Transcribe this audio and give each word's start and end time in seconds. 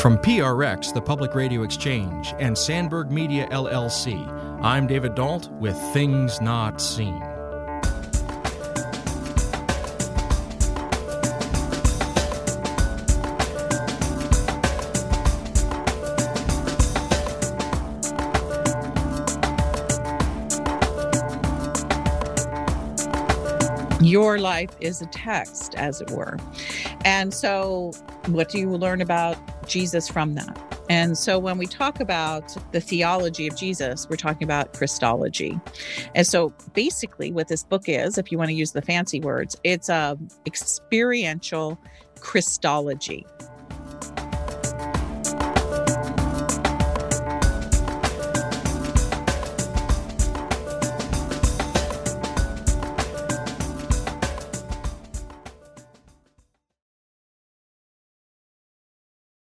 From 0.00 0.16
PRX, 0.16 0.94
the 0.94 1.02
Public 1.02 1.34
Radio 1.34 1.64
Exchange, 1.64 2.32
and 2.38 2.56
Sandberg 2.56 3.10
Media 3.10 3.48
LLC, 3.48 4.14
I'm 4.62 4.86
David 4.86 5.16
Dault 5.16 5.50
with 5.54 5.76
Things 5.92 6.40
Not 6.40 6.80
Seen. 6.80 7.20
Your 24.00 24.38
life 24.38 24.70
is 24.78 25.02
a 25.02 25.06
text, 25.06 25.74
as 25.74 26.00
it 26.00 26.12
were. 26.12 26.38
And 27.04 27.34
so, 27.34 27.92
what 28.26 28.48
do 28.48 28.58
you 28.58 28.70
learn 28.70 29.00
about 29.00 29.36
Jesus 29.68 30.08
from 30.08 30.34
that? 30.34 30.58
And 30.90 31.16
so 31.18 31.38
when 31.38 31.58
we 31.58 31.66
talk 31.66 32.00
about 32.00 32.56
the 32.72 32.80
theology 32.80 33.46
of 33.46 33.56
Jesus, 33.56 34.08
we're 34.08 34.16
talking 34.16 34.44
about 34.44 34.72
Christology. 34.72 35.60
And 36.14 36.26
so 36.26 36.52
basically 36.72 37.30
what 37.30 37.48
this 37.48 37.62
book 37.62 37.88
is, 37.88 38.16
if 38.16 38.32
you 38.32 38.38
want 38.38 38.48
to 38.48 38.54
use 38.54 38.72
the 38.72 38.82
fancy 38.82 39.20
words, 39.20 39.56
it's 39.64 39.88
a 39.88 40.18
experiential 40.46 41.78
Christology. 42.20 43.26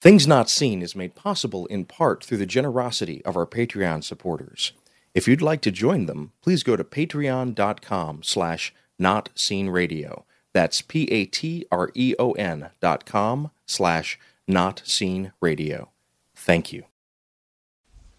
Things 0.02 0.27
Not 0.27 0.51
Seen 0.51 0.83
is 0.83 0.97
made 0.97 1.15
possible 1.15 1.66
in 1.66 1.84
part 1.84 2.24
through 2.24 2.38
the 2.38 2.45
generosity 2.45 3.24
of 3.24 3.37
our 3.37 3.46
Patreon 3.46 4.02
supporters. 4.02 4.73
If 5.15 5.29
you'd 5.29 5.40
like 5.40 5.60
to 5.60 5.71
join 5.71 6.07
them, 6.07 6.32
please 6.43 6.65
go 6.65 6.74
to 6.74 6.82
patreon.com 6.82 8.24
slash 8.24 8.74
notseenradio. 9.01 10.24
That's 10.52 10.82
P-A-T-R-E-O-N 10.82 12.71
dot 12.80 13.07
com 13.07 13.52
slash 13.65 14.18
notseenradio. 14.51 15.87
Thank 16.35 16.73
you. 16.73 16.82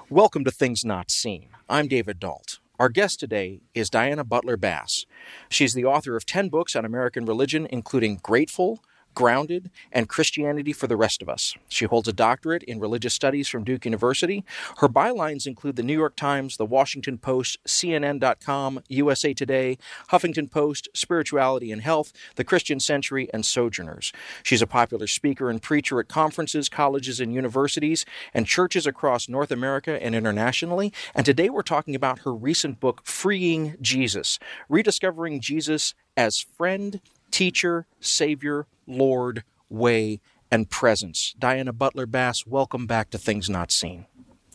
Welcome 0.10 0.46
to 0.46 0.52
Things 0.52 0.86
Not 0.86 1.12
Seen. 1.12 1.50
I'm 1.68 1.90
David 1.90 2.18
Dault. 2.18 2.60
Our 2.80 2.88
guest 2.88 3.20
today 3.20 3.60
is 3.74 3.90
Diana 3.90 4.24
Butler 4.24 4.56
Bass. 4.56 5.06
She's 5.50 5.74
the 5.74 5.84
author 5.84 6.16
of 6.16 6.26
10 6.26 6.48
books 6.48 6.78
on 6.78 6.86
American 6.86 7.26
religion, 7.26 7.68
including 7.70 8.22
Grateful, 8.24 8.82
grounded, 9.14 9.70
and 9.92 10.10
Christianity 10.10 10.74
for 10.74 10.88
the 10.88 10.98
rest 10.98 11.22
of 11.22 11.30
us. 11.30 11.56
She 11.70 11.86
holds 11.86 12.08
a 12.08 12.14
doctorate 12.14 12.64
in 12.64 12.80
religious 12.80 13.14
studies 13.14 13.48
from 13.48 13.64
Duke 13.64 13.86
University. 13.86 14.44
Her 14.78 14.90
bylines 14.90 15.48
include 15.48 15.76
the 15.76 15.84
New 15.84 15.94
York 15.98 16.16
Times, 16.16 16.58
the 16.58 16.66
Washington 16.66 17.18
Post, 17.18 17.58
CNN.com, 17.66 18.82
USA 18.90 19.34
Today, 19.34 19.78
Huffington 20.12 20.50
Post, 20.50 20.90
Spirituality 20.94 21.72
and 21.72 21.82
Health, 21.82 22.14
The 22.36 22.44
Christian 22.44 22.80
Century, 22.80 23.30
and 23.34 23.46
Sojourners. 23.46 24.12
She's 24.44 24.62
a 24.62 24.68
popular 24.68 25.08
speaker 25.08 25.50
and 25.50 25.62
preacher 25.62 26.00
at 26.00 26.08
conferences, 26.08 26.70
colleges, 26.70 27.20
and 27.20 27.34
universities, 27.34 28.06
and 28.34 28.46
churches 28.46 28.86
across 28.86 29.30
North 29.30 29.52
America 29.52 30.02
and 30.04 30.16
internationally. 30.16 30.94
And 31.16 31.26
today 31.26 31.50
we're 31.50 31.62
talking 31.62 31.96
about 31.96 32.20
her 32.20 32.34
recent 32.34 32.80
book, 32.80 33.02
Freeing 33.06 33.76
Jesus 33.82 34.40
Rediscovering 34.70 35.40
Jesus 35.40 35.94
as 36.16 36.40
Friend 36.40 37.00
teacher, 37.34 37.88
savior, 38.00 38.68
Lord, 38.86 39.44
way, 39.68 40.22
and 40.52 40.70
presence. 40.70 41.34
Diana 41.40 41.74
Butler 41.74 42.06
Bass, 42.06 42.46
welcome 42.46 42.86
back 42.86 43.10
to 43.10 43.18
Things 43.18 43.50
Not 43.50 43.72
Seen. 43.72 44.06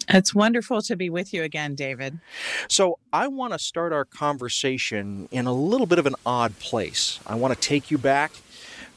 It's 0.08 0.32
wonderful 0.32 0.80
to 0.82 0.96
be 0.96 1.10
with 1.10 1.34
you 1.34 1.42
again, 1.42 1.74
David. 1.74 2.20
So, 2.68 2.98
I 3.12 3.26
want 3.26 3.52
to 3.52 3.58
start 3.58 3.92
our 3.92 4.04
conversation 4.04 5.28
in 5.32 5.46
a 5.46 5.52
little 5.52 5.86
bit 5.86 5.98
of 5.98 6.06
an 6.06 6.14
odd 6.24 6.58
place. 6.60 7.18
I 7.26 7.34
want 7.34 7.52
to 7.52 7.60
take 7.60 7.90
you 7.90 7.98
back 7.98 8.32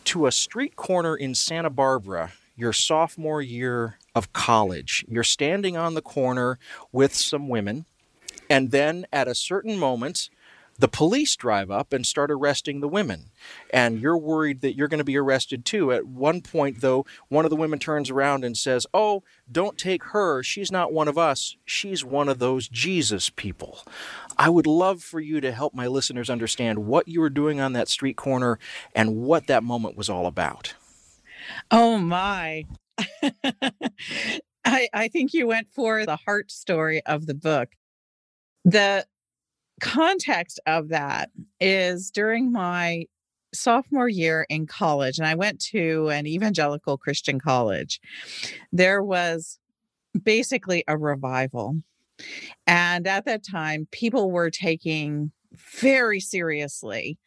to 0.06 0.28
a 0.28 0.32
street 0.32 0.76
corner 0.76 1.16
in 1.18 1.34
Santa 1.34 1.72
Barbara, 1.72 2.34
your 2.56 2.74
sophomore 2.74 3.42
year 3.42 3.98
of 4.14 4.32
college. 4.32 5.04
You're 5.10 5.24
standing 5.24 5.76
on 5.76 5.96
the 5.96 6.02
corner 6.04 6.60
with 6.92 7.16
some 7.16 7.50
women, 7.50 7.86
and 8.48 8.70
then 8.70 9.08
at 9.12 9.28
a 9.28 9.34
certain 9.36 9.78
moment, 9.78 10.30
the 10.82 10.88
police 10.88 11.36
drive 11.36 11.70
up 11.70 11.94
and 11.94 12.06
start 12.06 12.32
arresting 12.32 12.82
the 12.82 12.88
women. 12.88 13.30
And 13.72 14.02
you're 14.02 14.18
worried 14.18 14.62
that 14.62 14.76
you're 14.76 14.88
going 14.88 14.98
to 14.98 15.04
be 15.04 15.18
arrested 15.18 15.64
too. 15.64 15.92
At 15.92 16.08
one 16.08 16.42
point, 16.42 16.82
though, 16.82 17.06
one 17.30 17.46
of 17.46 17.52
the 17.52 17.56
women 17.56 17.78
turns 17.78 18.10
around 18.10 18.44
and 18.44 18.58
says, 18.58 18.88
Oh, 18.92 19.24
don't 19.50 19.78
take 19.78 20.04
her. 20.06 20.42
She's 20.42 20.72
not 20.72 20.92
one 20.92 21.08
of 21.08 21.20
us. 21.20 21.56
She's 21.66 22.04
one 22.04 22.28
of 22.28 22.40
those 22.40 22.68
Jesus 22.68 23.30
people. 23.30 23.80
I 24.38 24.50
would 24.50 24.66
love 24.66 25.04
for 25.04 25.20
you 25.20 25.40
to 25.40 25.52
help 25.52 25.76
my 25.76 25.86
listeners 25.86 26.32
understand 26.32 26.80
what 26.80 27.08
you 27.08 27.22
were 27.22 27.30
doing 27.30 27.62
on 27.62 27.74
that 27.74 27.88
street 27.88 28.18
corner 28.18 28.58
and 28.96 29.18
what 29.18 29.46
that 29.48 29.64
moment 29.64 29.96
was 29.96 30.10
all 30.10 30.26
about. 30.26 30.74
Oh, 31.70 32.00
my. 32.00 32.66
I, 34.66 34.90
I 34.94 35.08
think 35.10 35.34
you 35.34 35.46
went 35.46 35.68
for 35.74 36.08
the 36.08 36.16
heart 36.16 36.50
story 36.50 37.06
of 37.06 37.28
the 37.28 37.36
book. 37.36 37.70
The 38.66 39.06
context 39.82 40.60
of 40.66 40.90
that 40.90 41.30
is 41.60 42.12
during 42.12 42.52
my 42.52 43.06
sophomore 43.54 44.08
year 44.08 44.46
in 44.50 44.66
college, 44.66 45.18
and 45.18 45.28
I 45.28 45.36
went 45.36 45.60
to 45.72 46.10
an 46.10 46.26
evangelical 46.26 46.98
Christian 46.98 47.40
college, 47.40 48.00
there 48.72 49.04
was 49.04 49.60
basically 50.24 50.84
a 50.88 50.98
revival. 50.98 51.76
And 52.68 53.08
at 53.08 53.26
that 53.26 53.44
time, 53.44 53.88
people 53.92 54.32
were 54.32 54.50
taking 54.50 55.32
very 55.54 56.20
seriously 56.20 57.18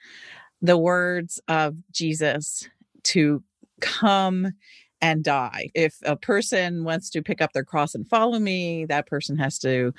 the 0.63 0.79
words 0.79 1.41
of 1.49 1.77
Jesus 1.91 2.69
to 3.03 3.43
come 3.81 4.53
and 5.03 5.23
die. 5.23 5.69
If 5.75 5.97
a 6.05 6.17
person 6.17 6.85
wants 6.85 7.11
to 7.11 7.23
pick 7.23 7.43
up 7.43 7.53
their 7.53 7.65
cross 7.65 7.95
and 7.95 8.09
follow 8.09 8.39
me, 8.39 8.87
that 8.87 9.07
person 9.07 9.37
has 9.37 9.59
to 9.59 9.93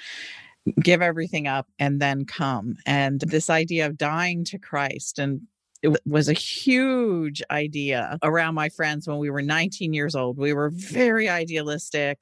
give 0.81 1.01
everything 1.01 1.47
up 1.47 1.67
and 1.79 2.01
then 2.01 2.25
come. 2.25 2.75
And 2.85 3.21
this 3.21 3.49
idea 3.49 3.85
of 3.85 3.97
dying 3.97 4.43
to 4.45 4.57
Christ 4.57 5.19
and 5.19 5.41
it 5.81 5.95
was 6.05 6.29
a 6.29 6.33
huge 6.33 7.43
idea 7.51 8.17
around 8.23 8.55
my 8.55 8.69
friends 8.69 9.07
when 9.07 9.19
we 9.19 9.29
were 9.29 9.43
19 9.43 9.93
years 9.93 10.15
old. 10.15 10.37
We 10.37 10.53
were 10.53 10.71
very 10.71 11.29
idealistic. 11.29 12.19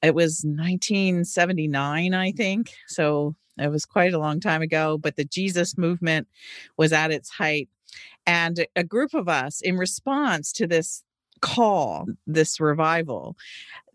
It 0.00 0.14
was 0.14 0.42
1979, 0.44 2.14
I 2.14 2.32
think. 2.32 2.72
So 2.86 3.34
it 3.58 3.68
was 3.68 3.84
quite 3.84 4.14
a 4.14 4.18
long 4.18 4.40
time 4.40 4.62
ago, 4.62 4.96
but 4.96 5.16
the 5.16 5.24
Jesus 5.24 5.76
movement 5.76 6.28
was 6.78 6.92
at 6.92 7.10
its 7.10 7.28
height. 7.28 7.68
And 8.26 8.66
a 8.74 8.84
group 8.84 9.12
of 9.12 9.28
us, 9.28 9.60
in 9.60 9.76
response 9.76 10.52
to 10.52 10.66
this 10.66 11.02
call, 11.40 12.06
this 12.26 12.58
revival, 12.58 13.36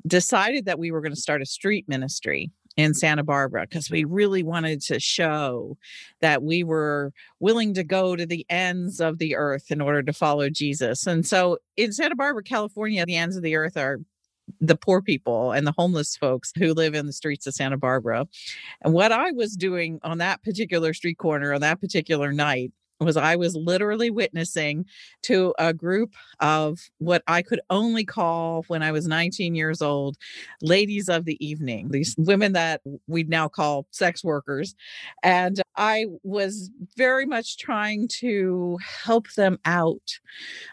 decided 0.05 0.65
that 0.65 0.79
we 0.79 0.91
were 0.91 1.01
going 1.01 1.15
to 1.15 1.19
start 1.19 1.41
a 1.41 1.45
street 1.45 1.85
ministry 1.87 2.51
in 2.75 2.93
Santa 2.93 3.23
Barbara 3.23 3.67
because 3.69 3.89
we 3.89 4.03
really 4.03 4.43
wanted 4.43 4.81
to 4.81 4.99
show 4.99 5.77
that 6.21 6.43
we 6.43 6.63
were 6.63 7.11
willing 7.39 7.73
to 7.75 7.83
go 7.83 8.15
to 8.15 8.25
the 8.25 8.45
ends 8.49 8.99
of 8.99 9.19
the 9.19 9.35
earth 9.35 9.69
in 9.69 9.81
order 9.81 10.01
to 10.01 10.13
follow 10.13 10.49
Jesus. 10.49 11.05
And 11.05 11.25
so 11.25 11.59
in 11.77 11.91
Santa 11.91 12.15
Barbara, 12.15 12.43
California, 12.43 13.05
the 13.05 13.15
ends 13.15 13.35
of 13.35 13.43
the 13.43 13.55
earth 13.55 13.77
are 13.77 13.99
the 14.59 14.75
poor 14.75 15.01
people 15.01 15.51
and 15.51 15.65
the 15.65 15.73
homeless 15.77 16.17
folks 16.17 16.51
who 16.57 16.73
live 16.73 16.95
in 16.95 17.05
the 17.05 17.13
streets 17.13 17.47
of 17.47 17.53
Santa 17.53 17.77
Barbara. 17.77 18.27
And 18.81 18.93
what 18.93 19.11
I 19.11 19.31
was 19.31 19.55
doing 19.55 19.99
on 20.03 20.17
that 20.17 20.43
particular 20.43 20.93
street 20.93 21.17
corner 21.17 21.53
on 21.53 21.61
that 21.61 21.79
particular 21.79 22.33
night 22.33 22.71
was 23.03 23.17
I 23.17 23.35
was 23.35 23.55
literally 23.55 24.09
witnessing 24.09 24.85
to 25.23 25.53
a 25.59 25.73
group 25.73 26.13
of 26.39 26.79
what 26.99 27.23
I 27.27 27.41
could 27.41 27.61
only 27.69 28.05
call 28.05 28.63
when 28.67 28.83
I 28.83 28.91
was 28.91 29.07
19 29.07 29.55
years 29.55 29.81
old 29.81 30.17
ladies 30.61 31.09
of 31.09 31.25
the 31.25 31.43
evening, 31.45 31.89
these 31.89 32.15
women 32.17 32.53
that 32.53 32.81
we'd 33.07 33.29
now 33.29 33.47
call 33.47 33.87
sex 33.91 34.23
workers. 34.23 34.75
And 35.21 35.61
I 35.75 36.05
was 36.23 36.69
very 36.97 37.25
much 37.25 37.57
trying 37.57 38.07
to 38.19 38.77
help 39.03 39.31
them 39.33 39.59
out 39.65 40.19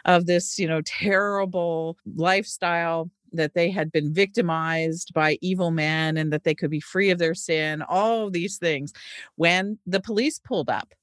of 0.05 0.25
this, 0.25 0.59
you 0.59 0.67
know, 0.67 0.81
terrible 0.81 1.97
lifestyle 2.15 3.09
that 3.33 3.53
they 3.53 3.69
had 3.69 3.91
been 3.91 4.13
victimized 4.13 5.13
by 5.13 5.37
evil 5.41 5.71
men 5.71 6.17
and 6.17 6.31
that 6.33 6.43
they 6.43 6.55
could 6.55 6.69
be 6.69 6.79
free 6.79 7.09
of 7.09 7.19
their 7.19 7.33
sin, 7.33 7.81
all 7.83 8.27
of 8.27 8.33
these 8.33 8.57
things. 8.57 8.93
When 9.35 9.79
the 9.85 10.01
police 10.01 10.39
pulled 10.39 10.69
up, 10.69 10.93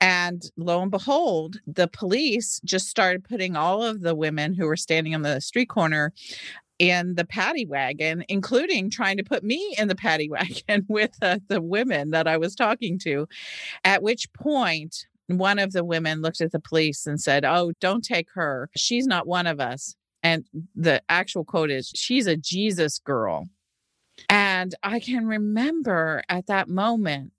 and 0.00 0.42
lo 0.56 0.82
and 0.82 0.90
behold, 0.90 1.60
the 1.66 1.88
police 1.88 2.60
just 2.64 2.88
started 2.88 3.24
putting 3.24 3.56
all 3.56 3.82
of 3.82 4.00
the 4.00 4.14
women 4.14 4.54
who 4.54 4.66
were 4.66 4.76
standing 4.76 5.14
on 5.14 5.22
the 5.22 5.40
street 5.40 5.68
corner 5.68 6.12
in 6.78 7.14
the 7.14 7.24
paddy 7.24 7.64
wagon, 7.64 8.24
including 8.28 8.90
trying 8.90 9.16
to 9.16 9.22
put 9.22 9.44
me 9.44 9.74
in 9.78 9.88
the 9.88 9.94
paddy 9.94 10.28
wagon 10.30 10.84
with 10.88 11.12
uh, 11.22 11.38
the 11.48 11.62
women 11.62 12.10
that 12.10 12.26
I 12.26 12.36
was 12.36 12.54
talking 12.54 12.98
to. 13.00 13.28
At 13.84 14.02
which 14.02 14.32
point, 14.32 15.06
one 15.28 15.58
of 15.58 15.72
the 15.72 15.84
women 15.84 16.22
looked 16.22 16.40
at 16.40 16.52
the 16.52 16.60
police 16.60 17.06
and 17.06 17.20
said, 17.20 17.44
Oh, 17.44 17.72
don't 17.80 18.04
take 18.04 18.28
her. 18.34 18.68
She's 18.76 19.06
not 19.06 19.26
one 19.26 19.46
of 19.46 19.60
us. 19.60 19.94
And 20.22 20.44
the 20.74 21.02
actual 21.08 21.44
quote 21.44 21.70
is, 21.70 21.92
She's 21.94 22.26
a 22.26 22.36
Jesus 22.36 22.98
girl. 22.98 23.48
And 24.28 24.74
I 24.82 25.00
can 25.00 25.26
remember 25.26 26.22
at 26.28 26.46
that 26.46 26.68
moment 26.68 27.32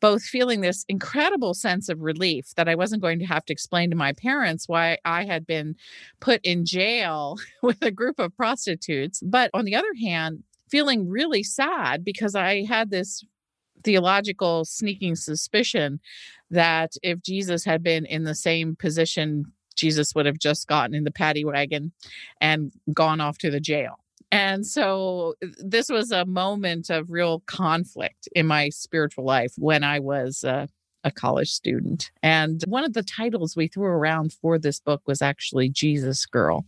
both 0.00 0.22
feeling 0.22 0.60
this 0.60 0.84
incredible 0.88 1.54
sense 1.54 1.88
of 1.88 2.00
relief 2.00 2.54
that 2.56 2.68
I 2.68 2.74
wasn't 2.74 3.02
going 3.02 3.18
to 3.20 3.26
have 3.26 3.44
to 3.46 3.52
explain 3.52 3.90
to 3.90 3.96
my 3.96 4.12
parents 4.12 4.68
why 4.68 4.98
I 5.04 5.24
had 5.24 5.46
been 5.46 5.76
put 6.20 6.40
in 6.44 6.64
jail 6.64 7.38
with 7.62 7.82
a 7.82 7.90
group 7.90 8.18
of 8.18 8.36
prostitutes. 8.36 9.20
But 9.24 9.50
on 9.54 9.64
the 9.64 9.74
other 9.74 9.94
hand, 10.02 10.42
feeling 10.70 11.08
really 11.08 11.42
sad 11.42 12.04
because 12.04 12.34
I 12.34 12.64
had 12.64 12.90
this 12.90 13.24
theological 13.84 14.64
sneaking 14.64 15.16
suspicion 15.16 16.00
that 16.50 16.92
if 17.02 17.22
Jesus 17.22 17.64
had 17.64 17.82
been 17.82 18.04
in 18.04 18.24
the 18.24 18.34
same 18.34 18.76
position, 18.76 19.44
Jesus 19.76 20.14
would 20.14 20.26
have 20.26 20.38
just 20.38 20.66
gotten 20.66 20.94
in 20.94 21.04
the 21.04 21.10
paddy 21.10 21.44
wagon 21.44 21.92
and 22.40 22.72
gone 22.92 23.20
off 23.20 23.38
to 23.38 23.50
the 23.50 23.60
jail. 23.60 23.98
And 24.32 24.66
so 24.66 25.34
this 25.58 25.88
was 25.88 26.10
a 26.10 26.24
moment 26.24 26.90
of 26.90 27.10
real 27.10 27.40
conflict 27.46 28.28
in 28.34 28.46
my 28.46 28.70
spiritual 28.70 29.24
life 29.24 29.52
when 29.56 29.84
I 29.84 30.00
was 30.00 30.42
uh, 30.44 30.66
a 31.04 31.10
college 31.10 31.50
student. 31.50 32.10
And 32.22 32.62
one 32.66 32.84
of 32.84 32.92
the 32.92 33.02
titles 33.02 33.56
we 33.56 33.68
threw 33.68 33.86
around 33.86 34.32
for 34.32 34.58
this 34.58 34.80
book 34.80 35.02
was 35.06 35.22
actually 35.22 35.68
Jesus 35.68 36.26
Girl. 36.26 36.66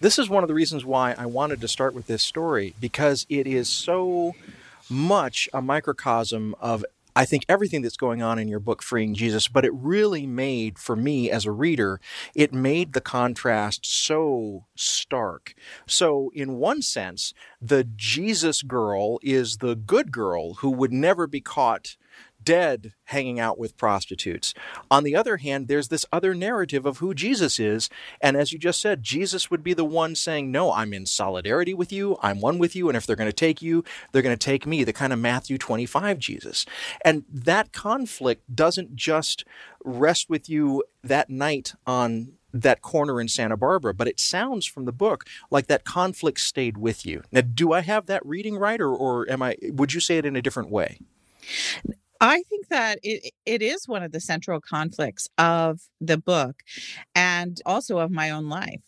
This 0.00 0.18
is 0.18 0.30
one 0.30 0.42
of 0.42 0.48
the 0.48 0.54
reasons 0.54 0.84
why 0.84 1.14
I 1.18 1.26
wanted 1.26 1.60
to 1.60 1.68
start 1.68 1.92
with 1.92 2.06
this 2.06 2.22
story 2.22 2.74
because 2.80 3.26
it 3.28 3.46
is 3.46 3.68
so 3.68 4.34
much 4.88 5.48
a 5.52 5.60
microcosm 5.60 6.54
of 6.58 6.84
I 7.20 7.26
think 7.26 7.44
everything 7.50 7.82
that's 7.82 7.98
going 7.98 8.22
on 8.22 8.38
in 8.38 8.48
your 8.48 8.60
book, 8.60 8.82
Freeing 8.82 9.14
Jesus, 9.14 9.46
but 9.46 9.66
it 9.66 9.74
really 9.74 10.26
made, 10.26 10.78
for 10.78 10.96
me 10.96 11.30
as 11.30 11.44
a 11.44 11.52
reader, 11.52 12.00
it 12.34 12.54
made 12.54 12.94
the 12.94 13.02
contrast 13.02 13.84
so 13.84 14.64
stark. 14.74 15.54
So, 15.86 16.30
in 16.34 16.54
one 16.54 16.80
sense, 16.80 17.34
the 17.60 17.84
Jesus 17.84 18.62
girl 18.62 19.18
is 19.22 19.58
the 19.58 19.76
good 19.76 20.12
girl 20.12 20.54
who 20.54 20.70
would 20.70 20.94
never 20.94 21.26
be 21.26 21.42
caught 21.42 21.98
dead 22.50 22.94
hanging 23.04 23.38
out 23.38 23.60
with 23.60 23.76
prostitutes. 23.76 24.54
On 24.90 25.04
the 25.04 25.14
other 25.14 25.36
hand, 25.36 25.68
there's 25.68 25.86
this 25.86 26.04
other 26.12 26.34
narrative 26.34 26.84
of 26.84 26.98
who 26.98 27.14
Jesus 27.14 27.60
is. 27.60 27.88
And 28.20 28.36
as 28.36 28.52
you 28.52 28.58
just 28.58 28.80
said, 28.80 29.04
Jesus 29.04 29.52
would 29.52 29.62
be 29.62 29.72
the 29.72 29.84
one 29.84 30.16
saying, 30.16 30.50
No, 30.50 30.72
I'm 30.72 30.92
in 30.92 31.06
solidarity 31.06 31.74
with 31.74 31.92
you. 31.92 32.18
I'm 32.22 32.40
one 32.40 32.58
with 32.58 32.74
you. 32.74 32.88
And 32.88 32.96
if 32.96 33.06
they're 33.06 33.14
going 33.14 33.30
to 33.30 33.32
take 33.32 33.62
you, 33.62 33.84
they're 34.10 34.20
going 34.20 34.36
to 34.36 34.44
take 34.44 34.66
me, 34.66 34.82
the 34.82 34.92
kind 34.92 35.12
of 35.12 35.20
Matthew 35.20 35.58
25 35.58 36.18
Jesus. 36.18 36.66
And 37.04 37.22
that 37.32 37.72
conflict 37.72 38.52
doesn't 38.52 38.96
just 38.96 39.44
rest 39.84 40.28
with 40.28 40.48
you 40.48 40.82
that 41.04 41.30
night 41.30 41.74
on 41.86 42.32
that 42.52 42.82
corner 42.82 43.20
in 43.20 43.28
Santa 43.28 43.56
Barbara, 43.56 43.94
but 43.94 44.08
it 44.08 44.18
sounds 44.18 44.66
from 44.66 44.86
the 44.86 44.92
book 44.92 45.24
like 45.52 45.68
that 45.68 45.84
conflict 45.84 46.40
stayed 46.40 46.76
with 46.76 47.06
you. 47.06 47.22
Now, 47.30 47.42
do 47.42 47.72
I 47.72 47.82
have 47.82 48.06
that 48.06 48.26
reading 48.26 48.56
right, 48.56 48.80
or, 48.80 48.92
or 48.92 49.30
am 49.30 49.40
I? 49.40 49.56
Would 49.62 49.94
you 49.94 50.00
say 50.00 50.18
it 50.18 50.26
in 50.26 50.34
a 50.34 50.42
different 50.42 50.68
way? 50.68 50.98
I 52.20 52.42
think 52.42 52.68
that 52.68 52.98
it, 53.02 53.32
it 53.46 53.62
is 53.62 53.88
one 53.88 54.02
of 54.02 54.12
the 54.12 54.20
central 54.20 54.60
conflicts 54.60 55.28
of 55.38 55.80
the 56.00 56.18
book 56.18 56.56
and 57.14 57.60
also 57.64 57.98
of 57.98 58.10
my 58.10 58.30
own 58.30 58.48
life. 58.48 58.80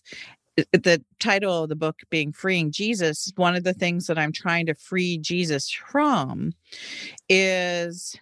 The 0.57 1.03
title 1.19 1.63
of 1.63 1.71
the 1.71 1.77
book 1.77 2.01
being 2.11 2.33
Freeing 2.33 2.71
Jesus, 2.73 3.33
one 3.37 3.57
of 3.57 3.65
the 3.65 3.73
things 3.73 4.07
that 4.07 4.19
I'm 4.19 4.33
trying 4.33 4.67
to 4.67 4.75
free 4.75 5.17
Jesus 5.17 5.71
from 5.71 6.53
is 7.29 8.15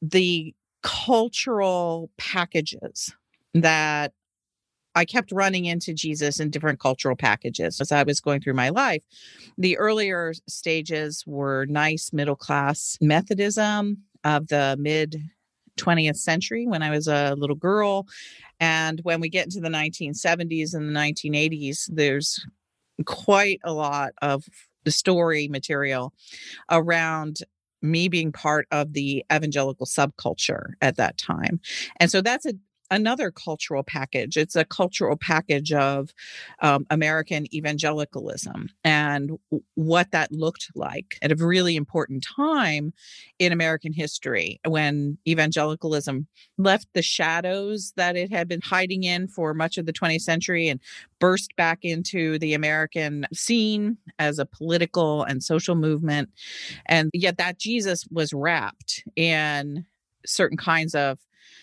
the 0.00 0.54
cultural 0.82 2.10
packages 2.16 3.14
that 3.52 4.12
I 4.94 5.04
kept 5.04 5.32
running 5.32 5.66
into 5.66 5.92
Jesus 5.92 6.40
in 6.40 6.50
different 6.50 6.80
cultural 6.80 7.16
packages 7.16 7.80
as 7.80 7.92
I 7.92 8.02
was 8.04 8.20
going 8.20 8.40
through 8.40 8.54
my 8.54 8.70
life. 8.70 9.02
The 9.58 9.76
earlier 9.76 10.32
stages 10.48 11.24
were 11.26 11.66
nice 11.66 12.12
middle 12.12 12.36
class 12.36 12.96
Methodism, 13.00 13.98
of 14.24 14.48
the 14.48 14.76
mid 14.78 15.22
20th 15.78 16.16
century 16.16 16.66
when 16.66 16.82
I 16.82 16.90
was 16.90 17.08
a 17.08 17.34
little 17.36 17.56
girl. 17.56 18.06
And 18.60 19.00
when 19.02 19.20
we 19.20 19.28
get 19.28 19.44
into 19.44 19.60
the 19.60 19.68
1970s 19.68 20.74
and 20.74 20.88
the 20.88 20.98
1980s, 20.98 21.90
there's 21.92 22.44
quite 23.04 23.60
a 23.64 23.72
lot 23.72 24.12
of 24.22 24.44
the 24.84 24.90
story 24.90 25.48
material 25.48 26.12
around 26.70 27.38
me 27.82 28.08
being 28.08 28.32
part 28.32 28.66
of 28.70 28.92
the 28.92 29.24
evangelical 29.32 29.86
subculture 29.86 30.72
at 30.80 30.96
that 30.96 31.18
time. 31.18 31.60
And 32.00 32.10
so 32.10 32.20
that's 32.20 32.46
a 32.46 32.54
another 32.90 33.30
cultural 33.30 33.82
package. 33.82 34.36
It's 34.36 34.56
a 34.56 34.64
cultural 34.64 35.16
package 35.16 35.72
of 35.72 36.10
um, 36.60 36.86
American 36.90 37.52
evangelicalism 37.54 38.68
and 38.84 39.32
what 39.74 40.10
that 40.12 40.32
looked 40.32 40.70
like 40.74 41.18
at 41.22 41.32
a 41.32 41.36
really 41.36 41.76
important 41.76 42.26
time 42.36 42.92
in 43.38 43.52
American 43.52 43.92
history 43.92 44.60
when 44.66 45.18
evangelicalism 45.26 46.26
left 46.58 46.88
the 46.94 47.02
shadows 47.02 47.92
that 47.96 48.16
it 48.16 48.30
had 48.30 48.48
been 48.48 48.60
hiding 48.62 49.04
in 49.04 49.28
for 49.28 49.54
much 49.54 49.78
of 49.78 49.86
the 49.86 49.92
20th 49.92 50.22
century 50.22 50.68
and 50.68 50.80
burst 51.18 51.56
back 51.56 51.78
into 51.82 52.38
the 52.38 52.54
American 52.54 53.26
scene 53.32 53.96
as 54.18 54.38
a 54.38 54.46
political 54.46 55.22
and 55.22 55.42
social 55.42 55.74
movement. 55.74 56.28
And 56.86 57.10
yet 57.14 57.38
that 57.38 57.58
Jesus 57.58 58.06
was 58.10 58.32
wrapped 58.32 59.04
in 59.16 59.86
certain 60.26 60.58
kinds 60.58 60.94
of 60.94 61.18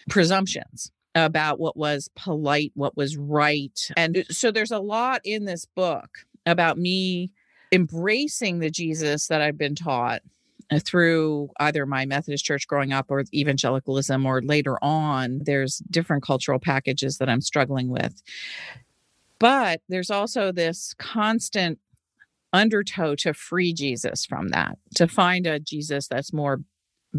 presumptions 0.09 0.91
about 1.15 1.59
what 1.59 1.75
was 1.75 2.09
polite, 2.15 2.71
what 2.75 2.95
was 2.95 3.17
right. 3.17 3.79
And 3.97 4.25
so 4.29 4.51
there's 4.51 4.71
a 4.71 4.79
lot 4.79 5.21
in 5.23 5.45
this 5.45 5.65
book 5.65 6.19
about 6.45 6.77
me 6.77 7.31
embracing 7.71 8.59
the 8.59 8.69
Jesus 8.69 9.27
that 9.27 9.41
I've 9.41 9.57
been 9.57 9.75
taught 9.75 10.21
uh, 10.71 10.79
through 10.79 11.49
either 11.59 11.85
my 11.85 12.05
Methodist 12.05 12.45
church 12.45 12.67
growing 12.67 12.93
up 12.93 13.07
or 13.09 13.23
evangelicalism 13.33 14.25
or 14.25 14.41
later 14.41 14.77
on. 14.83 15.41
There's 15.43 15.77
different 15.89 16.23
cultural 16.23 16.59
packages 16.59 17.17
that 17.17 17.29
I'm 17.29 17.41
struggling 17.41 17.89
with. 17.89 18.21
But 19.39 19.81
there's 19.89 20.11
also 20.11 20.51
this 20.51 20.93
constant 20.97 21.79
undertow 22.53 23.15
to 23.15 23.33
free 23.33 23.73
Jesus 23.73 24.25
from 24.25 24.49
that, 24.49 24.77
to 24.95 25.07
find 25.07 25.47
a 25.47 25.59
Jesus 25.59 26.07
that's 26.07 26.33
more 26.33 26.61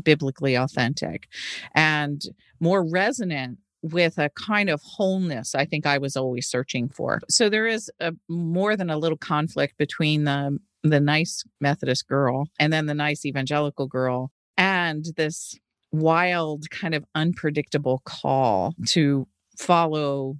biblically 0.00 0.54
authentic 0.54 1.28
and 1.74 2.22
more 2.60 2.84
resonant 2.84 3.58
with 3.82 4.19
a 4.19 4.31
kind 4.31 4.70
of 4.70 4.81
wholeness 4.82 5.55
I 5.55 5.64
think 5.64 5.87
I 5.87 5.99
was 5.99 6.17
always 6.17 6.49
searching 6.49 6.88
for. 6.88 7.20
So 7.29 7.49
there 7.49 7.67
is 7.67 7.90
a, 8.00 8.12
more 8.29 8.76
than 8.76 8.90
a 8.90 8.96
little 8.96 9.19
conflict 9.19 9.76
between 9.79 10.25
the 10.25 10.59
the 10.85 11.00
nice 11.00 11.45
Methodist 11.61 12.09
girl 12.09 12.49
and 12.59 12.73
then 12.73 12.87
the 12.87 12.95
nice 12.95 13.25
evangelical 13.25 13.87
girl 13.87 14.33
and 14.56 15.06
this 15.16 15.59
wild 15.92 16.71
kind 16.71 16.95
of 16.95 17.04
unpredictable 17.14 18.02
call 18.04 18.75
to 18.87 19.28
follow 19.59 20.37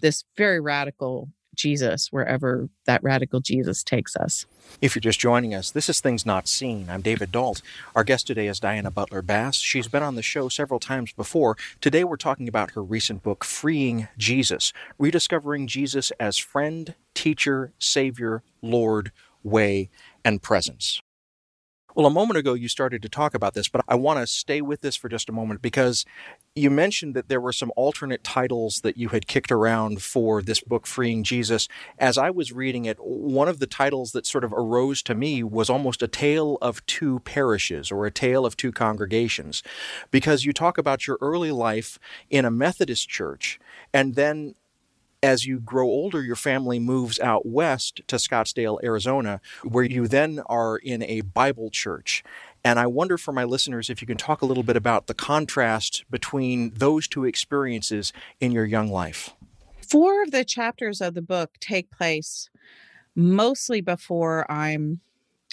this 0.00 0.24
very 0.36 0.60
radical 0.60 1.28
Jesus 1.56 2.08
wherever 2.10 2.68
that 2.86 3.02
radical 3.02 3.40
Jesus 3.40 3.82
takes 3.82 4.16
us. 4.16 4.46
If 4.80 4.94
you're 4.94 5.00
just 5.00 5.20
joining 5.20 5.54
us, 5.54 5.70
this 5.70 5.88
is 5.88 6.00
Things 6.00 6.24
Not 6.24 6.48
Seen. 6.48 6.88
I'm 6.88 7.02
David 7.02 7.30
Dault. 7.32 7.62
Our 7.94 8.04
guest 8.04 8.26
today 8.26 8.48
is 8.48 8.60
Diana 8.60 8.90
Butler 8.90 9.22
Bass. 9.22 9.56
She's 9.56 9.88
been 9.88 10.02
on 10.02 10.14
the 10.14 10.22
show 10.22 10.48
several 10.48 10.80
times 10.80 11.12
before. 11.12 11.56
Today 11.80 12.04
we're 12.04 12.16
talking 12.16 12.48
about 12.48 12.72
her 12.72 12.82
recent 12.82 13.22
book, 13.22 13.44
Freeing 13.44 14.08
Jesus 14.16 14.72
Rediscovering 14.98 15.66
Jesus 15.66 16.10
as 16.18 16.38
Friend, 16.38 16.94
Teacher, 17.14 17.72
Savior, 17.78 18.42
Lord, 18.62 19.12
Way, 19.42 19.90
and 20.24 20.42
Presence. 20.42 21.00
Well, 21.96 22.06
a 22.06 22.10
moment 22.10 22.38
ago 22.38 22.54
you 22.54 22.68
started 22.68 23.02
to 23.02 23.08
talk 23.08 23.34
about 23.34 23.54
this, 23.54 23.68
but 23.68 23.84
I 23.86 23.94
want 23.94 24.18
to 24.18 24.26
stay 24.26 24.60
with 24.60 24.80
this 24.80 24.96
for 24.96 25.08
just 25.08 25.28
a 25.28 25.32
moment 25.32 25.62
because 25.62 26.04
you 26.56 26.68
mentioned 26.68 27.14
that 27.14 27.28
there 27.28 27.40
were 27.40 27.52
some 27.52 27.70
alternate 27.76 28.24
titles 28.24 28.80
that 28.80 28.96
you 28.96 29.10
had 29.10 29.28
kicked 29.28 29.52
around 29.52 30.02
for 30.02 30.42
this 30.42 30.60
book, 30.60 30.88
Freeing 30.88 31.22
Jesus. 31.22 31.68
As 31.96 32.18
I 32.18 32.30
was 32.30 32.50
reading 32.50 32.84
it, 32.84 32.98
one 32.98 33.46
of 33.46 33.60
the 33.60 33.68
titles 33.68 34.10
that 34.10 34.26
sort 34.26 34.42
of 34.42 34.52
arose 34.52 35.04
to 35.04 35.14
me 35.14 35.44
was 35.44 35.70
almost 35.70 36.02
a 36.02 36.08
tale 36.08 36.58
of 36.60 36.84
two 36.86 37.20
parishes 37.20 37.92
or 37.92 38.06
a 38.06 38.10
tale 38.10 38.44
of 38.44 38.56
two 38.56 38.72
congregations, 38.72 39.62
because 40.10 40.44
you 40.44 40.52
talk 40.52 40.78
about 40.78 41.06
your 41.06 41.16
early 41.20 41.52
life 41.52 42.00
in 42.28 42.44
a 42.44 42.50
Methodist 42.50 43.08
church 43.08 43.60
and 43.92 44.16
then 44.16 44.56
as 45.24 45.46
you 45.46 45.58
grow 45.58 45.86
older, 45.86 46.22
your 46.22 46.36
family 46.36 46.78
moves 46.78 47.18
out 47.18 47.46
west 47.46 48.02
to 48.08 48.16
Scottsdale, 48.16 48.78
Arizona, 48.84 49.40
where 49.62 49.82
you 49.82 50.06
then 50.06 50.40
are 50.46 50.76
in 50.76 51.02
a 51.02 51.22
Bible 51.22 51.70
church. 51.70 52.22
And 52.62 52.78
I 52.78 52.86
wonder 52.86 53.16
for 53.16 53.32
my 53.32 53.44
listeners 53.44 53.88
if 53.88 54.02
you 54.02 54.06
can 54.06 54.18
talk 54.18 54.42
a 54.42 54.46
little 54.46 54.62
bit 54.62 54.76
about 54.76 55.06
the 55.06 55.14
contrast 55.14 56.04
between 56.10 56.74
those 56.74 57.08
two 57.08 57.24
experiences 57.24 58.12
in 58.38 58.52
your 58.52 58.66
young 58.66 58.90
life. 58.90 59.30
Four 59.80 60.22
of 60.22 60.30
the 60.30 60.44
chapters 60.44 61.00
of 61.00 61.14
the 61.14 61.22
book 61.22 61.52
take 61.58 61.90
place 61.90 62.50
mostly 63.16 63.80
before 63.80 64.50
I'm, 64.52 65.00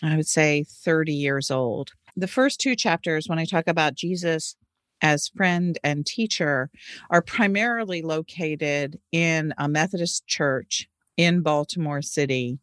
I 0.04 0.18
would 0.18 0.28
say, 0.28 0.66
30 0.68 1.14
years 1.14 1.50
old. 1.50 1.92
The 2.18 2.28
first 2.28 2.60
two 2.60 2.76
chapters, 2.76 3.30
when 3.30 3.40
I 3.40 3.46
talk 3.46 3.68
about 3.68 3.96
Jesus 3.96 4.58
as 5.02 5.30
friend 5.30 5.78
and 5.84 6.06
teacher 6.06 6.70
are 7.10 7.22
primarily 7.22 8.02
located 8.02 9.00
in 9.12 9.54
a 9.58 9.68
Methodist 9.68 10.28
church 10.28 10.88
in 11.18 11.42
Baltimore 11.42 12.02
City. 12.02 12.60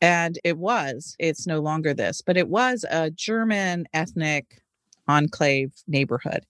And 0.00 0.38
it 0.44 0.58
was, 0.58 1.16
it's 1.18 1.46
no 1.46 1.60
longer 1.60 1.92
this, 1.92 2.22
but 2.22 2.36
it 2.36 2.48
was 2.48 2.84
a 2.90 3.10
German 3.10 3.86
ethnic 3.92 4.62
enclave 5.08 5.72
neighborhood. 5.86 6.46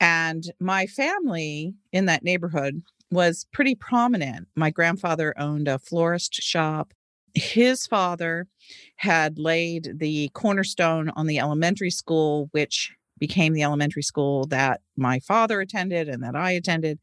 And 0.00 0.44
my 0.60 0.86
family 0.86 1.74
in 1.92 2.06
that 2.06 2.24
neighborhood 2.24 2.82
was 3.10 3.46
pretty 3.52 3.74
prominent. 3.74 4.48
My 4.56 4.70
grandfather 4.70 5.32
owned 5.38 5.68
a 5.68 5.78
florist 5.78 6.34
shop. 6.34 6.92
His 7.34 7.86
father 7.86 8.48
had 8.96 9.38
laid 9.38 9.98
the 9.98 10.28
cornerstone 10.34 11.10
on 11.10 11.26
the 11.26 11.38
elementary 11.38 11.90
school, 11.90 12.48
which 12.52 12.92
became 13.18 13.52
the 13.52 13.62
elementary 13.62 14.02
school 14.02 14.46
that 14.46 14.80
my 14.96 15.18
father 15.20 15.60
attended 15.60 16.08
and 16.08 16.22
that 16.22 16.36
I 16.36 16.52
attended. 16.52 16.98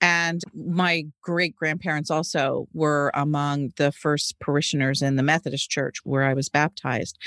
And 0.00 0.42
my 0.54 1.04
great 1.22 1.56
grandparents 1.56 2.10
also 2.10 2.68
were 2.72 3.10
among 3.14 3.72
the 3.76 3.92
first 3.92 4.38
parishioners 4.40 5.02
in 5.02 5.16
the 5.16 5.22
Methodist 5.22 5.70
church 5.70 5.98
where 6.04 6.24
I 6.24 6.34
was 6.34 6.48
baptized. 6.48 7.18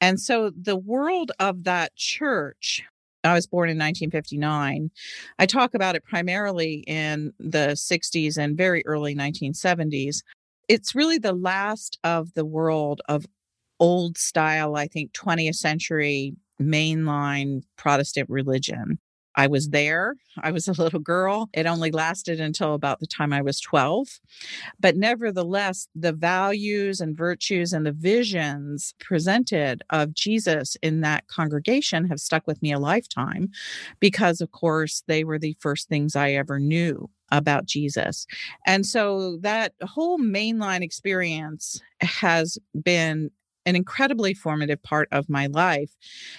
And 0.00 0.20
so 0.20 0.50
the 0.60 0.76
world 0.76 1.32
of 1.38 1.64
that 1.64 1.94
church 1.96 2.82
I 3.24 3.34
was 3.34 3.46
born 3.46 3.68
in 3.68 3.76
1959. 3.76 4.90
I 5.38 5.46
talk 5.46 5.74
about 5.74 5.94
it 5.94 6.04
primarily 6.04 6.82
in 6.86 7.32
the 7.38 7.76
60s 7.76 8.36
and 8.36 8.56
very 8.56 8.84
early 8.84 9.14
1970s. 9.14 10.22
It's 10.68 10.94
really 10.94 11.18
the 11.18 11.32
last 11.32 11.98
of 12.02 12.34
the 12.34 12.44
world 12.44 13.00
of 13.08 13.26
old 13.78 14.16
style, 14.18 14.76
I 14.76 14.86
think, 14.86 15.12
20th 15.12 15.56
century 15.56 16.34
mainline 16.60 17.62
Protestant 17.76 18.28
religion. 18.30 18.98
I 19.34 19.46
was 19.46 19.70
there. 19.70 20.16
I 20.42 20.50
was 20.50 20.68
a 20.68 20.72
little 20.72 21.00
girl. 21.00 21.48
It 21.54 21.66
only 21.66 21.90
lasted 21.90 22.40
until 22.40 22.74
about 22.74 23.00
the 23.00 23.06
time 23.06 23.32
I 23.32 23.40
was 23.40 23.60
12. 23.60 24.20
But 24.78 24.96
nevertheless, 24.96 25.88
the 25.94 26.12
values 26.12 27.00
and 27.00 27.16
virtues 27.16 27.72
and 27.72 27.86
the 27.86 27.92
visions 27.92 28.94
presented 29.00 29.82
of 29.90 30.14
Jesus 30.14 30.76
in 30.82 31.00
that 31.00 31.26
congregation 31.28 32.08
have 32.08 32.20
stuck 32.20 32.46
with 32.46 32.60
me 32.62 32.72
a 32.72 32.78
lifetime 32.78 33.48
because, 34.00 34.40
of 34.40 34.50
course, 34.50 35.02
they 35.06 35.24
were 35.24 35.38
the 35.38 35.56
first 35.60 35.88
things 35.88 36.14
I 36.14 36.32
ever 36.32 36.58
knew 36.58 37.08
about 37.30 37.64
Jesus. 37.64 38.26
And 38.66 38.84
so 38.84 39.38
that 39.38 39.72
whole 39.82 40.18
mainline 40.18 40.82
experience 40.82 41.80
has 42.02 42.58
been 42.82 43.30
an 43.66 43.76
incredibly 43.76 44.34
formative 44.34 44.82
part 44.82 45.08
of 45.12 45.28
my 45.28 45.46
life 45.46 45.90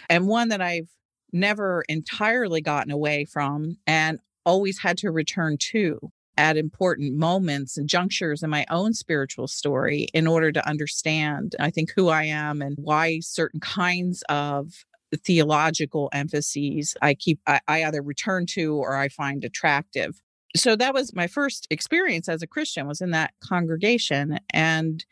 and 0.10 0.28
one 0.28 0.50
that 0.50 0.62
I've 0.62 0.90
never 1.32 1.84
entirely 1.90 2.62
gotten 2.62 2.92
away 2.92 3.26
from 3.26 3.78
and 3.88 4.20
always 4.46 4.80
had 4.80 4.98
to 5.00 5.12
return 5.12 5.58
to 5.58 6.12
at 6.38 6.58
important 6.58 7.16
moments 7.16 7.78
and 7.78 7.88
junctures 7.88 8.42
in 8.42 8.50
my 8.50 8.66
own 8.70 8.94
spiritual 8.94 9.48
story 9.48 10.08
in 10.14 10.26
order 10.28 10.52
to 10.52 10.68
understand, 10.68 11.56
I 11.60 11.70
think, 11.70 11.92
who 11.96 12.10
I 12.10 12.24
am 12.24 12.62
and 12.62 12.76
why 12.80 13.20
certain 13.20 13.60
kinds 13.60 14.24
of 14.30 14.86
theological 15.18 16.10
emphases 16.12 16.96
I 17.02 17.14
keep, 17.14 17.40
I, 17.46 17.60
I 17.68 17.86
either 17.86 18.02
return 18.02 18.48
to 18.48 18.76
or 18.76 18.96
I 18.96 19.10
find 19.10 19.44
attractive. 19.44 20.22
So 20.56 20.76
that 20.76 20.94
was 20.94 21.14
my 21.14 21.28
first 21.28 21.68
experience 21.70 22.28
as 22.28 22.42
a 22.42 22.48
Christian 22.48 22.88
was 22.88 23.02
in 23.02 23.12
that 23.12 23.34
congregation. 23.40 24.40
And 24.52 25.06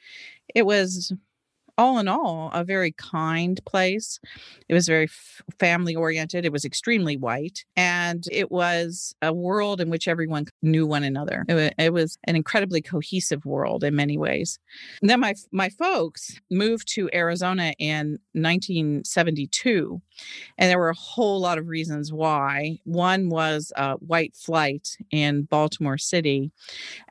it 0.53 0.65
was 0.65 1.13
all 1.77 1.99
in 1.99 2.07
all, 2.07 2.51
a 2.53 2.63
very 2.63 2.91
kind 2.91 3.59
place. 3.65 4.19
It 4.69 4.73
was 4.73 4.87
very 4.87 5.05
f- 5.05 5.41
family 5.59 5.95
oriented. 5.95 6.45
It 6.45 6.51
was 6.51 6.65
extremely 6.65 7.17
white. 7.17 7.65
And 7.75 8.23
it 8.31 8.51
was 8.51 9.15
a 9.21 9.33
world 9.33 9.81
in 9.81 9.89
which 9.89 10.07
everyone 10.07 10.45
knew 10.61 10.85
one 10.85 11.03
another. 11.03 11.45
It, 11.47 11.53
w- 11.53 11.71
it 11.77 11.93
was 11.93 12.17
an 12.25 12.35
incredibly 12.35 12.81
cohesive 12.81 13.45
world 13.45 13.83
in 13.83 13.95
many 13.95 14.17
ways. 14.17 14.59
And 15.01 15.09
then 15.09 15.19
my, 15.19 15.33
my 15.51 15.69
folks 15.69 16.39
moved 16.49 16.87
to 16.93 17.09
Arizona 17.13 17.73
in 17.79 18.19
1972. 18.33 20.01
And 20.57 20.69
there 20.69 20.79
were 20.79 20.89
a 20.89 20.95
whole 20.95 21.39
lot 21.39 21.57
of 21.57 21.67
reasons 21.67 22.11
why. 22.13 22.79
One 22.83 23.29
was 23.29 23.71
white 23.99 24.35
flight 24.35 24.97
in 25.11 25.43
Baltimore 25.43 25.97
City 25.97 26.51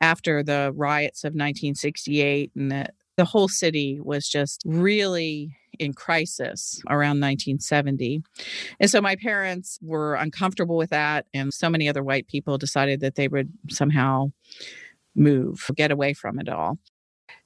after 0.01 0.43
the 0.43 0.73
riots 0.75 1.25
of 1.25 1.31
1968 1.31 2.53
and 2.55 2.71
the 2.71 2.87
the 3.21 3.27
whole 3.27 3.49
city 3.49 4.01
was 4.03 4.27
just 4.27 4.63
really 4.65 5.55
in 5.79 5.93
crisis 5.93 6.81
around 6.89 7.21
1970. 7.21 8.23
And 8.81 8.91
so 8.91 9.03
my 9.03 9.15
parents 9.15 9.79
were 9.83 10.15
uncomfortable 10.15 10.79
with 10.79 10.89
that. 10.89 11.27
And 11.35 11.53
so 11.53 11.69
many 11.69 11.87
other 11.87 12.03
white 12.03 12.29
people 12.29 12.57
decided 12.57 13.01
that 13.01 13.17
they 13.17 13.29
would 13.29 13.53
somehow 13.69 14.33
move, 15.15 15.67
get 15.77 15.91
away 15.91 16.15
from 16.15 16.41
it 16.41 16.49
all. 16.49 16.79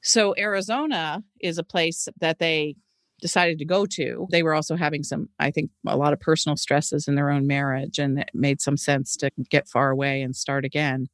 So 0.00 0.33
Arizona 0.38 1.25
is 1.40 1.59
a 1.59 1.64
place 1.64 2.07
that 2.21 2.38
they 2.38 2.76
decided 3.21 3.59
to 3.59 3.64
go 3.64 3.85
to. 3.87 4.28
They 4.31 4.45
were 4.45 4.54
also 4.54 4.76
having 4.76 5.02
some, 5.02 5.28
I 5.40 5.50
think, 5.50 5.73
a 5.88 5.97
lot 5.97 6.12
of 6.12 6.21
personal 6.21 6.57
stresses 6.57 7.09
in 7.09 7.16
their 7.16 7.31
own 7.31 7.49
marriage, 7.49 7.99
and 7.99 8.21
it 8.21 8.31
made 8.33 8.61
some 8.61 8.76
sense 8.76 9.16
to 9.16 9.31
get 9.50 9.66
far 9.69 9.90
away 9.90 10.23
and 10.23 10.37
start 10.37 10.64
again. 10.64 11.09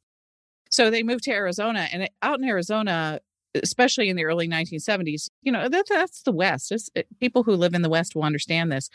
So 0.69 0.91
they 0.91 1.01
moved 1.01 1.23
to 1.23 1.31
Arizona, 1.31 1.87
and 1.91 2.07
out 2.21 2.39
in 2.39 2.47
Arizona, 2.47 3.21
especially 3.55 4.09
in 4.09 4.15
the 4.15 4.25
early 4.25 4.47
1970s 4.47 5.29
you 5.41 5.51
know 5.51 5.67
that, 5.67 5.85
that's 5.89 6.23
the 6.23 6.31
west 6.31 6.71
it, 6.95 7.07
people 7.19 7.43
who 7.43 7.53
live 7.53 7.73
in 7.73 7.81
the 7.81 7.89
west 7.89 8.15
will 8.15 8.23
understand 8.23 8.71
this 8.71 8.89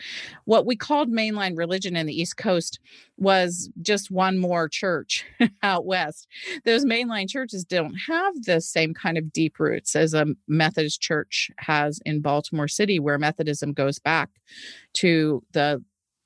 what 0.44 0.66
we 0.66 0.76
called 0.76 1.10
mainline 1.10 1.56
religion 1.56 1.96
in 1.96 2.06
the 2.06 2.20
east 2.20 2.36
coast 2.36 2.80
was 3.16 3.70
just 3.82 4.10
one 4.10 4.38
more 4.38 4.68
church 4.68 5.24
out 5.62 5.84
west 5.84 6.26
those 6.64 6.84
mainline 6.84 7.28
churches 7.28 7.64
don't 7.64 7.94
have 7.94 8.34
the 8.44 8.60
same 8.60 8.94
kind 8.94 9.18
of 9.18 9.32
deep 9.32 9.58
roots 9.58 9.94
as 9.94 10.14
a 10.14 10.26
methodist 10.48 11.00
church 11.00 11.50
has 11.58 12.00
in 12.04 12.20
baltimore 12.20 12.68
city 12.68 12.98
where 12.98 13.18
methodism 13.18 13.72
goes 13.72 13.98
back 13.98 14.30
to 14.92 15.42
the 15.52 15.82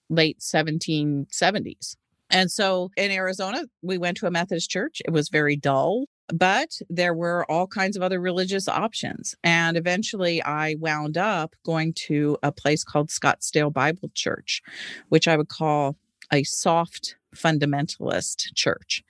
late 0.09 0.39
1770s 0.41 1.97
and 2.31 2.51
so 2.51 2.91
in 2.97 3.11
Arizona, 3.11 3.65
we 3.83 3.99
went 3.99 4.17
to 4.19 4.27
a 4.27 4.31
Methodist 4.31 4.71
church. 4.71 5.03
It 5.05 5.11
was 5.11 5.29
very 5.29 5.57
dull. 5.57 6.05
But 6.33 6.79
there 6.89 7.15
were 7.15 7.51
all 7.51 7.67
kinds 7.67 7.97
of 7.97 8.03
other 8.03 8.21
religious 8.21 8.69
options. 8.69 9.35
And 9.43 9.77
eventually 9.77 10.43
I 10.43 10.77
wound 10.79 11.19
up 11.19 11.55
going 11.65 11.95
to 12.09 12.37
a 12.43 12.53
place 12.53 12.85
called 12.85 13.09
Scottsdale 13.09 13.73
Bible 13.73 14.11
Church, 14.15 14.63
which 15.09 15.27
I 15.29 15.37
would 15.37 15.49
call 15.49 15.97
a 16.33 16.45
soft 16.45 17.17
fundamentalist 17.35 18.55
church. 18.55 19.03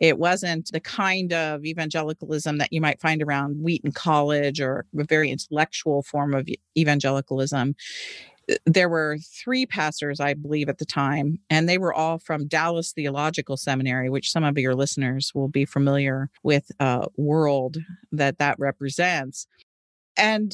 It 0.00 0.18
wasn't 0.18 0.70
the 0.72 0.80
kind 0.80 1.32
of 1.32 1.64
evangelicalism 1.64 2.58
that 2.58 2.72
you 2.72 2.80
might 2.80 3.00
find 3.00 3.22
around 3.22 3.62
Wheaton 3.62 3.92
College 3.92 4.60
or 4.60 4.86
a 4.98 5.04
very 5.04 5.30
intellectual 5.30 6.02
form 6.02 6.34
of 6.34 6.48
evangelicalism 6.76 7.76
there 8.66 8.88
were 8.88 9.18
three 9.18 9.66
pastors, 9.66 10.20
I 10.20 10.34
believe, 10.34 10.68
at 10.68 10.78
the 10.78 10.84
time, 10.84 11.38
and 11.48 11.68
they 11.68 11.78
were 11.78 11.94
all 11.94 12.18
from 12.18 12.46
Dallas 12.46 12.92
Theological 12.92 13.56
Seminary, 13.56 14.10
which 14.10 14.30
some 14.30 14.44
of 14.44 14.58
your 14.58 14.74
listeners 14.74 15.32
will 15.34 15.48
be 15.48 15.64
familiar 15.64 16.30
with 16.42 16.70
uh, 16.80 17.06
world 17.16 17.78
that 18.12 18.38
that 18.38 18.58
represents. 18.58 19.46
And 20.16 20.52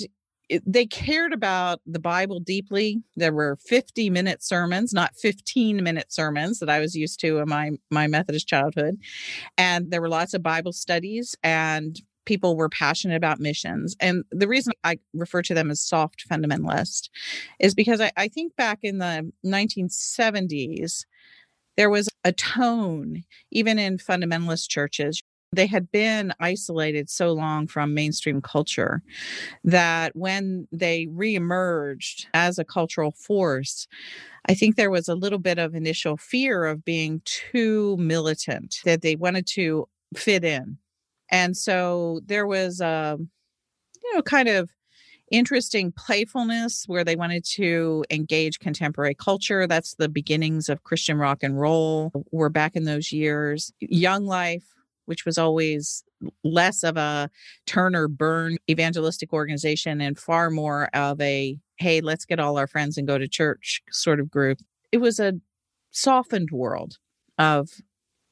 it, 0.48 0.62
they 0.64 0.86
cared 0.86 1.32
about 1.32 1.80
the 1.86 1.98
Bible 1.98 2.40
deeply. 2.40 3.02
There 3.16 3.32
were 3.32 3.56
50 3.66 4.10
minute 4.10 4.42
sermons, 4.42 4.92
not 4.92 5.16
15 5.16 5.82
minute 5.82 6.12
sermons 6.12 6.60
that 6.60 6.70
I 6.70 6.78
was 6.78 6.94
used 6.94 7.20
to 7.20 7.38
in 7.38 7.48
my 7.48 7.72
my 7.90 8.06
Methodist 8.06 8.46
childhood. 8.46 8.96
And 9.58 9.90
there 9.90 10.00
were 10.00 10.08
lots 10.08 10.34
of 10.34 10.42
Bible 10.42 10.72
studies 10.72 11.34
and 11.42 12.00
people 12.26 12.56
were 12.56 12.68
passionate 12.68 13.16
about 13.16 13.40
missions. 13.40 13.96
And 14.00 14.24
the 14.30 14.48
reason 14.48 14.74
I 14.84 14.98
refer 15.14 15.42
to 15.42 15.54
them 15.54 15.70
as 15.70 15.80
soft 15.80 16.28
fundamentalist 16.28 17.08
is 17.58 17.74
because 17.74 18.00
I, 18.00 18.12
I 18.16 18.28
think 18.28 18.54
back 18.56 18.80
in 18.82 18.98
the 18.98 19.30
1970s, 19.44 21.04
there 21.76 21.90
was 21.90 22.08
a 22.24 22.32
tone, 22.32 23.24
even 23.50 23.78
in 23.78 23.98
fundamentalist 23.98 24.68
churches. 24.68 25.22
They 25.52 25.66
had 25.66 25.90
been 25.90 26.32
isolated 26.40 27.08
so 27.08 27.32
long 27.32 27.66
from 27.66 27.94
mainstream 27.94 28.42
culture 28.42 29.02
that 29.64 30.14
when 30.16 30.66
they 30.72 31.06
reemerged 31.06 32.26
as 32.34 32.58
a 32.58 32.64
cultural 32.64 33.12
force, 33.12 33.86
I 34.48 34.54
think 34.54 34.76
there 34.76 34.90
was 34.90 35.08
a 35.08 35.14
little 35.14 35.38
bit 35.38 35.58
of 35.58 35.74
initial 35.74 36.16
fear 36.16 36.64
of 36.64 36.84
being 36.84 37.22
too 37.24 37.96
militant, 37.98 38.78
that 38.84 39.02
they 39.02 39.16
wanted 39.16 39.46
to 39.48 39.88
fit 40.14 40.44
in 40.44 40.78
and 41.30 41.56
so 41.56 42.20
there 42.26 42.46
was 42.46 42.80
a, 42.80 43.18
you 44.02 44.14
know, 44.14 44.22
kind 44.22 44.48
of 44.48 44.70
interesting 45.30 45.92
playfulness 45.92 46.84
where 46.86 47.04
they 47.04 47.16
wanted 47.16 47.44
to 47.44 48.04
engage 48.10 48.60
contemporary 48.60 49.14
culture. 49.14 49.66
That's 49.66 49.94
the 49.94 50.08
beginnings 50.08 50.68
of 50.68 50.84
Christian 50.84 51.18
rock 51.18 51.42
and 51.42 51.58
roll. 51.58 52.12
Uh, 52.14 52.20
we're 52.30 52.48
back 52.48 52.76
in 52.76 52.84
those 52.84 53.10
years. 53.10 53.72
Young 53.80 54.24
Life, 54.24 54.64
which 55.06 55.24
was 55.24 55.38
always 55.38 56.04
less 56.44 56.82
of 56.84 56.96
a 56.96 57.28
turn 57.66 57.94
or 57.94 58.08
burn 58.08 58.56
evangelistic 58.70 59.32
organization 59.32 60.00
and 60.00 60.18
far 60.18 60.50
more 60.50 60.88
of 60.94 61.20
a, 61.20 61.58
hey, 61.76 62.00
let's 62.00 62.24
get 62.24 62.40
all 62.40 62.56
our 62.56 62.66
friends 62.66 62.96
and 62.96 63.06
go 63.06 63.18
to 63.18 63.28
church 63.28 63.82
sort 63.90 64.20
of 64.20 64.30
group. 64.30 64.58
It 64.92 64.98
was 64.98 65.18
a 65.18 65.34
softened 65.90 66.50
world 66.52 66.98
of 67.38 67.68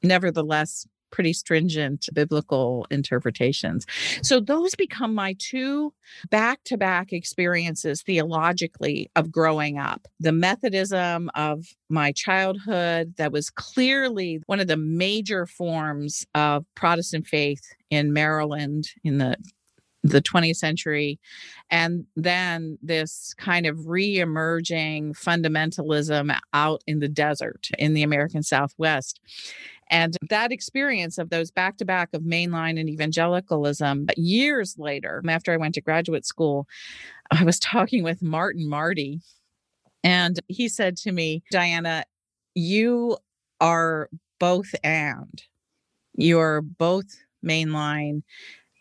nevertheless 0.03 0.87
pretty 1.15 1.33
stringent 1.33 2.09
biblical 2.13 2.87
interpretations. 2.91 3.87
So 4.21 4.41
those 4.41 4.75
become 4.75 5.15
my 5.15 5.37
two 5.39 5.95
back 6.29 6.59
to 6.65 6.77
back 6.77 7.13
experiences 7.13 8.03
theologically 8.03 9.13
of 9.15 9.31
growing 9.31 9.79
up. 9.79 10.09
The 10.19 10.33
Methodism 10.33 11.31
of 11.37 11.67
my 11.89 12.11
childhood, 12.11 13.15
that 13.17 13.31
was 13.31 13.49
clearly 13.49 14.43
one 14.47 14.59
of 14.59 14.67
the 14.67 14.77
major 14.77 15.47
forms 15.47 16.27
of 16.35 16.67
Protestant 16.75 17.29
faith 17.29 17.63
in 17.91 18.13
Maryland 18.13 18.89
in 19.05 19.19
the 19.19 19.37
the 20.05 20.21
20th 20.21 20.57
century 20.57 21.19
and 21.71 22.05
then 22.15 22.77
this 22.83 23.35
kind 23.39 23.65
of 23.65 23.89
re-emerging 23.89 25.15
fundamentalism 25.15 26.37
out 26.53 26.83
in 26.87 26.99
the 26.99 27.09
desert 27.09 27.69
in 27.79 27.95
the 27.95 28.03
american 28.03 28.43
southwest 28.43 29.19
and 29.95 30.19
that 30.29 30.51
experience 30.51 31.19
of 31.19 31.31
those 31.31 31.51
back 31.51 31.77
to 31.79 31.85
back 31.85 32.09
of 32.13 32.23
mainline 32.23 32.79
and 32.79 32.91
evangelicalism 32.91 34.07
years 34.17 34.77
later 34.79 35.23
after 35.29 35.53
i 35.53 35.57
went 35.57 35.75
to 35.75 35.81
graduate 35.81 36.27
school 36.27 36.67
i 37.31 37.45
was 37.45 37.59
talking 37.59 38.03
with 38.03 38.23
martin 38.23 38.69
marty 38.69 39.21
and 40.03 40.41
he 40.49 40.69
said 40.69 40.97
to 40.97 41.13
me 41.13 41.43
diana 41.51 42.05
you 42.55 43.17
are 43.61 44.09
both 44.39 44.75
and 44.83 45.43
you're 46.17 46.61
both 46.61 47.25
mainline 47.45 48.23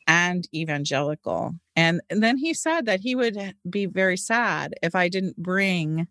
and 0.08 0.48
evangelical. 0.53 1.55
And, 1.75 2.01
then 2.10 2.38
he 2.38 2.53
said 2.53 2.86
that 2.86 3.00
he 3.00 3.15
would 3.15 3.55
be 3.70 3.86
very 3.86 4.17
sad 4.17 4.74
if 4.84 4.96
I 4.96 5.10
didn't 5.10 5.38
bring 5.38 6.08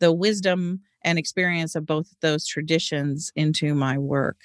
the 0.00 0.12
wisdom 0.12 0.80
and 1.02 1.18
experience 1.18 1.74
of 1.74 1.86
both 1.86 2.14
those 2.20 2.46
traditions 2.46 3.32
into 3.36 3.74
my 3.74 3.98
work. 3.98 4.38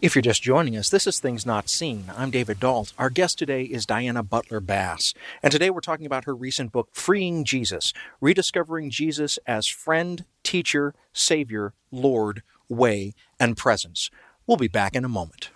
If 0.00 0.14
you're 0.14 0.22
just 0.22 0.42
joining 0.42 0.76
us, 0.76 0.88
this 0.88 1.06
is 1.06 1.18
Things 1.18 1.44
Not 1.44 1.68
Seen. 1.68 2.04
I'm 2.16 2.30
David 2.30 2.60
Dault. 2.60 2.92
Our 2.98 3.10
guest 3.10 3.38
today 3.38 3.62
is 3.62 3.86
Diana 3.86 4.22
Butler 4.22 4.60
Bass. 4.60 5.14
And 5.42 5.52
today 5.52 5.70
we're 5.70 5.80
talking 5.80 6.06
about 6.06 6.24
her 6.24 6.34
recent 6.34 6.72
book, 6.72 6.88
Freeing 6.92 7.44
Jesus 7.44 7.92
Rediscovering 8.20 8.90
Jesus 8.90 9.38
as 9.46 9.66
Friend, 9.66 10.24
Teacher, 10.42 10.94
Savior, 11.12 11.74
Lord, 11.90 12.42
Way, 12.68 13.14
and 13.38 13.56
Presence. 13.56 14.10
We'll 14.46 14.56
be 14.56 14.68
back 14.68 14.94
in 14.94 15.04
a 15.04 15.08
moment. 15.08 15.50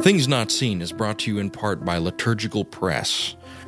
Things 0.00 0.28
Not 0.28 0.52
Seen 0.52 0.80
is 0.80 0.92
brought 0.92 1.18
to 1.20 1.32
you 1.32 1.38
in 1.38 1.50
part 1.50 1.84
by 1.84 1.98
Liturgical 1.98 2.64
Press. 2.64 3.34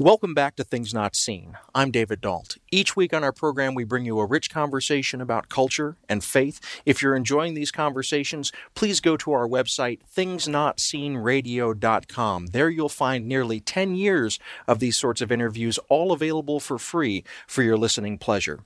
Welcome 0.00 0.32
back 0.32 0.56
to 0.56 0.64
Things 0.64 0.94
Not 0.94 1.14
Seen. 1.14 1.58
I'm 1.74 1.90
David 1.90 2.22
Dault. 2.22 2.56
Each 2.72 2.96
week 2.96 3.12
on 3.12 3.22
our 3.22 3.34
program, 3.34 3.74
we 3.74 3.84
bring 3.84 4.06
you 4.06 4.18
a 4.18 4.24
rich 4.24 4.48
conversation 4.48 5.20
about 5.20 5.50
culture 5.50 5.98
and 6.08 6.24
faith. 6.24 6.58
If 6.86 7.02
you're 7.02 7.14
enjoying 7.14 7.52
these 7.52 7.70
conversations, 7.70 8.50
please 8.74 9.00
go 9.00 9.18
to 9.18 9.32
our 9.32 9.46
website, 9.46 9.98
thingsnotseenradio.com. 10.16 12.46
There 12.46 12.70
you'll 12.70 12.88
find 12.88 13.28
nearly 13.28 13.60
10 13.60 13.94
years 13.94 14.38
of 14.66 14.78
these 14.78 14.96
sorts 14.96 15.20
of 15.20 15.30
interviews, 15.30 15.78
all 15.90 16.12
available 16.12 16.60
for 16.60 16.78
free 16.78 17.22
for 17.46 17.62
your 17.62 17.76
listening 17.76 18.16
pleasure. 18.16 18.60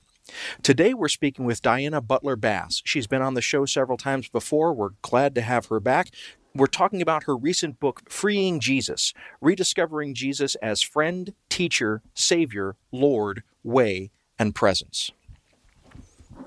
Today 0.63 0.93
we're 0.93 1.09
speaking 1.09 1.43
with 1.43 1.61
Diana 1.61 1.99
Butler 1.99 2.37
Bass. 2.37 2.81
She's 2.85 3.07
been 3.07 3.21
on 3.21 3.33
the 3.33 3.41
show 3.41 3.65
several 3.65 3.97
times 3.97 4.29
before. 4.29 4.73
We're 4.73 4.91
glad 5.01 5.35
to 5.35 5.41
have 5.41 5.65
her 5.65 5.81
back 5.81 6.11
we're 6.55 6.67
talking 6.67 7.01
about 7.01 7.23
her 7.23 7.35
recent 7.35 7.79
book, 7.79 8.09
Freeing 8.09 8.59
Jesus 8.59 9.13
Rediscovering 9.41 10.13
Jesus 10.13 10.55
as 10.55 10.81
Friend, 10.81 11.33
Teacher, 11.49 12.01
Savior, 12.13 12.77
Lord, 12.91 13.43
Way, 13.63 14.11
and 14.39 14.55
Presence. 14.55 15.11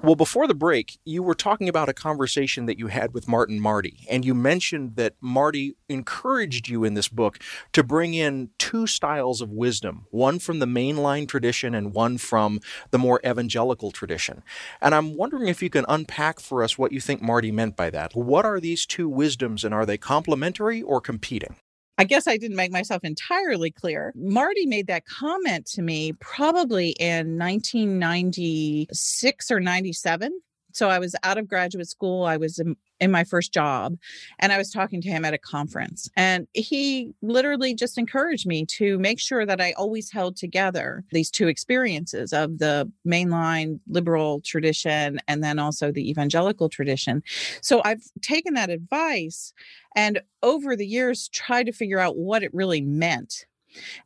Well, 0.01 0.15
before 0.15 0.47
the 0.47 0.55
break, 0.55 1.01
you 1.05 1.25
were 1.25 1.35
talking 1.35 1.69
about 1.69 1.89
a 1.89 1.93
conversation 1.93 2.67
that 2.67 2.79
you 2.79 2.87
had 2.87 3.13
with 3.13 3.27
Martin 3.27 3.59
Marty, 3.59 4.07
and 4.09 4.25
you 4.25 4.33
mentioned 4.33 4.95
that 4.95 5.15
Marty 5.21 5.75
encouraged 5.89 6.69
you 6.69 6.85
in 6.85 6.95
this 6.95 7.09
book 7.09 7.41
to 7.73 7.83
bring 7.83 8.15
in 8.15 8.51
two 8.59 8.87
styles 8.87 9.41
of 9.41 9.51
wisdom, 9.51 10.07
one 10.11 10.39
from 10.39 10.61
the 10.61 10.67
mainline 10.67 11.27
tradition 11.27 11.75
and 11.75 11.95
one 11.95 12.17
from 12.17 12.61
the 12.93 12.99
more 12.99 13.21
evangelical 13.27 13.91
tradition. 13.91 14.45
And 14.81 14.95
I'm 14.95 15.17
wondering 15.17 15.49
if 15.49 15.63
you 15.65 15.71
can 15.71 15.85
unpack 15.89 16.39
for 16.39 16.63
us 16.63 16.79
what 16.79 16.93
you 16.93 17.01
think 17.01 17.21
Marty 17.21 17.51
meant 17.51 17.77
by 17.77 17.91
that. 17.91 18.15
What 18.15 18.45
are 18.45 18.61
these 18.61 18.87
two 18.87 19.09
wisdoms, 19.09 19.65
and 19.65 19.75
are 19.75 19.85
they 19.85 19.99
complementary 19.99 20.81
or 20.81 21.01
competing? 21.01 21.57
I 22.01 22.05
guess 22.05 22.29
I 22.29 22.37
didn't 22.37 22.57
make 22.57 22.71
myself 22.71 23.03
entirely 23.03 23.73
clear. 23.73 24.13
Marty 24.15 24.67
made 24.67 24.87
that 24.87 25.05
comment 25.05 25.67
to 25.73 25.83
me 25.83 26.13
probably 26.21 26.91
in 26.91 27.37
1996 27.37 29.51
or 29.51 29.59
97. 29.59 30.41
So 30.79 30.89
I 30.89 31.01
was 31.01 31.17
out 31.25 31.39
of 31.39 31.49
graduate 31.49 31.89
school. 31.89 32.25
I 32.25 32.37
was 32.37 32.61
in, 32.61 32.77
in, 33.01 33.11
my 33.11 33.25
first 33.25 33.53
job 33.53 33.97
and 34.39 34.53
I 34.53 34.59
was 34.59 34.71
talking 34.71 35.01
to 35.01 35.09
him 35.09 35.25
at 35.25 35.35
a 35.35 35.39
conference. 35.39 36.09
And 36.17 36.47
he 36.55 37.13
literally 37.21 37.75
just 37.75 37.99
encouraged 37.99 38.47
me 38.47 38.65
to 38.77 38.97
make 39.01 39.19
sure 39.19 39.45
that 39.45 39.61
I 39.61 39.73
always 39.73 40.13
held 40.13 40.37
together 40.37 41.03
these 41.11 41.33
two 41.33 41.49
experiences 41.49 42.33
of 42.33 42.59
the 42.59 42.89
mainline 43.05 43.81
liberal 43.89 44.41
tradition 44.43 45.19
and 45.27 45.43
then 45.43 45.59
also 45.59 45.91
the 45.91 46.09
evangelical 46.09 46.69
tradition. 46.69 47.25
So 47.61 47.83
I've 47.85 48.05
taken 48.23 48.55
that 48.55 48.71
advice 48.71 49.53
and 49.97 50.21
over 50.45 50.77
the 50.77 50.87
years 50.87 51.29
tried 51.31 51.67
to 51.67 51.73
figure 51.73 51.99
out 51.99 52.17
what 52.17 52.45
it 52.45 52.55
really 52.55 52.83
meant. 52.83 53.47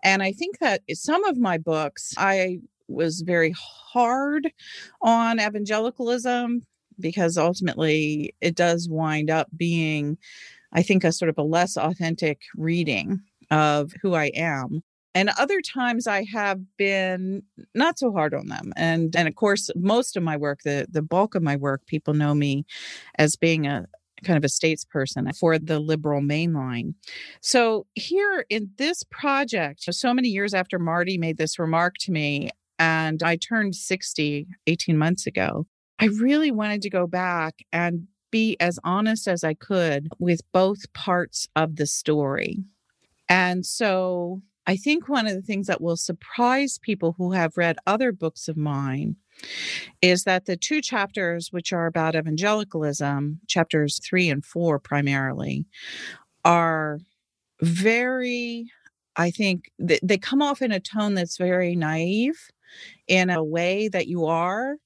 And 0.03 0.23
I 0.23 0.33
think 0.33 0.59
that 0.61 0.81
some 0.95 1.23
of 1.25 1.37
my 1.37 1.59
books, 1.59 2.15
I 2.17 2.61
was 2.89 3.21
very 3.21 3.55
hard 3.57 4.51
on 5.01 5.41
evangelicalism 5.41 6.63
because 7.01 7.39
ultimately 7.39 8.35
it 8.41 8.55
does 8.55 8.89
wind 8.89 9.31
up 9.31 9.49
being, 9.57 10.19
I 10.73 10.83
think, 10.83 11.05
a 11.05 11.13
sort 11.13 11.29
of 11.29 11.39
a 11.39 11.43
less 11.43 11.77
authentic 11.77 12.41
reading 12.57 13.21
of 13.51 13.93
who 14.01 14.15
I 14.15 14.27
am. 14.35 14.83
And 15.15 15.31
other 15.39 15.61
times 15.61 16.07
I 16.07 16.25
have 16.33 16.61
been 16.79 17.43
not 17.75 17.99
so 17.99 18.13
hard 18.13 18.33
on 18.33 18.47
them. 18.47 18.73
And 18.77 19.15
and 19.15 19.29
of 19.29 19.35
course, 19.35 19.69
most 19.77 20.17
of 20.17 20.23
my 20.23 20.37
work, 20.37 20.61
the 20.65 20.87
the 20.91 21.03
bulk 21.03 21.35
of 21.35 21.43
my 21.43 21.57
work, 21.57 21.87
people 21.87 22.15
know 22.15 22.35
me 22.35 22.65
as 23.19 23.37
being 23.37 23.67
a, 23.67 23.87
kind 24.23 24.37
of 24.37 24.45
a 24.45 24.49
statesperson 24.49 25.37
for 25.37 25.59
the 25.59 25.79
liberal 25.79 26.21
mainline. 26.21 26.95
So, 27.41 27.87
here 27.95 28.45
in 28.49 28.71
this 28.79 29.03
project, 29.11 29.83
so 29.83 30.15
many 30.15 30.29
years 30.29 30.55
after 30.55 30.79
Marty 30.79 31.19
made 31.19 31.37
this 31.37 31.59
remark 31.59 31.97
to 32.01 32.13
me, 32.13 32.51
and 32.83 33.23
I 33.23 33.37
turned 33.37 33.77
60 33.77 34.49
18 34.67 34.99
months 34.99 35.25
ago, 35.25 35.69
I 36.01 36.07
really 36.07 36.51
wanted 36.51 36.83
to 36.83 36.91
go 36.91 37.07
back 37.07 37.65
and 37.73 38.09
be 38.33 38.57
as 38.59 38.81
honest 38.83 39.29
as 39.29 39.45
I 39.45 39.55
could 39.55 40.09
with 40.19 40.41
both 40.53 40.93
parts 40.93 41.47
of 41.55 41.77
the 41.77 41.87
story. 41.87 42.59
And 43.29 43.65
so 43.65 44.43
I 44.67 44.75
think 44.75 45.09
one 45.09 45.29
of 45.29 45.35
the 45.35 45.43
things 45.43 45.69
that 45.69 45.81
will 45.81 45.97
surprise 45.97 46.81
people 46.83 47.15
who 47.17 47.31
have 47.31 47.57
read 47.57 47.77
other 47.87 48.11
books 48.11 48.49
of 48.49 48.57
mine 48.57 49.15
is 50.01 50.25
that 50.25 50.47
the 50.47 50.57
two 50.57 50.81
chapters, 50.81 51.53
which 51.53 51.73
are 51.73 51.87
about 51.87 52.17
evangelicalism, 52.17 53.39
chapters 53.47 54.01
three 54.05 54.29
and 54.29 54.45
four 54.45 54.81
primarily, 54.81 55.67
are 56.45 56.99
very, 57.61 58.67
I 59.15 59.31
think, 59.31 59.71
they, 59.79 60.19
come 60.19 60.43
off 60.43 60.61
in 60.63 60.73
a 60.73 60.81
tone 60.81 61.15
that's 61.15 61.39
very 61.39 61.77
naive 61.77 62.51
in 63.09 63.31
a 63.31 63.43
way 63.43 63.89
that 63.89 64.07
you 64.07 64.27
are 64.27 64.77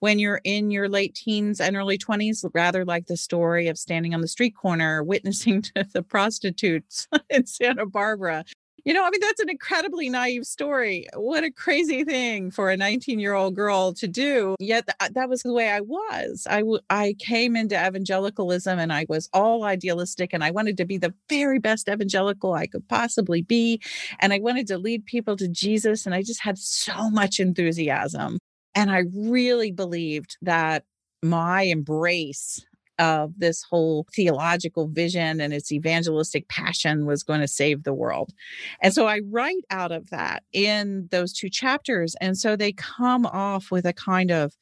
when 0.00 0.18
you're 0.18 0.40
in 0.42 0.72
your 0.72 0.88
late 0.88 1.14
teens 1.14 1.60
and 1.60 1.76
early 1.76 1.96
20s, 1.96 2.44
rather 2.54 2.84
like 2.84 3.06
the 3.06 3.16
story 3.16 3.68
of 3.68 3.78
standing 3.78 4.14
on 4.14 4.20
the 4.20 4.26
street 4.26 4.56
corner 4.56 5.04
witnessing 5.04 5.62
to 5.76 5.86
the 5.92 6.02
prostitutes 6.02 7.06
in 7.30 7.46
Santa 7.46 7.86
Barbara 7.86 8.44
You 8.84 8.94
know, 8.94 9.04
I 9.04 9.10
mean, 9.10 9.20
that's 9.20 9.40
an 9.40 9.48
incredibly 9.48 10.08
naive 10.08 10.44
story. 10.44 11.06
What 11.14 11.44
a 11.44 11.52
crazy 11.52 12.02
thing 12.02 12.50
for 12.50 12.68
a 12.70 12.76
19 12.76 13.20
year 13.20 13.34
old 13.34 13.54
girl 13.54 13.92
to 13.94 14.08
do. 14.08 14.56
Yet 14.58 14.86
th- 14.86 14.96
uh, 14.98 15.12
that 15.14 15.28
was 15.28 15.42
the 15.42 15.52
way 15.52 15.68
I 15.68 15.80
was. 15.80 16.46
I, 16.50 16.60
w- 16.60 16.80
I 16.90 17.14
came 17.20 17.54
into 17.54 17.76
evangelicalism 17.76 18.80
and 18.80 18.92
I 18.92 19.06
was 19.08 19.28
all 19.32 19.62
idealistic 19.64 20.30
and 20.32 20.42
I 20.42 20.50
wanted 20.50 20.76
to 20.78 20.84
be 20.84 20.98
the 20.98 21.14
very 21.28 21.60
best 21.60 21.88
evangelical 21.88 22.54
I 22.54 22.66
could 22.66 22.88
possibly 22.88 23.42
be. 23.42 23.80
And 24.18 24.32
I 24.32 24.40
wanted 24.40 24.66
to 24.68 24.78
lead 24.78 25.06
people 25.06 25.36
to 25.36 25.46
Jesus. 25.46 26.04
And 26.04 26.14
I 26.14 26.22
just 26.22 26.42
had 26.42 26.58
so 26.58 27.08
much 27.08 27.38
enthusiasm. 27.38 28.38
And 28.74 28.90
I 28.90 29.04
really 29.14 29.70
believed 29.70 30.38
that 30.42 30.84
my 31.22 31.62
embrace 31.62 32.64
of 32.98 33.38
this 33.38 33.62
whole 33.62 34.06
theological 34.14 34.88
vision 34.88 35.40
and 35.40 35.52
its 35.52 35.72
evangelistic 35.72 36.48
passion 36.48 37.06
was 37.06 37.22
going 37.22 37.40
to 37.40 37.48
save 37.48 37.82
the 37.82 37.94
world. 37.94 38.32
And 38.80 38.92
so 38.92 39.06
I 39.06 39.20
write 39.30 39.64
out 39.70 39.92
of 39.92 40.10
that 40.10 40.44
in 40.52 41.08
those 41.10 41.32
two 41.32 41.48
chapters. 41.48 42.14
And 42.20 42.36
so 42.36 42.56
they 42.56 42.72
come 42.72 43.26
off 43.26 43.70
with 43.70 43.86
a 43.86 43.92
kind 43.92 44.30
of 44.30 44.56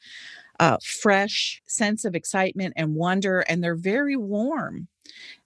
uh, 0.61 0.77
fresh 0.85 1.63
sense 1.67 2.05
of 2.05 2.15
excitement 2.15 2.75
and 2.77 2.95
wonder, 2.95 3.41
and 3.41 3.65
they're 3.65 3.75
very 3.75 4.15
warm. 4.15 4.87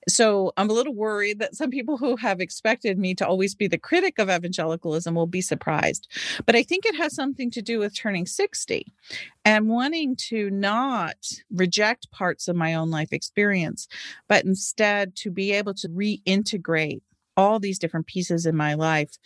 So 0.08 0.52
I'm 0.58 0.68
a 0.68 0.74
little 0.74 0.94
worried 0.94 1.38
that 1.38 1.54
some 1.54 1.70
people 1.70 1.96
who 1.96 2.16
have 2.16 2.40
expected 2.40 2.98
me 2.98 3.14
to 3.14 3.26
always 3.26 3.54
be 3.54 3.66
the 3.66 3.78
critic 3.78 4.18
of 4.18 4.28
evangelicalism 4.28 5.14
will 5.14 5.28
be 5.28 5.40
surprised. 5.40 6.08
But 6.44 6.56
I 6.56 6.62
think 6.62 6.84
it 6.84 6.96
has 6.96 7.14
something 7.14 7.50
to 7.52 7.62
do 7.62 7.78
with 7.78 7.96
turning 7.96 8.26
60 8.26 8.92
and 9.44 9.68
wanting 9.68 10.16
to 10.28 10.50
not 10.50 11.16
reject 11.50 12.10
parts 12.10 12.48
of 12.48 12.56
my 12.56 12.74
own 12.74 12.90
life 12.90 13.12
experience, 13.12 13.88
but 14.28 14.44
instead 14.44 15.16
to 15.16 15.30
be 15.30 15.52
able 15.52 15.74
to 15.74 15.88
reintegrate 15.88 17.00
all 17.36 17.58
these 17.58 17.78
different 17.78 18.06
pieces 18.06 18.46
in 18.46 18.56
my 18.56 18.74
life 18.74 19.18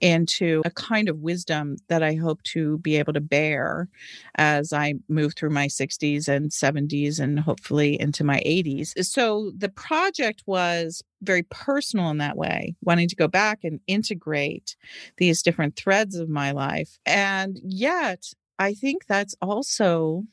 into 0.00 0.62
a 0.64 0.70
kind 0.70 1.08
of 1.08 1.20
wisdom 1.20 1.76
that 1.88 2.02
I 2.02 2.14
hope 2.14 2.42
to 2.44 2.78
be 2.78 2.96
able 2.96 3.12
to 3.12 3.20
bear 3.20 3.88
as 4.36 4.72
I 4.72 4.94
move 5.08 5.34
through 5.34 5.50
my 5.50 5.66
60s 5.66 6.28
and 6.28 6.50
70s 6.50 7.20
and 7.20 7.40
hopefully 7.40 7.98
into 8.00 8.24
my 8.24 8.40
80s. 8.40 9.04
So 9.04 9.52
the 9.56 9.68
project 9.68 10.42
was 10.46 11.02
very 11.22 11.42
personal 11.44 12.10
in 12.10 12.18
that 12.18 12.36
way, 12.36 12.76
wanting 12.82 13.08
to 13.08 13.16
go 13.16 13.28
back 13.28 13.64
and 13.64 13.80
integrate 13.86 14.76
these 15.16 15.42
different 15.42 15.76
threads 15.76 16.16
of 16.16 16.28
my 16.28 16.52
life. 16.52 16.98
And 17.06 17.58
yet, 17.62 18.26
I 18.58 18.74
think 18.74 19.06
that's 19.06 19.34
also. 19.40 20.24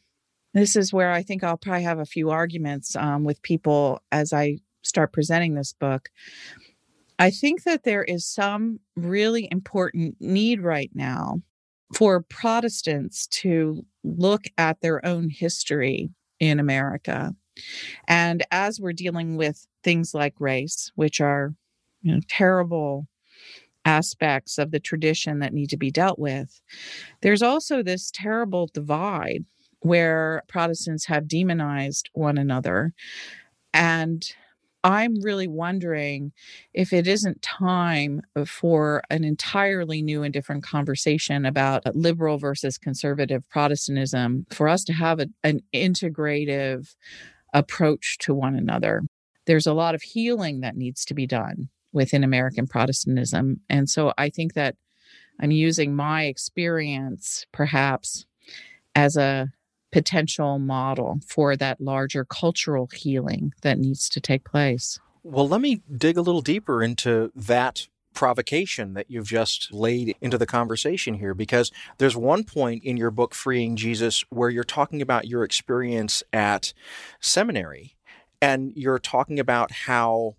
This 0.54 0.76
is 0.76 0.92
where 0.92 1.14
I 1.14 1.24
think 1.24 1.46
I'll 1.46 1.56
probably 1.56 1.84
have 1.84 2.00
a 2.00 2.06
few 2.06 2.30
arguments 2.30 2.98
um, 2.98 3.24
with 3.24 3.42
people 3.42 4.02
as 4.12 4.34
I 4.34 4.58
start 4.82 5.14
presenting 5.14 5.56
this 5.56 5.72
book 5.72 6.10
I 7.22 7.30
think 7.30 7.66
that 7.66 7.84
there 7.84 8.04
is 8.04 8.26
some 8.26 8.80
really 8.96 9.48
important 9.52 10.16
need 10.20 10.60
right 10.60 10.90
now 10.96 11.44
for 11.94 12.24
Protestants 12.24 13.28
to 13.28 13.86
look 14.04 14.46
at 14.58 14.82
their 14.82 15.06
own 15.06 15.30
history 15.30 16.10
in 16.40 16.60
America. 16.60 17.36
And 18.08 18.44
as 18.50 18.80
we're 18.80 18.94
dealing 18.94 19.38
with 19.38 19.68
things 19.84 20.16
like 20.16 20.34
race, 20.40 20.92
which 20.96 21.22
are 21.22 21.54
you 22.02 22.12
know, 22.16 22.22
terrible 22.28 23.08
aspects 23.86 24.58
of 24.58 24.72
the 24.72 24.80
tradition 24.80 25.38
that 25.42 25.54
need 25.54 25.70
to 25.70 25.78
be 25.78 25.92
dealt 25.92 26.18
with, 26.18 26.60
there's 27.22 27.44
also 27.44 27.84
this 27.84 28.10
terrible 28.12 28.68
divide 28.74 29.46
where 29.82 30.42
Protestants 30.48 31.06
have 31.06 31.28
demonized 31.28 32.10
one 32.14 32.40
another. 32.40 32.94
And 33.76 34.24
I'm 34.84 35.22
really 35.22 35.48
wondering 35.48 36.32
if 36.74 36.92
it 36.92 37.08
isn't 37.08 37.42
time 37.42 38.22
uh, 38.36 38.46
for 38.46 39.04
an 39.10 39.24
entirely 39.24 40.02
new 40.02 40.24
and 40.24 40.34
different 40.34 40.64
conversation 40.64 41.46
about 41.46 41.86
uh, 41.86 41.92
liberal 41.94 42.38
versus 42.38 42.78
conservative 42.78 43.48
Protestantism 43.50 44.46
for 44.52 44.68
us 44.68 44.84
to 44.86 44.94
have 44.94 45.20
a, 45.20 45.28
an 45.44 45.62
integrative 45.74 46.96
approach 47.54 48.18
to 48.20 48.34
one 48.34 48.56
another. 48.56 49.02
There's 49.46 49.68
a 49.68 49.74
lot 49.74 49.96
of 49.96 50.02
healing 50.02 50.62
that 50.62 50.78
needs 50.78 51.06
to 51.06 51.14
be 51.14 51.28
done 51.28 51.70
within 51.94 52.24
American 52.24 52.68
Protestantism. 52.68 53.60
And 53.70 53.90
so 53.90 54.14
I 54.18 54.30
think 54.30 54.54
that 54.54 54.76
I'm 55.40 55.52
using 55.52 55.96
my 55.96 56.26
experience 56.26 57.46
perhaps 57.52 58.26
as 58.96 59.18
a 59.18 59.50
potential 59.92 60.60
model 60.60 61.20
for 61.28 61.56
that 61.56 61.82
larger 61.82 62.26
cultural 62.26 62.90
healing 62.94 63.54
that 63.62 63.78
needs 63.80 64.10
to 64.10 64.20
take 64.20 64.46
place. 64.46 65.00
Well, 65.24 65.48
let 65.48 65.62
me 65.62 65.82
dig 65.96 66.18
a 66.18 66.22
little 66.22 66.42
deeper 66.42 66.82
into 66.82 67.32
that 67.36 67.88
provocation 68.14 68.94
that 68.94 69.10
you've 69.10 69.28
just 69.28 69.72
laid 69.72 70.16
into 70.22 70.38
the 70.38 70.46
conversation 70.46 71.16
here 71.16 71.34
because 71.34 71.72
there's 71.98 72.16
one 72.16 72.44
point 72.44 72.84
in 72.84 72.98
your 72.98 73.10
book 73.10 73.34
freeing 73.34 73.78
jesus 73.78 74.26
where 74.30 74.50
you're 74.50 74.66
talking 74.66 75.02
about 75.02 75.28
your 75.28 75.46
experience 75.46 76.22
at 76.34 76.74
seminary 77.22 77.96
and 78.42 78.74
you're 78.76 79.00
talking 79.00 79.40
about 79.40 79.72
how 79.72 80.36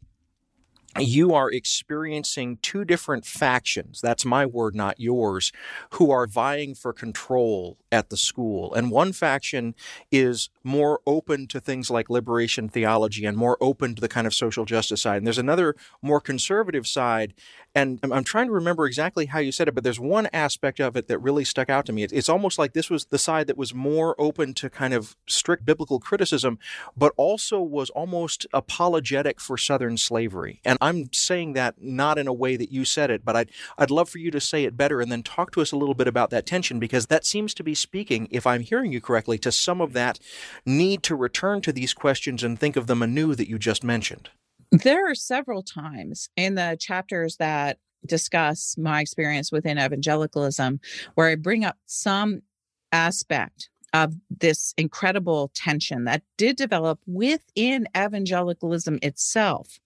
you 0.99 1.35
are 1.35 1.51
experiencing 1.51 2.59
two 2.63 2.85
different 2.85 3.25
factions, 3.25 4.01
that's 4.01 4.25
my 4.25 4.45
word, 4.45 4.75
not 4.75 5.01
yours, 5.01 5.53
who 5.93 6.11
are 6.11 6.27
vying 6.27 6.75
for 6.75 6.93
control 6.93 7.79
at 7.91 8.11
the 8.11 8.17
school. 8.17 8.75
And 8.75 8.91
one 8.91 9.13
faction 9.13 9.75
is 10.11 10.51
more 10.65 11.01
open 11.07 11.47
to 11.49 11.61
things 11.61 11.91
like 11.91 12.11
liberation 12.11 12.69
theology 12.69 13.25
and 13.25 13.37
more 13.37 13.57
open 13.61 13.95
to 13.95 14.01
the 14.01 14.09
kind 14.09 14.27
of 14.27 14.35
social 14.35 14.65
justice 14.65 15.03
side. 15.03 15.19
And 15.19 15.27
there's 15.27 15.39
another 15.39 15.75
more 16.01 16.21
conservative 16.21 16.87
side. 16.87 17.35
And 17.75 17.99
I'm 18.03 18.25
trying 18.25 18.47
to 18.47 18.53
remember 18.53 18.87
exactly 18.87 19.27
how 19.27 19.39
you 19.39 19.51
said 19.51 19.69
it, 19.69 19.75
but 19.75 19.83
there's 19.83 20.01
one 20.01 20.29
aspect 20.33 20.81
of 20.81 20.97
it 20.97 21.09
that 21.09 21.19
really 21.19 21.45
stuck 21.45 21.71
out 21.71 21.87
to 21.87 21.93
me. 21.93 22.05
It's 22.05 22.29
almost 22.29 22.59
like 22.59 22.75
this 22.75 22.91
was 22.91 23.07
the 23.07 23.19
side 23.19 23.47
that 23.47 23.57
was 23.57 23.75
more 23.75 24.15
open 24.19 24.53
to 24.55 24.69
kind 24.69 24.93
of 24.93 25.17
strict 25.27 25.65
biblical 25.65 25.99
criticism, 25.99 26.59
but 26.97 27.13
also 27.17 27.61
was 27.61 27.89
almost 27.91 28.47
apologetic 28.53 29.41
for 29.41 29.57
Southern 29.57 29.97
slavery. 29.97 30.61
And 30.65 30.77
I'm 30.81 31.13
saying 31.13 31.55
that 31.55 31.83
not 31.83 32.19
in 32.19 32.27
a 32.27 32.33
way 32.33 32.57
that 32.57 32.71
you 32.71 32.85
said 32.85 33.11
it, 33.11 33.25
but 33.25 33.37
I'd, 33.37 33.51
I'd 33.79 33.91
love 33.91 34.11
for 34.11 34.19
you 34.19 34.31
to 34.31 34.41
say 34.41 34.65
it 34.65 34.77
better 34.77 35.01
and 35.01 35.11
then 35.11 35.23
talk 35.23 35.51
to 35.53 35.63
us 35.63 35.73
a 35.73 35.77
little 35.77 35.95
bit 35.95 36.09
about 36.09 36.31
that 36.31 36.47
tension 36.47 36.79
because 36.79 37.07
that 37.07 37.25
seems 37.25 37.55
to 37.55 37.65
be 37.65 37.75
speaking, 37.75 38.29
if 38.31 38.47
I'm 38.47 38.61
hearing 38.61 38.93
you 38.93 39.01
correctly, 39.01 39.39
to 39.39 39.53
some 39.53 39.81
of 39.81 39.93
that 39.95 40.19
need 40.65 41.03
to 41.05 41.15
return 41.15 41.61
to 41.63 41.73
these 41.73 41.95
questions 41.95 42.43
and 42.43 42.59
think 42.59 42.77
of 42.77 42.87
them 42.87 43.03
anew 43.03 43.35
that 43.35 43.49
you 43.49 43.59
just 43.59 43.85
mentioned? 43.85 44.31
There 44.71 45.11
are 45.11 45.15
several 45.15 45.63
times 45.63 46.31
in 46.37 46.55
the 46.55 46.77
chapters 46.81 47.37
that 47.37 47.79
discuss 48.07 48.77
my 48.79 49.01
experience 49.01 49.53
within 49.53 49.79
evangelicalism 49.79 50.81
where 51.15 51.29
I 51.29 51.35
bring 51.35 51.65
up 51.65 51.77
some 51.87 52.43
aspect 52.91 53.69
of 53.93 54.15
this 54.31 54.73
incredible 54.79 55.51
tension 55.55 56.05
that 56.05 56.23
did 56.39 56.57
develop 56.57 57.01
within 57.07 57.87
evangelicalism 57.97 58.99
itself, 59.03 59.79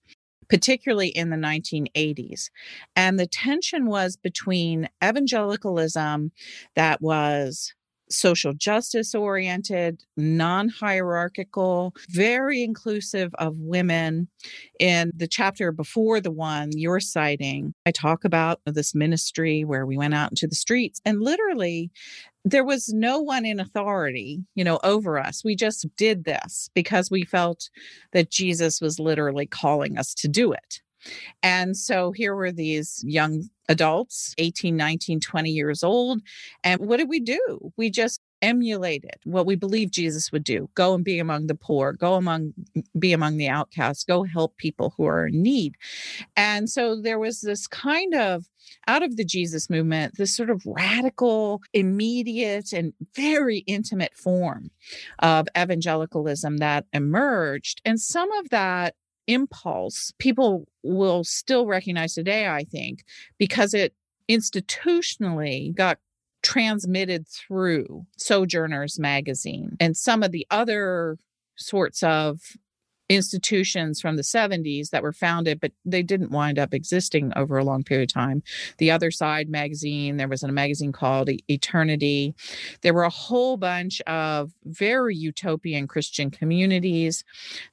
particularly 0.49 1.09
in 1.09 1.29
the 1.29 1.35
1980s. 1.35 2.49
And 2.95 3.19
the 3.19 3.27
tension 3.27 3.87
was 3.87 4.15
between 4.15 4.87
evangelicalism 5.03 6.31
that 6.75 7.01
was 7.01 7.73
social 8.09 8.53
justice 8.53 9.13
oriented, 9.13 10.03
non 10.15 10.69
hierarchical, 10.69 11.93
very 12.09 12.63
inclusive 12.63 13.33
of 13.39 13.55
women. 13.57 14.27
In 14.79 15.11
the 15.15 15.27
chapter 15.27 15.71
before 15.71 16.21
the 16.21 16.31
one 16.31 16.69
you're 16.73 16.99
citing, 16.99 17.73
I 17.85 17.91
talk 17.91 18.23
about 18.23 18.59
this 18.65 18.93
ministry 18.93 19.63
where 19.63 19.85
we 19.85 19.97
went 19.97 20.13
out 20.13 20.31
into 20.31 20.47
the 20.47 20.55
streets 20.55 21.01
and 21.05 21.21
literally 21.21 21.91
there 22.45 22.63
was 22.63 22.89
no 22.93 23.19
one 23.19 23.45
in 23.45 23.59
authority, 23.59 24.39
you 24.55 24.63
know, 24.63 24.79
over 24.83 25.19
us. 25.19 25.43
We 25.43 25.55
just 25.55 25.85
did 25.97 26.23
this 26.23 26.69
because 26.73 27.11
we 27.11 27.25
felt 27.25 27.69
that 28.13 28.31
Jesus 28.31 28.79
was 28.79 28.99
literally 28.99 29.45
calling 29.45 29.97
us 29.97 30.13
to 30.15 30.29
do 30.29 30.53
it. 30.53 30.81
And 31.43 31.75
so 31.75 32.11
here 32.11 32.35
were 32.35 32.51
these 32.51 33.03
young 33.05 33.49
adults, 33.69 34.33
18, 34.37 34.75
19, 34.75 35.19
20 35.19 35.49
years 35.49 35.83
old. 35.83 36.21
And 36.63 36.81
what 36.81 36.97
did 36.97 37.09
we 37.09 37.19
do? 37.19 37.71
We 37.77 37.89
just 37.89 38.21
emulated 38.41 39.15
what 39.23 39.45
we 39.45 39.55
believe 39.55 39.91
Jesus 39.91 40.31
would 40.31 40.43
do. 40.43 40.69
Go 40.75 40.93
and 40.93 41.03
be 41.03 41.19
among 41.19 41.47
the 41.47 41.55
poor, 41.55 41.93
go 41.93 42.15
among 42.15 42.53
be 42.97 43.13
among 43.13 43.37
the 43.37 43.49
outcasts, 43.49 44.03
go 44.03 44.23
help 44.23 44.57
people 44.57 44.93
who 44.95 45.05
are 45.05 45.27
in 45.27 45.41
need. 45.41 45.75
And 46.35 46.69
so 46.69 46.95
there 47.01 47.19
was 47.19 47.41
this 47.41 47.67
kind 47.67 48.13
of 48.13 48.45
out 48.87 49.03
of 49.03 49.17
the 49.17 49.25
Jesus 49.25 49.69
movement, 49.69 50.17
this 50.17 50.35
sort 50.35 50.49
of 50.49 50.61
radical, 50.65 51.61
immediate, 51.73 52.73
and 52.73 52.93
very 53.15 53.59
intimate 53.59 54.15
form 54.15 54.71
of 55.19 55.47
evangelicalism 55.57 56.57
that 56.57 56.85
emerged. 56.93 57.81
And 57.85 57.99
some 57.99 58.31
of 58.33 58.49
that 58.49 58.95
impulse 59.27 60.11
people 60.17 60.67
will 60.83 61.23
still 61.23 61.65
recognize 61.65 62.13
today, 62.13 62.47
I 62.47 62.63
think, 62.63 63.03
because 63.37 63.73
it 63.73 63.93
institutionally 64.29 65.73
got 65.75 65.99
transmitted 66.43 67.27
through 67.27 68.05
Sojourners 68.17 68.99
magazine 68.99 69.75
and 69.79 69.97
some 69.97 70.23
of 70.23 70.31
the 70.31 70.47
other 70.49 71.17
sorts 71.55 72.03
of 72.03 72.39
institutions 73.09 74.01
from 74.01 74.17
the 74.17 74.21
70s 74.21 74.89
that 74.89 75.03
were 75.03 75.13
founded, 75.13 75.59
but 75.59 75.71
they 75.85 76.03
didn't 76.03 76.31
wind 76.31 76.59
up 76.59 76.73
existing 76.73 77.31
over 77.35 77.57
a 77.57 77.63
long 77.63 77.83
period 77.83 78.09
of 78.09 78.13
time. 78.13 78.43
The 78.77 78.91
Other 78.91 79.11
Side 79.11 79.49
magazine, 79.49 80.17
there 80.17 80.27
was 80.27 80.43
a 80.43 80.51
magazine 80.51 80.91
called 80.91 81.29
Eternity. 81.49 82.35
There 82.81 82.93
were 82.93 83.03
a 83.03 83.09
whole 83.09 83.57
bunch 83.57 84.01
of 84.01 84.51
very 84.65 85.15
utopian 85.15 85.87
Christian 85.87 86.31
communities 86.31 87.23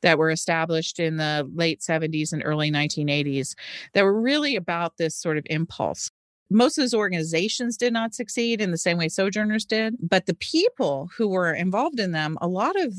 that 0.02 0.18
were 0.18 0.30
established 0.30 1.00
in 1.00 1.16
the 1.16 1.48
late 1.54 1.80
70s 1.80 2.32
and 2.32 2.42
early 2.44 2.70
1980s 2.70 3.54
that 3.92 4.04
were 4.04 4.20
really 4.20 4.56
about 4.56 4.96
this 4.96 5.16
sort 5.16 5.38
of 5.38 5.46
impulse 5.50 6.10
most 6.50 6.76
of 6.76 6.82
those 6.82 6.94
organizations 6.94 7.76
did 7.76 7.92
not 7.92 8.14
succeed 8.14 8.60
in 8.60 8.70
the 8.70 8.78
same 8.78 8.98
way 8.98 9.08
sojourners 9.08 9.64
did 9.64 9.96
but 10.00 10.26
the 10.26 10.34
people 10.34 11.08
who 11.16 11.26
were 11.26 11.52
involved 11.52 11.98
in 11.98 12.12
them 12.12 12.36
a 12.40 12.46
lot 12.46 12.78
of 12.78 12.94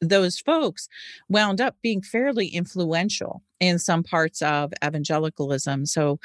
those 0.00 0.38
folks 0.38 0.88
wound 1.28 1.60
up 1.60 1.76
being 1.82 2.02
fairly 2.02 2.48
influential 2.48 3.42
in 3.60 3.78
some 3.78 4.02
parts 4.02 4.42
of 4.42 4.72
evangelicalism. 4.84 5.86
So, 5.86 6.18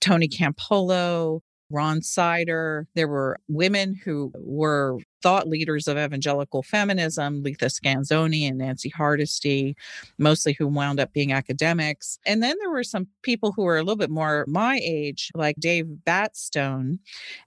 Tony 0.00 0.28
Campolo, 0.28 1.40
Ron 1.72 2.02
Sider, 2.02 2.86
there 2.94 3.08
were 3.08 3.38
women 3.48 3.94
who 3.94 4.30
were 4.34 4.98
thought 5.22 5.48
leaders 5.48 5.88
of 5.88 5.96
evangelical 5.96 6.62
feminism, 6.62 7.42
Letha 7.42 7.66
Scanzoni 7.66 8.46
and 8.46 8.58
Nancy 8.58 8.90
Hardesty, 8.90 9.74
mostly 10.18 10.52
who 10.52 10.68
wound 10.68 11.00
up 11.00 11.12
being 11.12 11.32
academics. 11.32 12.18
And 12.26 12.42
then 12.42 12.56
there 12.60 12.70
were 12.70 12.84
some 12.84 13.06
people 13.22 13.52
who 13.52 13.62
were 13.62 13.78
a 13.78 13.82
little 13.82 13.96
bit 13.96 14.10
more 14.10 14.44
my 14.46 14.78
age, 14.82 15.30
like 15.34 15.56
Dave 15.58 15.86
Batstone. 16.04 16.98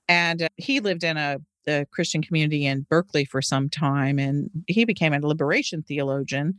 And 0.08 0.43
uh, 0.43 0.50
he 0.58 0.80
lived 0.80 1.04
in 1.04 1.17
a 1.17 1.38
the 1.65 1.88
Christian 1.91 2.21
community 2.21 2.65
in 2.65 2.86
Berkeley 2.89 3.25
for 3.25 3.41
some 3.41 3.69
time, 3.69 4.19
and 4.19 4.49
he 4.67 4.86
became 4.86 5.13
a 5.13 5.19
liberation 5.19 5.84
theologian, 5.84 6.58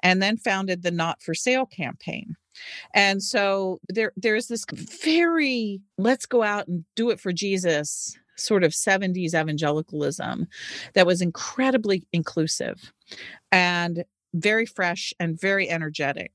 and 0.00 0.22
then 0.22 0.36
founded 0.36 0.82
the 0.82 0.90
Not 0.90 1.22
for 1.22 1.34
Sale 1.34 1.66
campaign. 1.66 2.36
And 2.94 3.22
so 3.22 3.80
there, 3.88 4.12
there's 4.16 4.48
this 4.48 4.64
very 4.72 5.80
let's 5.96 6.26
go 6.26 6.42
out 6.42 6.66
and 6.66 6.84
do 6.96 7.10
it 7.10 7.20
for 7.20 7.32
Jesus 7.32 8.16
sort 8.36 8.64
of 8.64 8.72
70s 8.72 9.34
evangelicalism 9.34 10.46
that 10.94 11.06
was 11.06 11.20
incredibly 11.20 12.06
inclusive 12.12 12.92
and 13.50 14.04
very 14.34 14.66
fresh 14.66 15.12
and 15.18 15.40
very 15.40 15.68
energetic. 15.68 16.32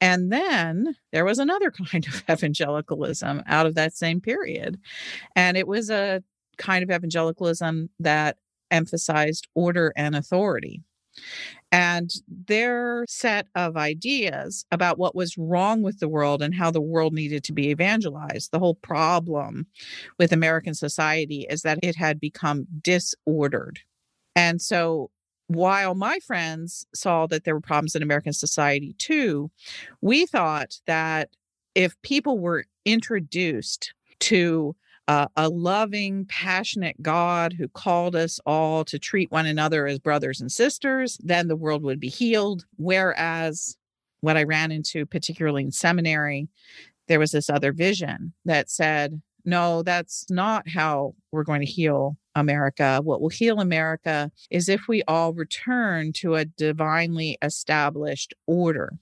And 0.00 0.32
then 0.32 0.96
there 1.12 1.24
was 1.24 1.38
another 1.38 1.70
kind 1.90 2.06
of 2.06 2.24
evangelicalism 2.28 3.42
out 3.46 3.66
of 3.66 3.74
that 3.76 3.96
same 3.96 4.20
period. 4.20 4.78
And 5.36 5.56
it 5.56 5.66
was 5.66 5.90
a 5.90 6.22
kind 6.58 6.82
of 6.82 6.90
evangelicalism 6.90 7.90
that 8.00 8.36
emphasized 8.70 9.48
order 9.54 9.92
and 9.96 10.16
authority. 10.16 10.82
And 11.70 12.10
their 12.26 13.04
set 13.08 13.46
of 13.54 13.76
ideas 13.76 14.64
about 14.70 14.98
what 14.98 15.14
was 15.14 15.36
wrong 15.36 15.82
with 15.82 16.00
the 16.00 16.08
world 16.08 16.42
and 16.42 16.54
how 16.54 16.70
the 16.70 16.80
world 16.80 17.12
needed 17.12 17.44
to 17.44 17.52
be 17.52 17.68
evangelized. 17.68 18.50
The 18.50 18.58
whole 18.58 18.76
problem 18.76 19.66
with 20.18 20.32
American 20.32 20.74
society 20.74 21.46
is 21.48 21.62
that 21.62 21.78
it 21.82 21.96
had 21.96 22.18
become 22.18 22.66
disordered. 22.82 23.80
And 24.34 24.60
so 24.60 25.10
while 25.48 25.94
my 25.94 26.18
friends 26.20 26.86
saw 26.94 27.26
that 27.26 27.44
there 27.44 27.54
were 27.54 27.60
problems 27.60 27.94
in 27.94 28.02
American 28.02 28.32
society 28.32 28.94
too, 28.98 29.50
we 30.00 30.24
thought 30.24 30.78
that 30.86 31.30
if 31.74 32.00
people 32.02 32.38
were 32.38 32.64
introduced 32.84 33.94
to 34.20 34.74
uh, 35.12 35.28
a 35.36 35.46
loving, 35.50 36.24
passionate 36.24 37.02
God 37.02 37.52
who 37.52 37.68
called 37.68 38.16
us 38.16 38.40
all 38.46 38.82
to 38.86 38.98
treat 38.98 39.30
one 39.30 39.44
another 39.44 39.86
as 39.86 39.98
brothers 39.98 40.40
and 40.40 40.50
sisters, 40.50 41.18
then 41.22 41.48
the 41.48 41.56
world 41.56 41.82
would 41.82 42.00
be 42.00 42.08
healed. 42.08 42.64
Whereas 42.76 43.76
what 44.22 44.38
I 44.38 44.44
ran 44.44 44.72
into, 44.72 45.04
particularly 45.04 45.64
in 45.64 45.70
seminary, 45.70 46.48
there 47.08 47.18
was 47.18 47.32
this 47.32 47.50
other 47.50 47.74
vision 47.74 48.32
that 48.46 48.70
said, 48.70 49.20
no, 49.44 49.82
that's 49.82 50.24
not 50.30 50.66
how 50.66 51.14
we're 51.30 51.44
going 51.44 51.60
to 51.60 51.70
heal 51.70 52.16
America. 52.34 53.00
What 53.04 53.20
will 53.20 53.28
heal 53.28 53.60
America 53.60 54.30
is 54.50 54.70
if 54.70 54.88
we 54.88 55.02
all 55.06 55.34
return 55.34 56.14
to 56.14 56.36
a 56.36 56.46
divinely 56.46 57.36
established 57.42 58.32
order. 58.46 58.94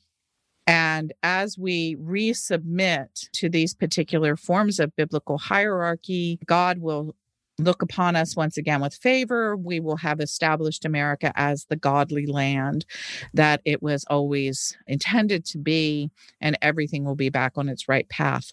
And 0.70 1.12
as 1.24 1.59
we 1.59 1.96
resubmit 1.96 3.28
to 3.33 3.48
these 3.48 3.74
particular 3.74 4.37
forms 4.37 4.78
of 4.78 4.94
biblical 4.94 5.37
hierarchy, 5.37 6.38
God 6.46 6.78
will 6.78 7.16
look 7.59 7.83
upon 7.83 8.14
us 8.14 8.37
once 8.37 8.56
again 8.56 8.80
with 8.80 8.94
favor. 8.94 9.56
We 9.56 9.80
will 9.80 9.96
have 9.96 10.20
established 10.20 10.85
America 10.85 11.33
as 11.35 11.64
the 11.64 11.74
godly 11.74 12.24
land 12.24 12.87
that 13.35 13.62
it 13.64 13.83
was 13.83 14.04
always 14.09 14.78
intended 14.87 15.44
to 15.46 15.59
be, 15.59 16.12
and 16.40 16.56
everything 16.62 17.04
will 17.04 17.16
be 17.16 17.30
back 17.30 17.54
on 17.56 17.68
its 17.68 17.88
right 17.88 18.09
path. 18.09 18.52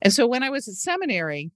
And 0.00 0.14
so 0.14 0.26
when 0.26 0.42
I 0.42 0.48
was 0.48 0.66
at 0.66 0.76
seminary, 0.76 1.50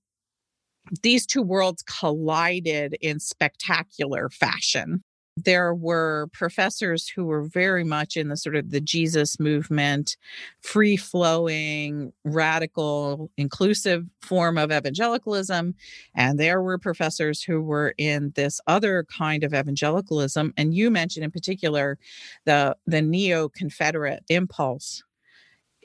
these 1.03 1.25
two 1.25 1.41
worlds 1.41 1.83
collided 1.83 2.99
in 3.01 3.21
spectacular 3.21 4.29
fashion 4.29 5.03
there 5.37 5.75
were 5.75 6.29
professors 6.33 7.09
who 7.09 7.25
were 7.25 7.43
very 7.43 7.83
much 7.83 8.17
in 8.17 8.29
the 8.29 8.37
sort 8.37 8.55
of 8.55 8.71
the 8.71 8.81
Jesus 8.81 9.41
movement, 9.41 10.17
free 10.61 10.97
flowing, 10.97 12.13
radical, 12.25 13.31
inclusive 13.37 14.05
form 14.23 14.57
of 14.57 14.71
evangelicalism. 14.71 15.75
And 16.15 16.39
there 16.39 16.63
were 16.63 16.79
professors 16.79 17.43
who 17.43 17.61
were 17.61 17.95
in 17.99 18.33
this 18.37 18.61
other 18.67 19.05
kind 19.05 19.43
of 19.43 19.53
evangelicalism. 19.53 20.55
And 20.57 20.75
you 20.75 20.91
mentioned 20.91 21.25
in 21.25 21.33
particular 21.33 21.99
the, 22.45 22.77
the 22.87 23.03
neo 23.03 23.49
Confederate 23.49 24.23
impulse. 24.29 25.03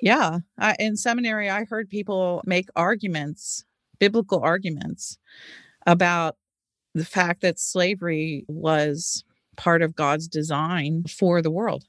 Yeah. 0.01 0.39
I, 0.59 0.75
in 0.79 0.95
seminary, 0.95 1.49
I 1.49 1.65
heard 1.65 1.89
people 1.89 2.41
make 2.45 2.69
arguments, 2.75 3.65
biblical 3.99 4.41
arguments 4.41 5.17
about 5.87 6.37
the 6.93 7.05
fact 7.05 7.41
that 7.41 7.59
slavery 7.59 8.45
was 8.47 9.23
part 9.59 9.81
of 9.81 9.93
God's 9.93 10.29
design 10.29 11.03
for 11.09 11.41
the 11.41 11.51
world. 11.51 11.83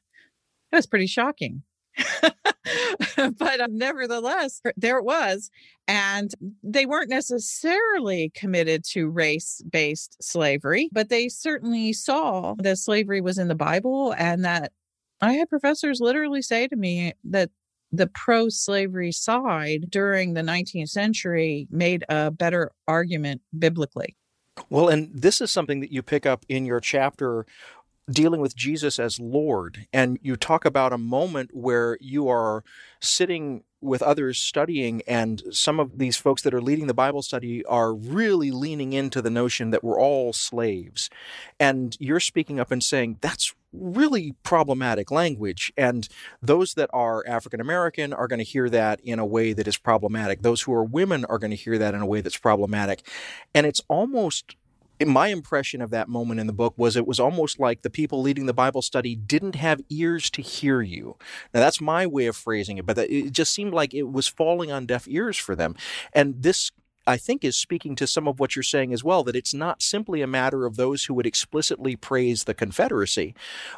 That 0.72 0.78
was 0.78 0.86
pretty 0.86 1.06
shocking. 1.06 1.62
but 2.22 3.60
um, 3.60 3.78
nevertheless, 3.78 4.60
there 4.76 4.98
it 4.98 5.04
was. 5.04 5.50
And 5.86 6.32
they 6.64 6.84
weren't 6.84 7.10
necessarily 7.10 8.32
committed 8.34 8.84
to 8.86 9.08
race 9.08 9.62
based 9.70 10.16
slavery, 10.20 10.88
but 10.90 11.10
they 11.10 11.28
certainly 11.28 11.92
saw 11.92 12.56
that 12.58 12.78
slavery 12.78 13.20
was 13.20 13.38
in 13.38 13.46
the 13.46 13.54
Bible 13.54 14.14
and 14.18 14.44
that 14.44 14.72
I 15.20 15.34
had 15.34 15.48
professors 15.48 16.00
literally 16.00 16.42
say 16.42 16.66
to 16.66 16.76
me 16.76 17.12
that 17.24 17.50
the 17.92 18.08
pro 18.08 18.48
slavery 18.48 19.12
side 19.12 19.86
during 19.90 20.34
the 20.34 20.42
19th 20.42 20.88
century 20.88 21.68
made 21.70 22.04
a 22.08 22.32
better 22.32 22.72
argument 22.88 23.42
biblically. 23.56 24.16
Well, 24.68 24.88
and 24.88 25.10
this 25.14 25.40
is 25.40 25.50
something 25.50 25.80
that 25.80 25.92
you 25.92 26.02
pick 26.02 26.26
up 26.26 26.44
in 26.48 26.66
your 26.66 26.80
chapter 26.80 27.46
dealing 28.10 28.40
with 28.40 28.56
Jesus 28.56 28.98
as 28.98 29.20
Lord. 29.20 29.86
And 29.92 30.18
you 30.22 30.36
talk 30.36 30.64
about 30.64 30.92
a 30.92 30.98
moment 30.98 31.50
where 31.54 31.96
you 32.00 32.28
are 32.28 32.64
sitting 33.00 33.62
with 33.80 34.02
others 34.02 34.38
studying, 34.38 35.02
and 35.06 35.42
some 35.50 35.80
of 35.80 35.98
these 35.98 36.16
folks 36.16 36.42
that 36.42 36.54
are 36.54 36.60
leading 36.60 36.86
the 36.86 36.94
Bible 36.94 37.22
study 37.22 37.64
are 37.64 37.94
really 37.94 38.50
leaning 38.50 38.92
into 38.92 39.22
the 39.22 39.30
notion 39.30 39.70
that 39.70 39.82
we're 39.82 39.98
all 39.98 40.32
slaves. 40.32 41.08
And 41.58 41.96
you're 41.98 42.20
speaking 42.20 42.60
up 42.60 42.70
and 42.70 42.82
saying, 42.82 43.18
that's 43.20 43.54
really 43.72 44.34
problematic 44.42 45.10
language. 45.10 45.72
And 45.76 46.08
those 46.42 46.74
that 46.74 46.90
are 46.92 47.24
African 47.26 47.60
American 47.60 48.12
are 48.12 48.26
going 48.26 48.38
to 48.38 48.44
hear 48.44 48.68
that 48.68 49.00
in 49.00 49.18
a 49.18 49.26
way 49.26 49.52
that 49.52 49.68
is 49.68 49.76
problematic. 49.76 50.42
Those 50.42 50.62
who 50.62 50.72
are 50.72 50.84
women 50.84 51.24
are 51.26 51.38
going 51.38 51.52
to 51.52 51.56
hear 51.56 51.78
that 51.78 51.94
in 51.94 52.00
a 52.00 52.06
way 52.06 52.20
that's 52.20 52.36
problematic. 52.36 53.06
And 53.54 53.66
it's 53.66 53.80
almost 53.88 54.56
my 55.08 55.28
impression 55.28 55.80
of 55.80 55.90
that 55.90 56.08
moment 56.08 56.40
in 56.40 56.46
the 56.46 56.52
book 56.52 56.74
was 56.76 56.96
it 56.96 57.06
was 57.06 57.20
almost 57.20 57.58
like 57.58 57.82
the 57.82 57.90
people 57.90 58.20
leading 58.20 58.46
the 58.46 58.52
Bible 58.52 58.82
study 58.82 59.16
didn't 59.16 59.54
have 59.54 59.80
ears 59.88 60.30
to 60.30 60.42
hear 60.42 60.82
you. 60.82 61.16
Now, 61.54 61.60
that's 61.60 61.80
my 61.80 62.06
way 62.06 62.26
of 62.26 62.36
phrasing 62.36 62.78
it, 62.78 62.86
but 62.86 62.98
it 62.98 63.32
just 63.32 63.54
seemed 63.54 63.72
like 63.72 63.94
it 63.94 64.10
was 64.10 64.26
falling 64.26 64.70
on 64.70 64.86
deaf 64.86 65.06
ears 65.08 65.36
for 65.36 65.56
them. 65.56 65.74
And 66.12 66.42
this 66.42 66.70
I 67.06 67.16
think 67.16 67.44
is 67.44 67.56
speaking 67.56 67.96
to 67.96 68.06
some 68.06 68.28
of 68.28 68.38
what 68.38 68.54
you're 68.54 68.62
saying 68.62 68.92
as 68.92 69.02
well, 69.02 69.24
that 69.24 69.34
it's 69.34 69.54
not 69.54 69.82
simply 69.82 70.22
a 70.22 70.26
matter 70.26 70.66
of 70.66 70.76
those 70.76 71.04
who 71.04 71.14
would 71.14 71.26
explicitly 71.26 71.96
praise 71.96 72.44
the 72.44 72.54
Confederacy, 72.54 73.34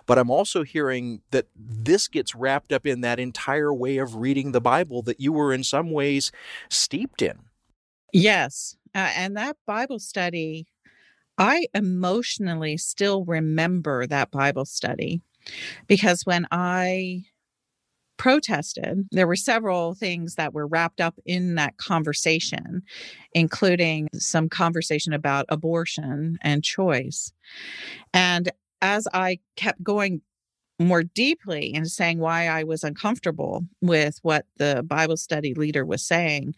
but 0.06 0.18
I'm 0.18 0.30
also 0.30 0.64
hearing 0.64 1.22
that 1.30 1.46
this 1.56 2.08
gets 2.08 2.34
wrapped 2.34 2.72
up 2.72 2.86
in 2.86 3.00
that 3.02 3.20
entire 3.20 3.72
way 3.72 3.98
of 3.98 4.16
reading 4.16 4.52
the 4.52 4.60
Bible 4.60 5.02
that 5.02 5.20
you 5.20 5.32
were 5.32 5.52
in 5.52 5.62
some 5.62 5.90
ways 5.90 6.32
steeped 6.68 7.22
in. 7.22 7.38
Yes. 8.12 8.76
Uh, 8.94 9.10
and 9.16 9.36
that 9.36 9.56
Bible 9.66 9.98
study 9.98 10.66
I 11.38 11.66
emotionally 11.74 12.76
still 12.76 13.24
remember 13.24 14.06
that 14.06 14.30
Bible 14.30 14.64
study 14.64 15.22
because 15.86 16.24
when 16.24 16.46
I 16.50 17.24
protested, 18.16 19.08
there 19.10 19.26
were 19.26 19.36
several 19.36 19.94
things 19.94 20.36
that 20.36 20.54
were 20.54 20.66
wrapped 20.66 21.00
up 21.00 21.18
in 21.24 21.56
that 21.56 21.76
conversation, 21.78 22.82
including 23.32 24.08
some 24.14 24.48
conversation 24.48 25.12
about 25.12 25.46
abortion 25.48 26.38
and 26.42 26.62
choice. 26.62 27.32
And 28.14 28.50
as 28.80 29.08
I 29.12 29.38
kept 29.56 29.82
going 29.82 30.20
more 30.78 31.02
deeply 31.02 31.74
into 31.74 31.88
saying 31.88 32.18
why 32.18 32.46
I 32.48 32.64
was 32.64 32.84
uncomfortable 32.84 33.64
with 33.80 34.18
what 34.22 34.46
the 34.56 34.82
Bible 34.86 35.16
study 35.16 35.54
leader 35.54 35.84
was 35.84 36.06
saying, 36.06 36.54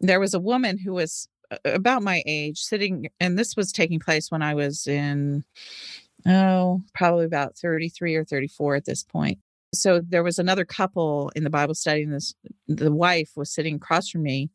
there 0.00 0.20
was 0.20 0.34
a 0.34 0.40
woman 0.40 0.78
who 0.78 0.92
was 0.92 1.28
about 1.64 2.02
my 2.02 2.22
age 2.26 2.58
sitting, 2.60 3.08
and 3.20 3.38
this 3.38 3.56
was 3.56 3.72
taking 3.72 4.00
place 4.00 4.30
when 4.30 4.42
I 4.42 4.54
was 4.54 4.86
in, 4.86 5.44
oh, 6.26 6.82
probably 6.94 7.24
about 7.24 7.56
33 7.56 8.16
or 8.16 8.24
34 8.24 8.76
at 8.76 8.84
this 8.84 9.02
point. 9.02 9.38
So 9.74 10.00
there 10.00 10.22
was 10.22 10.38
another 10.38 10.64
couple 10.64 11.30
in 11.36 11.44
the 11.44 11.50
Bible 11.50 11.74
study, 11.74 12.02
and 12.02 12.14
this 12.14 12.34
the 12.68 12.92
wife 12.92 13.32
was 13.36 13.52
sitting 13.52 13.76
across 13.76 14.08
from 14.08 14.22
me, 14.22 14.50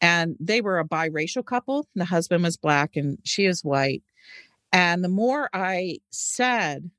and 0.00 0.36
they 0.38 0.60
were 0.60 0.78
a 0.78 0.88
biracial 0.88 1.44
couple. 1.44 1.86
The 1.94 2.04
husband 2.04 2.42
was 2.42 2.56
black 2.56 2.96
and 2.96 3.18
she 3.24 3.46
is 3.46 3.64
white. 3.64 4.02
And 4.72 5.02
the 5.02 5.08
more 5.08 5.48
I 5.52 5.98
said 6.10 6.90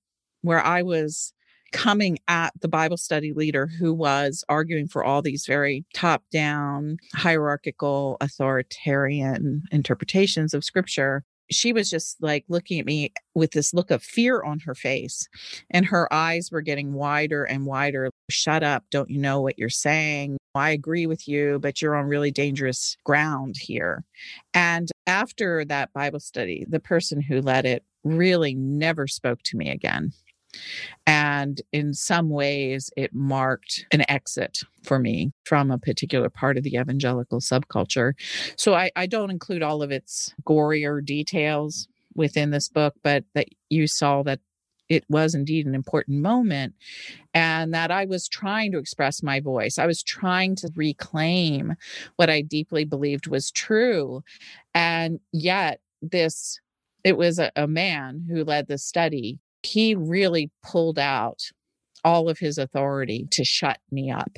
where 0.41 0.63
I 0.63 0.81
was 0.81 1.33
coming 1.71 2.19
at 2.27 2.53
the 2.61 2.67
Bible 2.67 2.97
study 2.97 3.33
leader 3.33 3.67
who 3.67 3.93
was 3.93 4.43
arguing 4.49 4.87
for 4.87 5.03
all 5.03 5.21
these 5.21 5.45
very 5.45 5.85
top 5.93 6.23
down, 6.31 6.97
hierarchical, 7.13 8.17
authoritarian 8.21 9.63
interpretations 9.71 10.53
of 10.53 10.63
scripture. 10.63 11.23
She 11.49 11.73
was 11.73 11.89
just 11.89 12.15
like 12.21 12.45
looking 12.47 12.79
at 12.79 12.85
me 12.85 13.11
with 13.35 13.51
this 13.51 13.73
look 13.73 13.91
of 13.91 14.01
fear 14.01 14.41
on 14.41 14.59
her 14.61 14.73
face, 14.73 15.27
and 15.69 15.85
her 15.85 16.11
eyes 16.13 16.49
were 16.49 16.61
getting 16.61 16.93
wider 16.93 17.43
and 17.43 17.65
wider. 17.65 18.09
Shut 18.29 18.63
up. 18.63 18.85
Don't 18.89 19.09
you 19.09 19.19
know 19.19 19.41
what 19.41 19.59
you're 19.59 19.67
saying? 19.67 20.37
I 20.55 20.71
agree 20.71 21.07
with 21.07 21.27
you, 21.27 21.59
but 21.59 21.81
you're 21.81 21.95
on 21.95 22.05
really 22.05 22.31
dangerous 22.31 22.95
ground 23.03 23.55
here. 23.57 24.05
And 24.53 24.89
after 25.07 25.65
that 25.65 25.91
Bible 25.91 26.21
study, 26.21 26.65
the 26.69 26.79
person 26.79 27.21
who 27.21 27.41
led 27.41 27.65
it 27.65 27.83
really 28.05 28.55
never 28.55 29.07
spoke 29.07 29.41
to 29.43 29.57
me 29.57 29.69
again. 29.69 30.13
And 31.05 31.61
in 31.71 31.93
some 31.93 32.29
ways, 32.29 32.89
it 32.97 33.13
marked 33.13 33.85
an 33.91 34.09
exit 34.09 34.59
for 34.83 34.99
me 34.99 35.31
from 35.45 35.71
a 35.71 35.77
particular 35.77 36.29
part 36.29 36.57
of 36.57 36.63
the 36.63 36.75
evangelical 36.75 37.39
subculture. 37.39 38.13
So 38.55 38.73
I, 38.73 38.91
I 38.95 39.05
don't 39.07 39.31
include 39.31 39.63
all 39.63 39.81
of 39.81 39.91
its 39.91 40.33
gorier 40.45 41.03
details 41.03 41.87
within 42.15 42.51
this 42.51 42.69
book, 42.69 42.95
but 43.03 43.23
that 43.33 43.47
you 43.69 43.87
saw 43.87 44.23
that 44.23 44.39
it 44.89 45.05
was 45.09 45.33
indeed 45.33 45.65
an 45.65 45.73
important 45.73 46.21
moment 46.21 46.73
and 47.33 47.73
that 47.73 47.91
I 47.91 48.03
was 48.03 48.27
trying 48.27 48.73
to 48.73 48.77
express 48.77 49.23
my 49.23 49.39
voice. 49.39 49.77
I 49.77 49.85
was 49.85 50.03
trying 50.03 50.57
to 50.57 50.69
reclaim 50.75 51.75
what 52.17 52.29
I 52.29 52.41
deeply 52.41 52.83
believed 52.83 53.27
was 53.27 53.51
true. 53.51 54.21
And 54.73 55.21
yet, 55.31 55.79
this, 56.01 56.59
it 57.05 57.15
was 57.15 57.39
a, 57.39 57.53
a 57.55 57.67
man 57.67 58.25
who 58.29 58.43
led 58.43 58.67
the 58.67 58.77
study 58.77 59.39
he 59.63 59.95
really 59.95 60.51
pulled 60.63 60.99
out 60.99 61.51
all 62.03 62.29
of 62.29 62.39
his 62.39 62.57
authority 62.57 63.27
to 63.31 63.43
shut 63.43 63.79
me 63.91 64.11
up. 64.11 64.37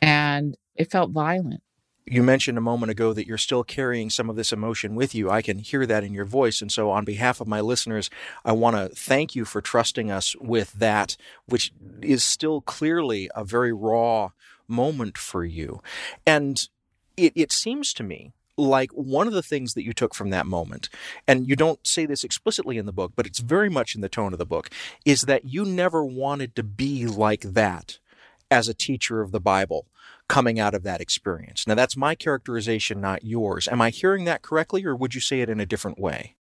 And 0.00 0.56
it 0.76 0.90
felt 0.90 1.10
violent. 1.10 1.62
You 2.06 2.22
mentioned 2.22 2.58
a 2.58 2.62
moment 2.62 2.90
ago 2.90 3.14
that 3.14 3.26
you're 3.26 3.38
still 3.38 3.64
carrying 3.64 4.10
some 4.10 4.28
of 4.28 4.36
this 4.36 4.52
emotion 4.52 4.94
with 4.94 5.14
you. 5.14 5.30
I 5.30 5.40
can 5.40 5.58
hear 5.58 5.86
that 5.86 6.04
in 6.04 6.12
your 6.12 6.26
voice. 6.26 6.60
And 6.60 6.70
so, 6.70 6.90
on 6.90 7.06
behalf 7.06 7.40
of 7.40 7.48
my 7.48 7.62
listeners, 7.62 8.10
I 8.44 8.52
want 8.52 8.76
to 8.76 8.94
thank 8.94 9.34
you 9.34 9.46
for 9.46 9.62
trusting 9.62 10.10
us 10.10 10.36
with 10.36 10.74
that, 10.74 11.16
which 11.46 11.72
is 12.02 12.22
still 12.22 12.60
clearly 12.60 13.30
a 13.34 13.42
very 13.42 13.72
raw 13.72 14.32
moment 14.68 15.16
for 15.16 15.46
you. 15.46 15.80
And 16.26 16.68
it, 17.16 17.32
it 17.34 17.52
seems 17.52 17.94
to 17.94 18.02
me 18.02 18.34
like 18.56 18.90
one 18.92 19.26
of 19.26 19.32
the 19.32 19.42
things 19.42 19.74
that 19.74 19.84
you 19.84 19.92
took 19.92 20.14
from 20.14 20.30
that 20.30 20.46
moment, 20.46 20.88
and 21.26 21.48
you 21.48 21.56
don't 21.56 21.84
say 21.86 22.06
this 22.06 22.24
explicitly 22.24 22.78
in 22.78 22.86
the 22.86 22.92
book, 22.92 23.12
but 23.16 23.26
it's 23.26 23.40
very 23.40 23.68
much 23.68 23.94
in 23.94 24.00
the 24.00 24.08
tone 24.08 24.32
of 24.32 24.38
the 24.38 24.46
book, 24.46 24.70
is 25.04 25.22
that 25.22 25.44
you 25.44 25.64
never 25.64 26.04
wanted 26.04 26.54
to 26.56 26.62
be 26.62 27.06
like 27.06 27.40
that 27.40 27.98
as 28.50 28.68
a 28.68 28.74
teacher 28.74 29.20
of 29.20 29.32
the 29.32 29.40
Bible 29.40 29.86
coming 30.28 30.60
out 30.60 30.74
of 30.74 30.82
that 30.84 31.00
experience. 31.00 31.66
Now, 31.66 31.74
that's 31.74 31.96
my 31.96 32.14
characterization, 32.14 33.00
not 33.00 33.24
yours. 33.24 33.68
Am 33.68 33.80
I 33.80 33.90
hearing 33.90 34.24
that 34.24 34.42
correctly, 34.42 34.84
or 34.84 34.94
would 34.94 35.14
you 35.14 35.20
say 35.20 35.40
it 35.40 35.50
in 35.50 35.60
a 35.60 35.66
different 35.66 35.98
way? 35.98 36.36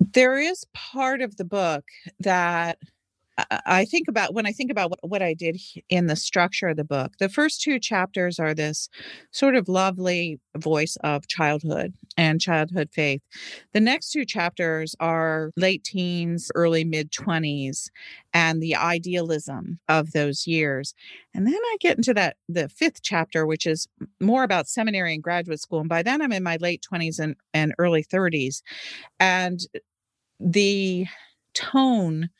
There 0.00 0.38
is 0.38 0.64
part 0.72 1.20
of 1.20 1.36
the 1.36 1.44
book 1.44 1.84
that 2.20 2.78
I 3.66 3.84
think 3.84 4.08
about 4.08 4.34
when 4.34 4.46
I 4.46 4.52
think 4.52 4.70
about 4.70 4.90
what, 4.90 4.98
what 5.02 5.22
I 5.22 5.32
did 5.32 5.60
in 5.88 6.06
the 6.06 6.16
structure 6.16 6.68
of 6.68 6.76
the 6.76 6.84
book. 6.84 7.12
The 7.18 7.28
first 7.28 7.62
two 7.62 7.78
chapters 7.78 8.40
are 8.40 8.52
this 8.52 8.88
sort 9.30 9.54
of 9.54 9.68
lovely 9.68 10.40
voice 10.56 10.96
of 11.04 11.28
childhood 11.28 11.94
and 12.16 12.40
childhood 12.40 12.90
faith. 12.92 13.22
The 13.72 13.80
next 13.80 14.10
two 14.10 14.24
chapters 14.24 14.96
are 14.98 15.52
late 15.56 15.84
teens, 15.84 16.50
early 16.56 16.84
mid 16.84 17.12
20s, 17.12 17.90
and 18.34 18.60
the 18.60 18.74
idealism 18.74 19.78
of 19.88 20.12
those 20.12 20.46
years. 20.46 20.94
And 21.32 21.46
then 21.46 21.54
I 21.54 21.76
get 21.80 21.96
into 21.96 22.14
that 22.14 22.36
the 22.48 22.68
fifth 22.68 23.02
chapter, 23.02 23.46
which 23.46 23.66
is 23.66 23.86
more 24.20 24.42
about 24.42 24.68
seminary 24.68 25.14
and 25.14 25.22
graduate 25.22 25.60
school. 25.60 25.80
And 25.80 25.88
by 25.88 26.02
then 26.02 26.20
I'm 26.20 26.32
in 26.32 26.42
my 26.42 26.56
late 26.56 26.84
20s 26.90 27.20
and, 27.20 27.36
and 27.54 27.72
early 27.78 28.02
30s. 28.02 28.62
And 29.20 29.60
the 30.40 31.06
tone 31.54 32.30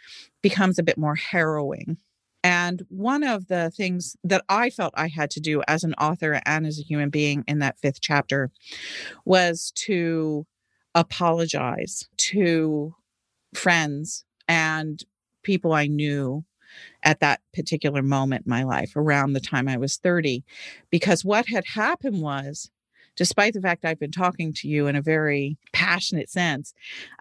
becomes 0.42 0.78
a 0.78 0.82
bit 0.82 0.98
more 0.98 1.14
harrowing. 1.14 1.98
And 2.44 2.82
one 2.88 3.24
of 3.24 3.48
the 3.48 3.70
things 3.70 4.16
that 4.24 4.44
I 4.48 4.70
felt 4.70 4.94
I 4.96 5.08
had 5.08 5.30
to 5.32 5.40
do 5.40 5.62
as 5.66 5.82
an 5.82 5.94
author 5.94 6.40
and 6.46 6.66
as 6.66 6.78
a 6.78 6.84
human 6.84 7.10
being 7.10 7.44
in 7.48 7.58
that 7.58 7.78
fifth 7.78 8.00
chapter 8.00 8.50
was 9.24 9.72
to 9.86 10.46
apologize 10.94 12.08
to 12.16 12.94
friends 13.54 14.24
and 14.46 15.02
people 15.42 15.72
I 15.72 15.86
knew 15.86 16.44
at 17.02 17.20
that 17.20 17.40
particular 17.54 18.02
moment 18.02 18.46
in 18.46 18.50
my 18.50 18.62
life 18.62 18.92
around 18.94 19.32
the 19.32 19.40
time 19.40 19.68
I 19.68 19.76
was 19.76 19.96
30. 19.96 20.44
Because 20.90 21.24
what 21.24 21.46
had 21.46 21.64
happened 21.66 22.20
was 22.20 22.70
despite 23.18 23.52
the 23.52 23.60
fact 23.60 23.84
I've 23.84 23.98
been 23.98 24.12
talking 24.12 24.52
to 24.54 24.68
you 24.68 24.86
in 24.86 24.94
a 24.94 25.02
very 25.02 25.58
passionate 25.72 26.30
sense 26.30 26.72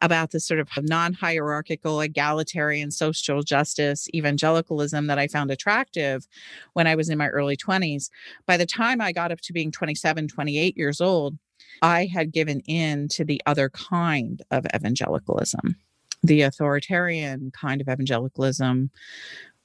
about 0.04 0.30
this 0.30 0.46
sort 0.46 0.60
of 0.60 0.70
non 0.84 1.12
hierarchical, 1.14 2.00
egalitarian 2.00 2.92
social 2.92 3.42
justice 3.42 4.08
evangelicalism 4.14 5.08
that 5.08 5.18
I 5.18 5.28
found 5.28 5.50
attractive 5.50 6.28
when 6.74 6.86
I 6.86 6.94
was 6.94 7.10
in 7.10 7.18
my 7.18 7.28
early 7.28 7.58
20s, 7.58 8.10
by 8.46 8.58
the 8.58 8.66
time 8.68 9.02
I 9.02 9.12
got 9.12 9.32
up 9.32 9.42
to 9.42 9.54
being 9.54 9.72
27, 9.72 10.28
28 10.28 10.78
years 10.78 11.02
old, 11.02 11.36
I 11.82 12.06
had 12.06 12.32
given 12.32 12.62
in 12.68 13.08
to 13.10 13.26
the 13.26 13.42
other 13.48 13.70
kind 13.70 14.44
of 14.52 14.68
evangelicalism, 14.76 15.76
the 16.22 16.44
authoritarian 16.44 17.52
kind 17.60 17.82
of 17.82 17.90
evangelicalism 17.90 18.92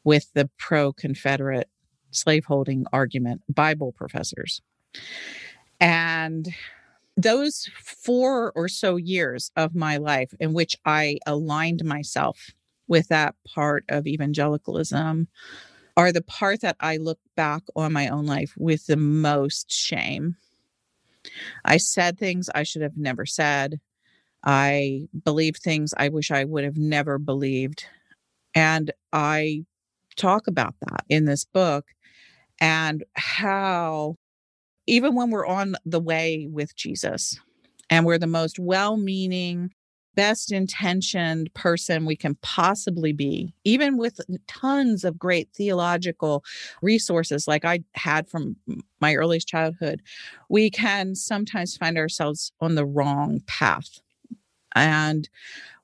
with 0.03 0.33
the 0.33 0.49
pro 0.59 0.95
Confederate 0.95 1.69
slaveholding 2.11 2.87
argument, 2.91 3.43
Bible 3.51 3.93
professors. 3.93 4.63
And 5.83 6.49
those 7.17 7.69
four 7.83 8.53
or 8.55 8.69
so 8.69 8.97
years 8.97 9.51
of 9.57 9.75
my 9.75 9.97
life 9.97 10.33
in 10.39 10.53
which 10.53 10.77
I 10.87 11.19
aligned 11.27 11.85
myself 11.85 12.53
with 12.87 13.09
that 13.09 13.35
part 13.53 13.85
of 13.89 14.07
evangelicalism 14.07 15.27
are 15.97 16.13
the 16.13 16.23
part 16.23 16.61
that 16.61 16.77
I 16.79 16.99
look 16.99 17.19
back 17.37 17.63
on 17.75 17.93
my 17.93 18.09
own 18.09 18.27
life 18.27 18.55
with 18.57 18.87
the 18.87 18.97
most 18.97 19.73
shame. 19.73 20.37
I 21.65 21.79
said 21.79 22.17
things 22.17 22.49
I 22.55 22.63
should 22.63 22.83
have 22.83 22.97
never 22.97 23.27
said. 23.27 23.81
I 24.45 25.09
believed 25.25 25.63
things 25.63 25.93
I 25.97 26.11
wish 26.11 26.31
I 26.31 26.45
would 26.45 26.63
have 26.65 26.77
never 26.79 27.19
believed. 27.19 27.87
And 28.55 28.93
I 29.13 29.65
talk 30.17 30.47
about 30.47 30.77
that 30.81 31.05
in 31.09 31.25
this 31.25 31.45
book 31.45 31.87
and 32.61 33.05
how 33.15 34.17
even 34.87 35.15
when 35.15 35.31
we're 35.31 35.47
on 35.47 35.77
the 35.85 36.01
way 36.01 36.49
with 36.51 36.75
Jesus 36.77 37.39
and 37.91 38.05
we're 38.05 38.19
the 38.19 38.27
most 38.27 38.59
well 38.59 38.97
meaning, 38.97 39.71
best 40.15 40.53
intentioned 40.53 41.53
person 41.55 42.05
we 42.05 42.17
can 42.17 42.35
possibly 42.43 43.13
be, 43.13 43.55
even 43.65 43.97
with 43.97 44.21
tons 44.47 45.05
of 45.05 45.19
great 45.19 45.49
theological 45.55 46.45
resources 46.83 47.49
like 47.49 47.65
I 47.65 47.81
had 47.95 48.29
from 48.29 48.57
my 49.01 49.15
earliest 49.15 49.49
childhood, 49.49 50.03
we 50.49 50.71
can 50.71 51.15
sometimes 51.15 51.77
find 51.77 51.97
ourselves 51.97 52.53
on 52.61 52.75
the 52.75 52.85
wrong 52.85 53.41
path. 53.47 54.01
And 54.75 55.29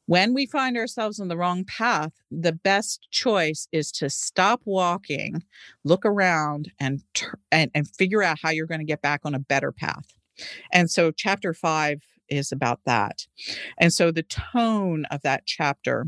when 0.09 0.33
we 0.33 0.47
find 0.47 0.79
ourselves 0.79 1.21
on 1.21 1.29
the 1.29 1.37
wrong 1.37 1.67
path, 1.67 2.13
the 2.31 2.53
best 2.53 3.07
choice 3.11 3.69
is 3.73 3.93
to 3.93 4.09
stop 4.09 4.63
walking, 4.65 5.43
look 5.85 6.07
around, 6.07 6.73
and 6.81 7.03
and, 7.53 7.71
and 7.75 7.87
figure 7.95 8.23
out 8.23 8.39
how 8.43 8.49
you're 8.49 8.67
going 8.67 8.81
to 8.81 8.87
get 8.87 9.03
back 9.03 9.21
on 9.25 9.35
a 9.35 9.39
better 9.39 9.71
path. 9.71 10.07
And 10.73 10.91
so, 10.91 11.11
chapter 11.11 11.53
five 11.53 12.01
is 12.31 12.51
about 12.51 12.81
that. 12.87 13.27
And 13.77 13.93
so, 13.93 14.11
the 14.11 14.23
tone 14.23 15.05
of 15.11 15.21
that 15.23 15.45
chapter, 15.45 16.07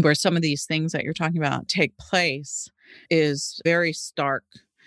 where 0.00 0.14
some 0.14 0.36
of 0.36 0.42
these 0.42 0.64
things 0.64 0.92
that 0.92 1.02
you're 1.02 1.12
talking 1.12 1.38
about 1.38 1.66
take 1.66 1.98
place, 1.98 2.70
is 3.10 3.60
very 3.64 3.92
stark, 3.92 4.44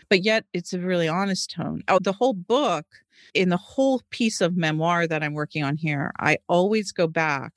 but 0.08 0.24
yet 0.24 0.46
it's 0.54 0.72
a 0.72 0.80
really 0.80 1.10
honest 1.10 1.52
tone. 1.52 1.84
Oh, 1.90 2.00
the 2.00 2.14
whole 2.14 2.34
book, 2.34 2.86
in 3.34 3.50
the 3.50 3.58
whole 3.58 4.02
piece 4.12 4.40
of 4.40 4.56
memoir 4.56 5.08
that 5.08 5.24
I'm 5.24 5.34
working 5.34 5.66
on 5.66 5.76
here, 5.76 6.14
I 6.22 6.38
always 6.48 6.94
go 6.94 7.08
back 7.08 7.52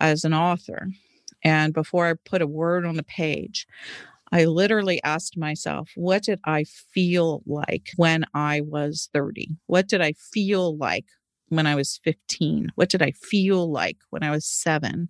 as 0.00 0.24
an 0.24 0.34
author 0.34 0.88
And 1.44 1.74
before 1.74 2.08
I 2.08 2.14
put 2.14 2.42
a 2.42 2.48
word 2.48 2.86
on 2.86 2.96
the 2.96 3.04
page, 3.04 3.66
I 4.32 4.46
literally 4.46 5.02
asked 5.04 5.36
myself, 5.36 5.90
what 5.94 6.24
did 6.24 6.40
I 6.44 6.64
feel 6.64 7.42
like 7.46 7.90
when 7.96 8.24
I 8.34 8.62
was 8.62 9.08
30? 9.12 9.50
What 9.66 9.88
did 9.88 10.00
I 10.02 10.14
feel 10.14 10.76
like 10.76 11.06
when 11.50 11.66
I 11.66 11.76
was 11.76 12.00
15? 12.04 12.72
What 12.76 12.90
did 12.90 13.02
I 13.02 13.12
feel 13.12 13.70
like 13.70 13.98
when 14.10 14.22
I 14.24 14.30
was 14.30 14.46
seven? 14.46 15.08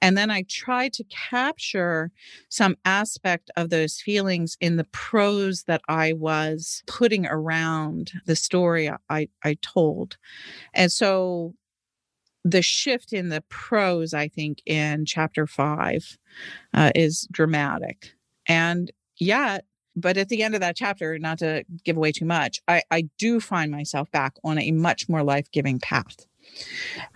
And 0.00 0.16
then 0.16 0.30
I 0.30 0.44
tried 0.48 0.92
to 0.94 1.04
capture 1.04 2.10
some 2.48 2.76
aspect 2.84 3.50
of 3.56 3.70
those 3.70 4.00
feelings 4.00 4.56
in 4.60 4.76
the 4.76 4.84
prose 4.92 5.64
that 5.64 5.82
I 5.88 6.12
was 6.14 6.82
putting 6.86 7.26
around 7.26 8.12
the 8.26 8.36
story 8.36 8.90
I, 9.10 9.28
I 9.44 9.56
told. 9.62 10.16
And 10.74 10.92
so 10.92 11.54
the 12.48 12.62
shift 12.62 13.12
in 13.12 13.28
the 13.28 13.42
prose, 13.48 14.14
I 14.14 14.28
think, 14.28 14.62
in 14.66 15.04
chapter 15.04 15.46
five 15.48 16.16
uh, 16.72 16.92
is 16.94 17.26
dramatic. 17.32 18.12
And 18.46 18.92
yet, 19.18 19.64
but 19.96 20.16
at 20.16 20.28
the 20.28 20.42
end 20.44 20.54
of 20.54 20.60
that 20.60 20.76
chapter, 20.76 21.18
not 21.18 21.40
to 21.40 21.64
give 21.84 21.96
away 21.96 22.12
too 22.12 22.24
much, 22.24 22.60
I, 22.68 22.82
I 22.90 23.08
do 23.18 23.40
find 23.40 23.72
myself 23.72 24.10
back 24.12 24.34
on 24.44 24.58
a 24.58 24.70
much 24.70 25.08
more 25.08 25.24
life 25.24 25.50
giving 25.50 25.80
path. 25.80 26.26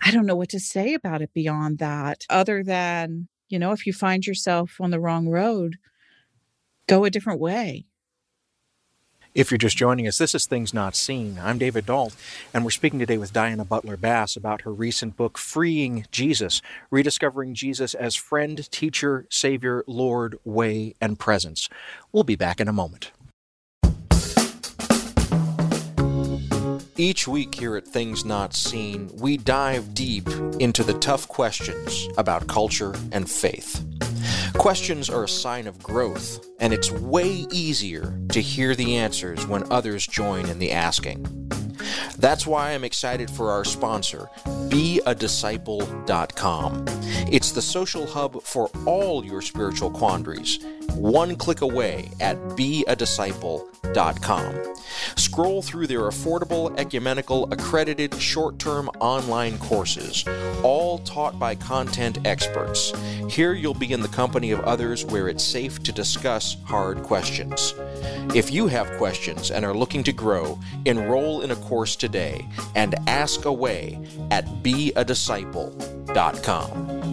I 0.03 0.11
don't 0.11 0.25
know 0.25 0.35
what 0.35 0.49
to 0.49 0.59
say 0.59 0.93
about 0.93 1.21
it 1.21 1.33
beyond 1.33 1.77
that, 1.77 2.25
other 2.29 2.61
than, 2.61 3.29
you 3.47 3.57
know, 3.57 3.71
if 3.71 3.85
you 3.87 3.93
find 3.93 4.27
yourself 4.27 4.81
on 4.81 4.91
the 4.91 4.99
wrong 4.99 5.29
road, 5.29 5.77
go 6.87 7.05
a 7.05 7.09
different 7.09 7.39
way. 7.39 7.85
If 9.33 9.49
you're 9.49 9.57
just 9.57 9.77
joining 9.77 10.07
us, 10.07 10.17
this 10.17 10.35
is 10.35 10.45
Things 10.45 10.73
Not 10.73 10.93
Seen. 10.93 11.39
I'm 11.41 11.57
David 11.57 11.85
Dault, 11.85 12.13
and 12.53 12.65
we're 12.65 12.69
speaking 12.69 12.99
today 12.99 13.17
with 13.17 13.31
Diana 13.31 13.63
Butler 13.63 13.95
Bass 13.95 14.35
about 14.35 14.63
her 14.63 14.73
recent 14.73 15.15
book, 15.15 15.37
Freeing 15.37 16.05
Jesus 16.11 16.61
Rediscovering 16.89 17.53
Jesus 17.53 17.93
as 17.93 18.13
Friend, 18.13 18.69
Teacher, 18.71 19.25
Savior, 19.29 19.85
Lord, 19.87 20.37
Way, 20.43 20.95
and 20.99 21.17
Presence. 21.17 21.69
We'll 22.11 22.25
be 22.25 22.35
back 22.35 22.59
in 22.59 22.67
a 22.67 22.73
moment. 22.73 23.11
Each 26.97 27.25
week 27.25 27.55
here 27.55 27.77
at 27.77 27.87
Things 27.87 28.25
Not 28.25 28.53
Seen, 28.53 29.09
we 29.13 29.37
dive 29.37 29.93
deep 29.93 30.27
into 30.59 30.83
the 30.83 30.99
tough 30.99 31.29
questions 31.29 32.09
about 32.17 32.47
culture 32.47 32.93
and 33.13 33.31
faith. 33.31 33.81
Questions 34.53 35.09
are 35.09 35.23
a 35.23 35.29
sign 35.29 35.65
of 35.65 35.81
growth, 35.81 36.45
and 36.59 36.73
it's 36.73 36.91
way 36.91 37.45
easier 37.51 38.19
to 38.29 38.41
hear 38.41 38.75
the 38.75 38.97
answers 38.97 39.47
when 39.47 39.63
others 39.71 40.05
join 40.05 40.47
in 40.49 40.59
the 40.59 40.71
asking. 40.71 41.25
That's 42.17 42.47
why 42.47 42.71
I'm 42.71 42.83
excited 42.83 43.29
for 43.29 43.51
our 43.51 43.63
sponsor, 43.65 44.29
beadisciple.com. 44.45 46.85
It's 47.31 47.51
the 47.51 47.61
social 47.61 48.07
hub 48.07 48.41
for 48.43 48.69
all 48.85 49.25
your 49.25 49.41
spiritual 49.41 49.91
quandaries, 49.91 50.59
one 50.95 51.35
click 51.35 51.61
away 51.61 52.09
at 52.19 52.37
beadisciple.com. 52.57 54.75
Scroll 55.15 55.61
through 55.61 55.87
their 55.87 56.01
affordable, 56.01 56.77
ecumenical, 56.77 57.51
accredited, 57.51 58.13
short 58.15 58.59
term 58.59 58.89
online 58.99 59.57
courses, 59.57 60.25
all 60.63 60.99
taught 60.99 61.39
by 61.39 61.55
content 61.55 62.19
experts. 62.25 62.93
Here 63.29 63.53
you'll 63.53 63.73
be 63.73 63.91
in 63.91 64.01
the 64.01 64.07
company 64.09 64.51
of 64.51 64.59
others 64.61 65.05
where 65.05 65.27
it's 65.27 65.43
safe 65.43 65.81
to 65.83 65.91
discuss 65.91 66.57
hard 66.65 67.03
questions. 67.03 67.73
If 68.35 68.51
you 68.51 68.67
have 68.67 68.97
questions 68.97 69.51
and 69.51 69.65
are 69.65 69.73
looking 69.73 70.03
to 70.03 70.13
grow, 70.13 70.59
enroll 70.85 71.41
in 71.41 71.51
a 71.51 71.55
course 71.55 71.80
today 71.85 72.47
and 72.75 72.95
ask 73.07 73.45
away 73.45 73.99
at 74.31 74.45
beadisciple.com. 74.63 77.11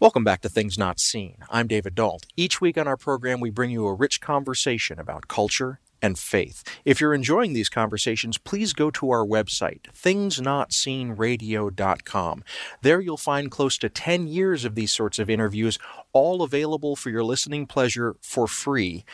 Welcome 0.00 0.24
back 0.24 0.42
to 0.42 0.50
Things 0.50 0.76
Not 0.76 1.00
Seen. 1.00 1.38
I'm 1.48 1.66
David 1.66 1.94
Dault. 1.94 2.26
Each 2.36 2.60
week 2.60 2.76
on 2.76 2.86
our 2.86 2.98
program, 2.98 3.40
we 3.40 3.48
bring 3.48 3.70
you 3.70 3.86
a 3.86 3.94
rich 3.94 4.20
conversation 4.20 4.98
about 4.98 5.28
culture 5.28 5.80
and 6.04 6.18
faith. 6.18 6.62
If 6.84 7.00
you're 7.00 7.14
enjoying 7.14 7.54
these 7.54 7.70
conversations, 7.70 8.36
please 8.36 8.74
go 8.74 8.90
to 8.90 9.10
our 9.10 9.24
website, 9.24 9.84
thingsnotseenradio.com. 9.94 12.44
There 12.82 13.00
you'll 13.00 13.16
find 13.16 13.50
close 13.50 13.78
to 13.78 13.88
10 13.88 14.26
years 14.26 14.66
of 14.66 14.74
these 14.74 14.92
sorts 14.92 15.18
of 15.18 15.30
interviews, 15.30 15.78
all 16.12 16.42
available 16.42 16.94
for 16.94 17.08
your 17.08 17.24
listening 17.24 17.64
pleasure 17.64 18.16
for 18.20 18.46
free. 18.46 19.06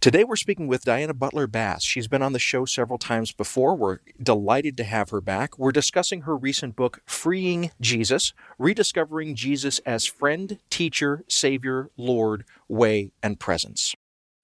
Today 0.00 0.24
we're 0.24 0.34
speaking 0.34 0.66
with 0.66 0.84
Diana 0.84 1.14
Butler 1.14 1.46
Bass. 1.46 1.84
She's 1.84 2.08
been 2.08 2.22
on 2.22 2.32
the 2.32 2.40
show 2.40 2.64
several 2.64 2.98
times 2.98 3.30
before. 3.30 3.76
We're 3.76 3.98
delighted 4.20 4.76
to 4.78 4.84
have 4.84 5.10
her 5.10 5.20
back. 5.20 5.56
We're 5.56 5.70
discussing 5.70 6.22
her 6.22 6.36
recent 6.36 6.74
book, 6.74 7.00
Freeing 7.06 7.70
Jesus 7.80 8.32
Rediscovering 8.58 9.36
Jesus 9.36 9.78
as 9.86 10.04
Friend, 10.04 10.58
Teacher, 10.68 11.22
Savior, 11.28 11.90
Lord, 11.96 12.44
Way, 12.66 13.12
and 13.22 13.38
Presence. 13.38 13.94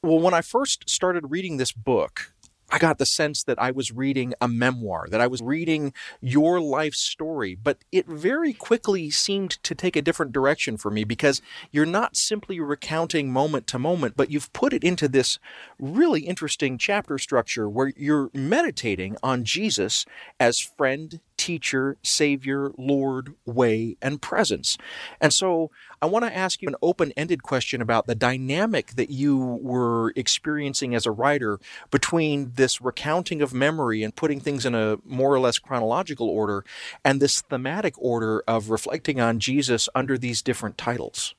Well, 0.00 0.20
when 0.20 0.34
I 0.34 0.42
first 0.42 0.88
started 0.88 1.32
reading 1.32 1.56
this 1.56 1.72
book, 1.72 2.32
I 2.70 2.78
got 2.78 2.98
the 2.98 3.06
sense 3.06 3.42
that 3.42 3.60
I 3.60 3.72
was 3.72 3.90
reading 3.90 4.32
a 4.40 4.46
memoir, 4.46 5.08
that 5.10 5.20
I 5.20 5.26
was 5.26 5.42
reading 5.42 5.92
your 6.20 6.60
life 6.60 6.94
story, 6.94 7.56
but 7.56 7.78
it 7.90 8.06
very 8.06 8.52
quickly 8.52 9.10
seemed 9.10 9.50
to 9.64 9.74
take 9.74 9.96
a 9.96 10.02
different 10.02 10.30
direction 10.30 10.76
for 10.76 10.92
me 10.92 11.02
because 11.02 11.42
you're 11.72 11.84
not 11.84 12.16
simply 12.16 12.60
recounting 12.60 13.32
moment 13.32 13.66
to 13.68 13.78
moment, 13.80 14.16
but 14.16 14.30
you've 14.30 14.52
put 14.52 14.72
it 14.72 14.84
into 14.84 15.08
this 15.08 15.40
really 15.80 16.20
interesting 16.20 16.78
chapter 16.78 17.18
structure 17.18 17.68
where 17.68 17.92
you're 17.96 18.30
meditating 18.32 19.16
on 19.20 19.42
Jesus 19.42 20.06
as 20.38 20.60
friend, 20.60 21.18
teacher, 21.38 21.96
savior, 22.02 22.72
Lord, 22.76 23.34
way, 23.46 23.96
and 24.02 24.20
presence. 24.20 24.76
And 25.20 25.32
so 25.32 25.70
I 26.02 26.06
want 26.06 26.26
to 26.26 26.36
ask 26.36 26.60
you 26.60 26.68
an 26.68 26.76
open 26.82 27.12
ended 27.16 27.42
question 27.42 27.80
about 27.80 28.06
the 28.06 28.14
dynamic 28.14 28.88
that 28.96 29.10
you 29.10 29.38
were 29.62 30.12
experiencing 30.16 30.94
as 30.94 31.06
a 31.06 31.10
writer 31.10 31.58
between 31.90 32.52
this 32.56 32.82
recounting 32.82 33.40
of 33.40 33.54
memory 33.54 34.02
and 34.02 34.14
putting 34.14 34.40
things 34.40 34.66
in 34.66 34.74
a 34.74 34.98
more 35.04 35.32
or 35.32 35.40
less 35.40 35.58
chronological 35.58 36.28
order 36.28 36.64
and 37.04 37.20
this 37.20 37.40
thematic 37.40 37.94
order 37.96 38.42
of 38.46 38.68
reflecting 38.68 39.20
on 39.20 39.38
Jesus 39.38 39.88
under 39.94 40.18
these 40.18 40.42
different 40.42 40.76
titles. 40.76 41.34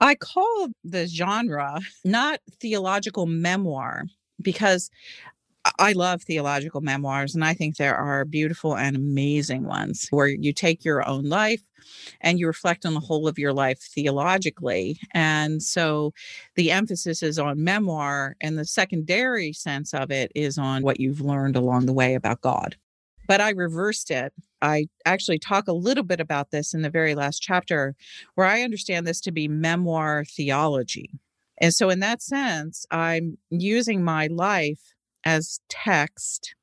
I 0.00 0.14
call 0.14 0.68
the 0.84 1.06
genre 1.06 1.80
not 2.04 2.40
theological 2.60 3.26
memoir 3.26 4.04
because 4.40 4.90
I 5.78 5.92
love 5.92 6.22
theological 6.22 6.80
memoirs, 6.80 7.34
and 7.34 7.44
I 7.44 7.52
think 7.52 7.76
there 7.76 7.96
are 7.96 8.24
beautiful 8.24 8.76
and 8.76 8.96
amazing 8.96 9.64
ones 9.64 10.08
where 10.10 10.26
you 10.26 10.52
take 10.52 10.84
your 10.84 11.06
own 11.06 11.24
life 11.24 11.62
and 12.20 12.38
you 12.38 12.46
reflect 12.46 12.86
on 12.86 12.94
the 12.94 13.00
whole 13.00 13.28
of 13.28 13.38
your 13.38 13.52
life 13.52 13.78
theologically. 13.78 14.98
And 15.12 15.62
so 15.62 16.12
the 16.56 16.70
emphasis 16.70 17.22
is 17.22 17.38
on 17.38 17.62
memoir, 17.62 18.36
and 18.40 18.58
the 18.58 18.64
secondary 18.64 19.52
sense 19.52 19.92
of 19.92 20.10
it 20.10 20.32
is 20.34 20.56
on 20.56 20.82
what 20.82 20.98
you've 20.98 21.20
learned 21.20 21.56
along 21.56 21.86
the 21.86 21.92
way 21.92 22.14
about 22.14 22.40
God. 22.40 22.76
But 23.26 23.40
I 23.40 23.50
reversed 23.50 24.10
it. 24.10 24.32
I 24.62 24.86
actually 25.04 25.38
talk 25.38 25.68
a 25.68 25.72
little 25.72 26.04
bit 26.04 26.20
about 26.20 26.50
this 26.50 26.74
in 26.74 26.82
the 26.82 26.90
very 26.90 27.14
last 27.14 27.40
chapter, 27.40 27.94
where 28.34 28.46
I 28.46 28.62
understand 28.62 29.06
this 29.06 29.20
to 29.22 29.30
be 29.30 29.46
memoir 29.46 30.24
theology. 30.24 31.10
And 31.58 31.74
so, 31.74 31.90
in 31.90 32.00
that 32.00 32.22
sense, 32.22 32.86
I'm 32.90 33.36
using 33.50 34.02
my 34.02 34.26
life 34.28 34.89
as 35.24 35.60
text. 35.68 36.54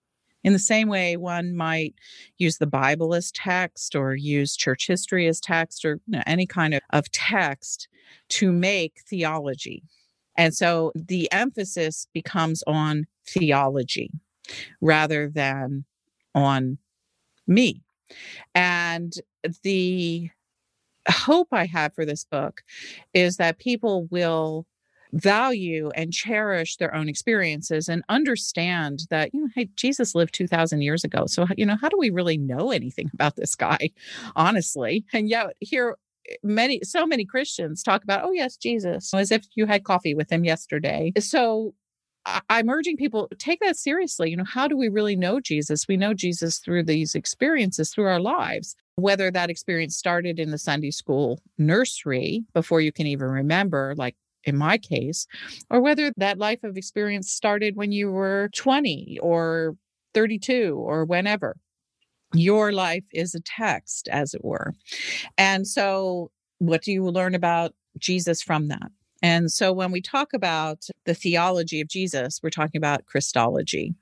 In 0.43 0.53
the 0.53 0.59
same 0.59 0.87
way 0.87 1.17
one 1.17 1.55
might 1.55 1.95
use 2.37 2.57
the 2.57 2.67
bible 2.67 3.13
as 3.13 3.31
text 3.31 3.95
or 3.95 4.15
use 4.15 4.55
church 4.55 4.87
history 4.87 5.27
as 5.27 5.39
text 5.39 5.83
or 5.83 5.99
you 6.07 6.17
know, 6.17 6.23
any 6.25 6.45
kind 6.45 6.73
of, 6.73 6.81
of 6.91 7.11
text 7.11 7.87
to 8.29 8.51
make 8.51 9.01
theology. 9.09 9.83
And 10.37 10.53
so 10.53 10.91
the 10.95 11.31
emphasis 11.31 12.07
becomes 12.13 12.63
on 12.67 13.07
theology 13.25 14.11
rather 14.79 15.29
than 15.29 15.85
on 16.35 16.77
me. 17.47 17.81
And 18.53 19.13
the 19.63 20.29
hope 21.09 21.47
i 21.51 21.65
have 21.65 21.93
for 21.93 22.05
this 22.05 22.25
book 22.25 22.61
is 23.13 23.37
that 23.37 23.59
people 23.59 24.07
will 24.11 24.65
value 25.13 25.89
and 25.95 26.13
cherish 26.13 26.77
their 26.77 26.93
own 26.93 27.07
experiences 27.09 27.87
and 27.87 28.03
understand 28.09 29.01
that 29.09 29.33
you 29.33 29.41
know 29.41 29.49
hey 29.55 29.69
jesus 29.75 30.15
lived 30.15 30.33
2000 30.33 30.81
years 30.81 31.03
ago 31.03 31.25
so 31.25 31.45
you 31.57 31.65
know 31.65 31.77
how 31.79 31.89
do 31.89 31.97
we 31.97 32.09
really 32.09 32.37
know 32.37 32.71
anything 32.71 33.09
about 33.13 33.35
this 33.35 33.55
guy 33.55 33.89
honestly 34.35 35.05
and 35.13 35.29
yet 35.29 35.47
here 35.59 35.97
eh, 36.29 36.35
many 36.43 36.79
so 36.83 37.05
many 37.05 37.25
christians 37.25 37.83
talk 37.83 38.03
about 38.03 38.23
oh 38.23 38.31
yes 38.31 38.57
jesus 38.57 39.13
as 39.13 39.31
if 39.31 39.45
you 39.55 39.65
had 39.65 39.83
coffee 39.83 40.13
with 40.13 40.31
him 40.31 40.43
yesterday 40.43 41.11
so 41.19 41.73
I'm 42.49 42.69
urging 42.69 42.97
people 42.97 43.29
take 43.39 43.59
that 43.61 43.77
seriously. 43.77 44.29
You 44.29 44.37
know, 44.37 44.43
how 44.43 44.67
do 44.67 44.75
we 44.75 44.89
really 44.89 45.15
know 45.15 45.39
Jesus? 45.39 45.87
We 45.87 45.97
know 45.97 46.13
Jesus 46.13 46.59
through 46.59 46.83
these 46.83 47.15
experiences, 47.15 47.91
through 47.91 48.07
our 48.07 48.19
lives. 48.19 48.75
Whether 48.95 49.31
that 49.31 49.49
experience 49.49 49.95
started 49.95 50.39
in 50.39 50.51
the 50.51 50.57
Sunday 50.57 50.91
school 50.91 51.39
nursery 51.57 52.43
before 52.53 52.81
you 52.81 52.91
can 52.91 53.07
even 53.07 53.27
remember, 53.27 53.93
like 53.97 54.15
in 54.43 54.57
my 54.57 54.77
case, 54.77 55.27
or 55.69 55.81
whether 55.81 56.11
that 56.17 56.37
life 56.37 56.63
of 56.63 56.77
experience 56.77 57.31
started 57.31 57.75
when 57.75 57.91
you 57.91 58.11
were 58.11 58.49
20 58.55 59.19
or 59.21 59.75
32 60.13 60.75
or 60.77 61.05
whenever. 61.05 61.57
Your 62.33 62.71
life 62.71 63.05
is 63.13 63.33
a 63.33 63.39
text, 63.39 64.09
as 64.09 64.33
it 64.33 64.43
were. 64.43 64.73
And 65.37 65.65
so, 65.67 66.31
what 66.59 66.81
do 66.81 66.91
you 66.91 67.05
learn 67.05 67.35
about 67.35 67.73
Jesus 67.99 68.41
from 68.41 68.67
that? 68.67 68.91
And 69.21 69.51
so 69.51 69.73
when 69.73 69.91
we 69.91 70.01
talk 70.01 70.33
about 70.33 70.87
the 71.05 71.13
theology 71.13 71.81
of 71.81 71.87
Jesus, 71.87 72.39
we're 72.41 72.49
talking 72.49 72.77
about 72.77 73.05
Christology. 73.05 73.95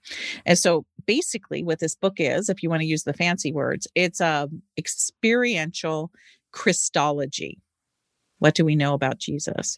And 0.45 0.57
so 0.57 0.85
basically 1.05 1.63
what 1.63 1.79
this 1.79 1.95
book 1.95 2.15
is, 2.17 2.49
if 2.49 2.61
you 2.61 2.69
want 2.69 2.81
to 2.81 2.87
use 2.87 3.03
the 3.03 3.13
fancy 3.13 3.51
words, 3.51 3.87
it's 3.95 4.19
a 4.19 4.49
experiential 4.77 6.11
Christology. 6.51 7.59
What 8.39 8.55
do 8.55 8.65
we 8.65 8.75
know 8.75 8.93
about 8.93 9.19
Jesus? 9.19 9.77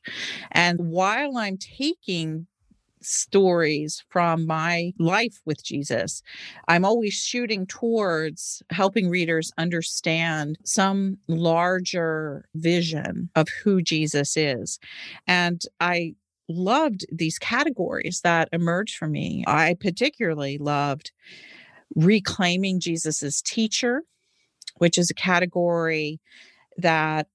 And 0.52 0.80
while 0.90 1.38
I'm 1.38 1.58
taking 1.58 2.48
stories 3.02 4.04
from 4.10 4.46
my 4.46 4.92
life 5.00 5.42
with 5.46 5.64
Jesus. 5.64 6.22
I'm 6.68 6.86
always 6.86 7.14
shooting 7.14 7.66
towards 7.66 8.62
helping 8.72 9.10
readers 9.10 9.52
understand 9.58 10.58
some 10.64 11.18
larger 11.28 12.46
vision 12.56 13.30
of 13.36 13.48
who 13.64 13.82
Jesus 13.82 14.36
is. 14.36 14.80
And 15.28 15.62
I 15.80 16.16
loved 16.50 17.06
these 17.12 17.38
categories 17.38 18.22
that 18.24 18.50
emerged 18.52 18.96
for 18.96 19.08
me. 19.08 19.44
I 19.48 19.76
particularly 19.80 20.58
loved 20.58 21.12
reclaiming 21.96 22.80
Jesus's 22.80 23.42
teacher, 23.42 24.04
which 24.78 24.98
is 24.98 25.10
a 25.10 25.16
category 25.16 26.20
that 26.78 27.28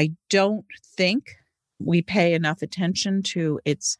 I 0.00 0.12
don't 0.30 0.64
think 0.96 1.36
we 1.78 2.00
pay 2.00 2.32
enough 2.32 2.62
attention 2.62 3.22
to 3.34 3.60
its 3.66 3.98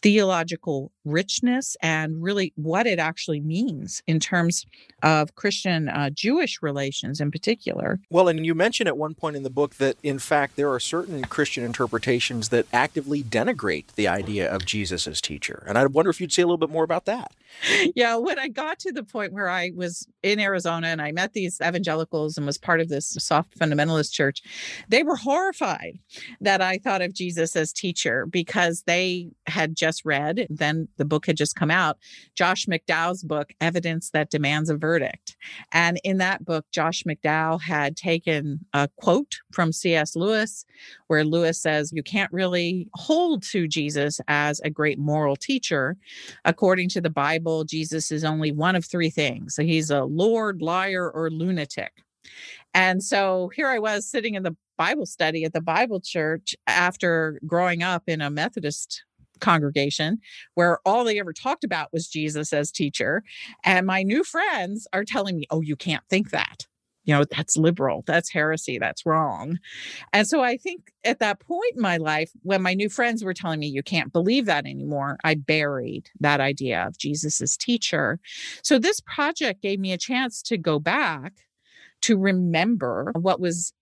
theological 0.00 0.92
richness 1.04 1.76
and 1.82 2.22
really 2.22 2.52
what 2.54 2.86
it 2.86 3.00
actually 3.00 3.40
means 3.40 4.00
in 4.06 4.20
terms 4.20 4.64
of 5.02 5.34
Christian 5.34 5.88
uh, 5.88 6.10
Jewish 6.10 6.62
relations 6.62 7.20
in 7.20 7.32
particular. 7.32 7.98
Well, 8.10 8.28
and 8.28 8.46
you 8.46 8.54
mentioned 8.54 8.86
at 8.86 8.96
one 8.96 9.14
point 9.14 9.34
in 9.34 9.42
the 9.42 9.50
book 9.50 9.74
that, 9.76 9.96
in 10.04 10.20
fact, 10.20 10.54
there 10.54 10.70
are 10.70 10.78
certain 10.78 11.24
Christian 11.24 11.64
interpretations 11.64 12.50
that 12.50 12.66
actively 12.72 13.24
denigrate 13.24 13.86
the 13.96 14.06
idea 14.06 14.48
of 14.48 14.64
Jesus 14.64 15.08
as 15.08 15.20
teacher. 15.20 15.64
And 15.66 15.76
I 15.76 15.86
wonder 15.86 16.10
if 16.10 16.20
you'd 16.20 16.32
say 16.32 16.42
a 16.42 16.46
little 16.46 16.58
bit 16.58 16.70
more 16.70 16.84
about 16.84 17.06
that. 17.06 17.32
Yeah, 17.94 18.16
when 18.16 18.38
I 18.38 18.48
got 18.48 18.78
to 18.80 18.92
the 18.92 19.04
point 19.04 19.32
where 19.32 19.48
I 19.48 19.72
was 19.74 20.06
in 20.22 20.40
Arizona 20.40 20.88
and 20.88 21.00
I 21.00 21.12
met 21.12 21.32
these 21.32 21.60
evangelicals 21.60 22.36
and 22.36 22.46
was 22.46 22.58
part 22.58 22.80
of 22.80 22.88
this 22.88 23.16
soft 23.18 23.58
fundamentalist 23.58 24.12
church, 24.12 24.42
they 24.88 25.02
were 25.02 25.16
horrified 25.16 25.98
that 26.40 26.60
I 26.60 26.78
thought 26.78 27.02
of 27.02 27.14
Jesus 27.14 27.56
as 27.56 27.72
teacher 27.72 28.26
because 28.26 28.82
they 28.86 29.30
had 29.46 29.76
just 29.76 30.04
read, 30.04 30.46
then 30.50 30.88
the 30.96 31.04
book 31.04 31.26
had 31.26 31.36
just 31.36 31.56
come 31.56 31.70
out, 31.70 31.98
Josh 32.34 32.66
McDowell's 32.66 33.22
book, 33.22 33.52
Evidence 33.60 34.10
That 34.10 34.30
Demands 34.30 34.70
a 34.70 34.76
Verdict. 34.76 35.36
And 35.72 36.00
in 36.04 36.18
that 36.18 36.44
book, 36.44 36.66
Josh 36.72 37.02
McDowell 37.04 37.60
had 37.62 37.96
taken 37.96 38.60
a 38.72 38.88
quote 38.96 39.36
from 39.52 39.72
C.S. 39.72 40.16
Lewis, 40.16 40.64
where 41.06 41.24
Lewis 41.24 41.60
says, 41.60 41.92
You 41.92 42.02
can't 42.02 42.32
really 42.32 42.88
hold 42.94 43.42
to 43.50 43.68
Jesus 43.68 44.20
as 44.28 44.60
a 44.60 44.70
great 44.70 44.98
moral 44.98 45.36
teacher. 45.36 45.96
According 46.44 46.88
to 46.90 47.00
the 47.00 47.10
Bible, 47.10 47.43
Jesus 47.64 48.10
is 48.10 48.24
only 48.24 48.52
one 48.52 48.76
of 48.76 48.84
three 48.84 49.10
things. 49.10 49.54
So 49.54 49.62
he's 49.62 49.90
a 49.90 50.04
Lord, 50.04 50.62
liar, 50.62 51.10
or 51.10 51.30
lunatic. 51.30 51.92
And 52.72 53.02
so 53.02 53.50
here 53.54 53.68
I 53.68 53.78
was 53.78 54.08
sitting 54.08 54.34
in 54.34 54.42
the 54.42 54.56
Bible 54.76 55.06
study 55.06 55.44
at 55.44 55.52
the 55.52 55.60
Bible 55.60 56.00
church 56.00 56.56
after 56.66 57.40
growing 57.46 57.82
up 57.82 58.04
in 58.08 58.20
a 58.20 58.30
Methodist 58.30 59.04
congregation 59.40 60.18
where 60.54 60.78
all 60.84 61.04
they 61.04 61.20
ever 61.20 61.32
talked 61.32 61.64
about 61.64 61.92
was 61.92 62.08
Jesus 62.08 62.52
as 62.52 62.70
teacher. 62.70 63.22
And 63.64 63.86
my 63.86 64.02
new 64.02 64.24
friends 64.24 64.86
are 64.92 65.04
telling 65.04 65.36
me, 65.36 65.46
oh, 65.50 65.60
you 65.60 65.76
can't 65.76 66.04
think 66.08 66.30
that. 66.30 66.66
You 67.04 67.14
know, 67.14 67.24
that's 67.24 67.56
liberal, 67.56 68.02
that's 68.06 68.30
heresy, 68.30 68.78
that's 68.78 69.04
wrong. 69.04 69.58
And 70.12 70.26
so 70.26 70.42
I 70.42 70.56
think 70.56 70.92
at 71.04 71.18
that 71.18 71.40
point 71.40 71.74
in 71.76 71.82
my 71.82 71.98
life, 71.98 72.30
when 72.42 72.62
my 72.62 72.74
new 72.74 72.88
friends 72.88 73.24
were 73.24 73.34
telling 73.34 73.60
me 73.60 73.66
you 73.66 73.82
can't 73.82 74.12
believe 74.12 74.46
that 74.46 74.66
anymore, 74.66 75.18
I 75.22 75.34
buried 75.34 76.10
that 76.20 76.40
idea 76.40 76.86
of 76.86 76.98
Jesus 76.98 77.40
as 77.40 77.56
teacher. 77.56 78.18
So 78.62 78.78
this 78.78 79.00
project 79.00 79.62
gave 79.62 79.78
me 79.78 79.92
a 79.92 79.98
chance 79.98 80.42
to 80.42 80.56
go 80.56 80.78
back 80.78 81.34
to 82.02 82.16
remember 82.18 83.12
what 83.14 83.40
was 83.40 83.72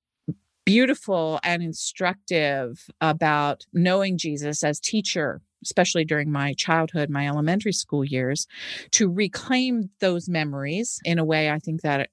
beautiful 0.64 1.40
and 1.42 1.62
instructive 1.62 2.88
about 3.00 3.66
knowing 3.72 4.16
Jesus 4.16 4.62
as 4.62 4.78
teacher, 4.78 5.40
especially 5.64 6.04
during 6.04 6.30
my 6.30 6.54
childhood, 6.54 7.10
my 7.10 7.26
elementary 7.26 7.72
school 7.72 8.04
years, 8.04 8.46
to 8.92 9.10
reclaim 9.10 9.90
those 10.00 10.28
memories 10.28 11.00
in 11.04 11.18
a 11.18 11.24
way 11.24 11.50
I 11.50 11.58
think 11.58 11.82
that 11.82 12.10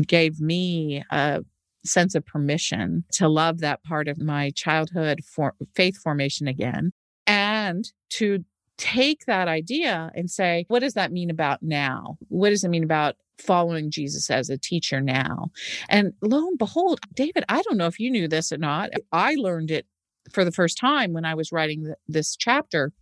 gave 0.00 0.40
me 0.40 1.04
a 1.10 1.44
sense 1.84 2.14
of 2.14 2.24
permission 2.24 3.04
to 3.12 3.28
love 3.28 3.58
that 3.58 3.82
part 3.82 4.08
of 4.08 4.20
my 4.20 4.50
childhood 4.50 5.20
for 5.24 5.54
faith 5.74 5.96
formation 5.96 6.46
again 6.46 6.92
and 7.26 7.92
to 8.08 8.44
take 8.78 9.26
that 9.26 9.48
idea 9.48 10.10
and 10.14 10.30
say, 10.30 10.64
what 10.68 10.80
does 10.80 10.94
that 10.94 11.12
mean 11.12 11.30
about 11.30 11.62
now? 11.62 12.16
What 12.28 12.50
does 12.50 12.64
it 12.64 12.68
mean 12.68 12.84
about 12.84 13.16
following 13.38 13.90
Jesus 13.90 14.30
as 14.30 14.48
a 14.50 14.58
teacher 14.58 15.00
now? 15.00 15.50
And 15.88 16.12
lo 16.22 16.48
and 16.48 16.58
behold, 16.58 17.00
David, 17.14 17.44
I 17.48 17.62
don't 17.62 17.76
know 17.76 17.86
if 17.86 18.00
you 18.00 18.10
knew 18.10 18.28
this 18.28 18.52
or 18.52 18.58
not. 18.58 18.90
I 19.12 19.34
learned 19.34 19.70
it 19.70 19.86
for 20.32 20.44
the 20.44 20.52
first 20.52 20.78
time 20.78 21.12
when 21.12 21.24
I 21.24 21.34
was 21.34 21.52
writing 21.52 21.84
th- 21.84 21.96
this 22.08 22.36
chapter 22.36 22.92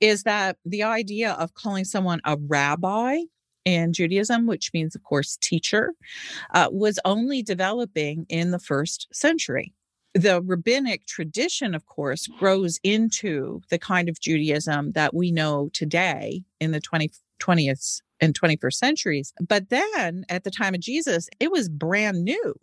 is 0.00 0.24
that 0.24 0.58
the 0.64 0.82
idea 0.82 1.32
of 1.32 1.54
calling 1.54 1.84
someone 1.84 2.20
a 2.24 2.36
rabbi 2.36 3.20
in 3.66 3.92
Judaism, 3.92 4.46
which 4.46 4.70
means, 4.72 4.94
of 4.94 5.02
course, 5.02 5.36
teacher, 5.42 5.92
uh, 6.54 6.68
was 6.70 6.98
only 7.04 7.42
developing 7.42 8.24
in 8.30 8.50
the 8.52 8.58
first 8.58 9.08
century 9.12 9.74
the 10.16 10.40
rabbinic 10.40 11.04
tradition, 11.06 11.74
of 11.74 11.84
course, 11.86 12.26
grows 12.26 12.80
into 12.82 13.60
the 13.68 13.78
kind 13.78 14.08
of 14.08 14.18
Judaism 14.18 14.92
that 14.92 15.12
we 15.12 15.30
know 15.30 15.68
today 15.74 16.42
in 16.58 16.70
the 16.70 16.80
20, 16.80 17.10
20th 17.38 18.00
and 18.20 18.38
21st 18.38 18.72
centuries. 18.72 19.32
But 19.46 19.68
then 19.68 20.24
at 20.30 20.44
the 20.44 20.50
time 20.50 20.74
of 20.74 20.80
Jesus, 20.80 21.28
it 21.38 21.50
was 21.50 21.68
brand 21.68 22.24
new. 22.24 22.54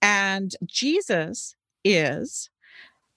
And 0.00 0.52
Jesus 0.64 1.54
is, 1.84 2.48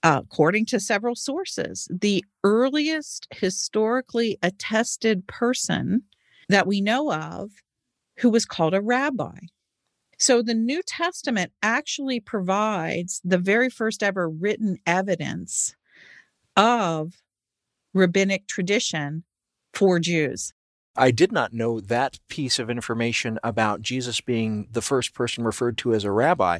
according 0.04 0.66
to 0.68 0.80
several 0.80 1.16
sources, 1.16 1.88
the 1.90 2.26
earliest 2.44 3.28
historically 3.32 4.38
attested 4.44 5.26
person 5.28 6.04
that 6.50 6.68
we 6.68 6.82
know 6.82 7.14
of 7.14 7.52
who 8.18 8.30
was 8.30 8.46
called 8.46 8.74
a 8.74 8.82
rabbi. 8.82 9.38
So 10.18 10.42
the 10.42 10.54
New 10.54 10.82
Testament 10.86 11.54
actually 11.64 12.20
provides 12.20 13.22
the 13.24 13.38
very 13.38 13.70
first 13.70 14.04
ever 14.04 14.30
written 14.30 14.78
evidence 14.86 15.76
of 16.58 17.14
rabbinic 17.94 18.48
tradition 18.48 19.24
for 19.74 20.00
Jews. 20.00 20.54
I 20.96 21.12
did 21.12 21.32
not 21.32 21.54
know 21.54 21.80
that 21.80 22.20
piece 22.28 22.60
of 22.60 22.70
information 22.70 23.40
about 23.42 23.82
Jesus 23.82 24.20
being 24.20 24.68
the 24.70 24.82
first 24.82 25.14
person 25.14 25.46
referred 25.46 25.78
to 25.78 25.94
as 25.94 26.04
a 26.04 26.12
rabbi. 26.12 26.60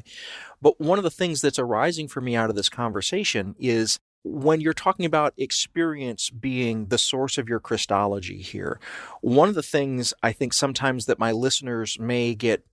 But 0.62 0.80
one 0.80 0.96
of 0.96 1.04
the 1.04 1.10
things 1.10 1.42
that's 1.42 1.58
arising 1.58 2.08
for 2.08 2.22
me 2.22 2.34
out 2.34 2.48
of 2.48 2.56
this 2.56 2.70
conversation 2.70 3.54
is 3.58 3.98
when 4.22 4.60
you're 4.60 4.72
talking 4.72 5.06
about 5.06 5.34
experience 5.36 6.30
being 6.30 6.86
the 6.86 6.98
source 6.98 7.38
of 7.38 7.48
your 7.48 7.60
Christology 7.60 8.38
here, 8.38 8.78
one 9.22 9.48
of 9.48 9.54
the 9.54 9.62
things 9.62 10.12
I 10.22 10.32
think 10.32 10.52
sometimes 10.52 11.06
that 11.06 11.18
my 11.18 11.32
listeners 11.32 11.98
may 11.98 12.34
get 12.34 12.64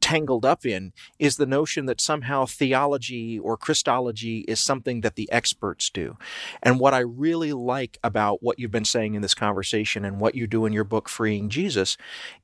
tangled 0.00 0.44
up 0.44 0.64
in 0.64 0.92
is 1.18 1.36
the 1.36 1.46
notion 1.46 1.86
that 1.86 2.00
somehow 2.00 2.46
theology 2.46 3.38
or 3.38 3.56
Christology 3.56 4.40
is 4.46 4.60
something 4.60 5.00
that 5.00 5.16
the 5.16 5.30
experts 5.32 5.90
do. 5.90 6.16
And 6.62 6.78
what 6.78 6.94
I 6.94 7.00
really 7.00 7.52
like 7.52 7.98
about 8.04 8.42
what 8.42 8.58
you've 8.58 8.70
been 8.70 8.84
saying 8.84 9.14
in 9.14 9.22
this 9.22 9.34
conversation 9.34 10.04
and 10.04 10.20
what 10.20 10.34
you 10.34 10.46
do 10.46 10.64
in 10.64 10.72
your 10.72 10.84
book, 10.84 11.08
Freeing 11.08 11.48
Jesus, 11.48 11.96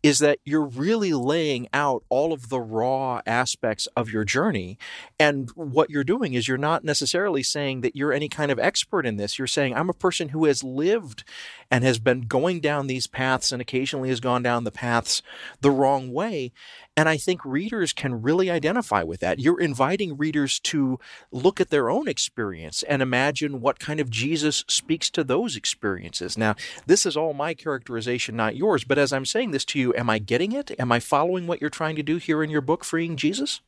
is 0.02 0.18
that 0.18 0.38
you're 0.44 0.66
really 0.66 1.12
laying 1.12 1.68
out 1.72 2.02
all 2.08 2.32
of 2.32 2.48
the 2.48 2.60
raw 2.60 3.20
aspects 3.26 3.86
of 3.96 4.10
your 4.10 4.24
journey. 4.24 4.76
And 5.18 5.48
what 5.54 5.88
you're 5.88 6.04
doing 6.04 6.34
is 6.34 6.48
you're 6.48 6.58
not 6.58 6.84
necessarily 6.84 7.42
saying 7.42 7.82
that 7.82 7.94
you're 7.94 8.12
any 8.12 8.28
kind 8.28 8.50
of 8.50 8.58
expert 8.58 9.06
in 9.06 9.16
this. 9.16 9.38
You're 9.38 9.46
saying, 9.46 9.74
I'm 9.74 9.90
a 9.90 9.94
person 9.94 10.30
who 10.30 10.46
has 10.46 10.64
lived 10.64 11.24
and 11.72 11.84
has 11.84 11.98
been 11.98 12.20
going 12.20 12.60
down 12.60 12.86
these 12.86 13.06
paths 13.06 13.50
and 13.50 13.62
occasionally 13.62 14.10
has 14.10 14.20
gone 14.20 14.42
down 14.42 14.64
the 14.64 14.70
paths 14.70 15.22
the 15.62 15.70
wrong 15.70 16.12
way. 16.12 16.52
And 16.98 17.08
I 17.08 17.16
think 17.16 17.42
readers 17.46 17.94
can 17.94 18.20
really 18.20 18.50
identify 18.50 19.02
with 19.02 19.20
that. 19.20 19.40
You're 19.40 19.58
inviting 19.58 20.18
readers 20.18 20.60
to 20.60 21.00
look 21.30 21.62
at 21.62 21.70
their 21.70 21.88
own 21.88 22.08
experience 22.08 22.82
and 22.82 23.00
imagine 23.00 23.62
what 23.62 23.78
kind 23.78 24.00
of 24.00 24.10
Jesus 24.10 24.66
speaks 24.68 25.08
to 25.12 25.24
those 25.24 25.56
experiences. 25.56 26.36
Now, 26.36 26.56
this 26.86 27.06
is 27.06 27.16
all 27.16 27.32
my 27.32 27.54
characterization, 27.54 28.36
not 28.36 28.54
yours. 28.54 28.84
But 28.84 28.98
as 28.98 29.10
I'm 29.10 29.24
saying 29.24 29.52
this 29.52 29.64
to 29.66 29.78
you, 29.78 29.94
am 29.94 30.10
I 30.10 30.18
getting 30.18 30.52
it? 30.52 30.78
Am 30.78 30.92
I 30.92 31.00
following 31.00 31.46
what 31.46 31.62
you're 31.62 31.70
trying 31.70 31.96
to 31.96 32.02
do 32.02 32.18
here 32.18 32.42
in 32.42 32.50
your 32.50 32.60
book, 32.60 32.84
Freeing 32.84 33.16
Jesus? 33.16 33.62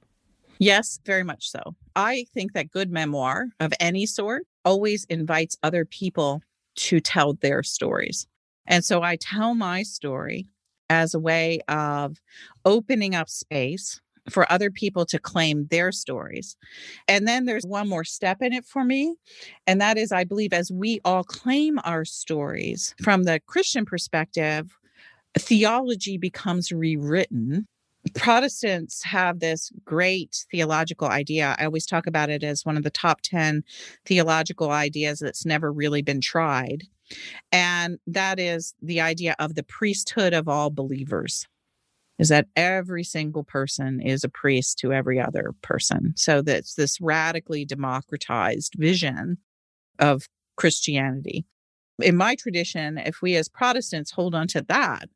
Yes, 0.58 1.00
very 1.06 1.24
much 1.24 1.48
so. 1.48 1.74
I 1.96 2.26
think 2.34 2.52
that 2.52 2.70
good 2.70 2.90
memoir 2.90 3.46
of 3.60 3.72
any 3.80 4.04
sort 4.04 4.42
always 4.62 5.04
invites 5.06 5.56
other 5.62 5.86
people 5.86 6.42
to 6.76 7.00
tell 7.00 7.34
their 7.34 7.62
stories. 7.62 8.26
And 8.66 8.84
so 8.84 9.02
I 9.02 9.16
tell 9.16 9.54
my 9.54 9.82
story 9.82 10.46
as 10.90 11.14
a 11.14 11.20
way 11.20 11.60
of 11.68 12.18
opening 12.64 13.14
up 13.14 13.28
space 13.28 14.00
for 14.30 14.50
other 14.50 14.70
people 14.70 15.04
to 15.04 15.18
claim 15.18 15.66
their 15.70 15.92
stories. 15.92 16.56
And 17.08 17.28
then 17.28 17.44
there's 17.44 17.66
one 17.66 17.88
more 17.88 18.04
step 18.04 18.40
in 18.40 18.52
it 18.52 18.64
for 18.64 18.84
me. 18.84 19.16
And 19.66 19.80
that 19.80 19.98
is, 19.98 20.12
I 20.12 20.24
believe, 20.24 20.52
as 20.52 20.72
we 20.72 21.00
all 21.04 21.24
claim 21.24 21.78
our 21.84 22.04
stories 22.04 22.94
from 23.02 23.24
the 23.24 23.40
Christian 23.46 23.84
perspective, 23.84 24.78
theology 25.38 26.16
becomes 26.16 26.72
rewritten. 26.72 27.66
Protestants 28.14 29.02
have 29.04 29.40
this 29.40 29.70
great 29.84 30.44
theological 30.50 31.08
idea. 31.08 31.56
I 31.58 31.64
always 31.64 31.86
talk 31.86 32.06
about 32.06 32.30
it 32.30 32.42
as 32.42 32.64
one 32.64 32.76
of 32.76 32.82
the 32.82 32.90
top 32.90 33.22
10 33.22 33.62
theological 34.04 34.70
ideas 34.70 35.20
that's 35.20 35.46
never 35.46 35.72
really 35.72 36.02
been 36.02 36.20
tried. 36.20 36.84
And 37.50 37.98
that 38.06 38.38
is 38.38 38.74
the 38.82 39.00
idea 39.00 39.34
of 39.38 39.54
the 39.54 39.62
priesthood 39.62 40.32
of 40.32 40.48
all 40.48 40.70
believers 40.70 41.46
is 42.18 42.28
that 42.28 42.46
every 42.54 43.02
single 43.02 43.42
person 43.42 44.00
is 44.00 44.22
a 44.22 44.28
priest 44.28 44.78
to 44.78 44.92
every 44.92 45.20
other 45.20 45.52
person. 45.62 46.14
So 46.16 46.42
that's 46.42 46.74
this 46.74 47.00
radically 47.00 47.64
democratized 47.64 48.74
vision 48.78 49.38
of 49.98 50.28
Christianity. 50.56 51.44
In 52.00 52.16
my 52.16 52.36
tradition, 52.36 52.98
if 52.98 53.20
we 53.20 53.36
as 53.36 53.48
Protestants 53.48 54.12
hold 54.12 54.34
on 54.34 54.46
to 54.48 54.62
that, 54.68 55.08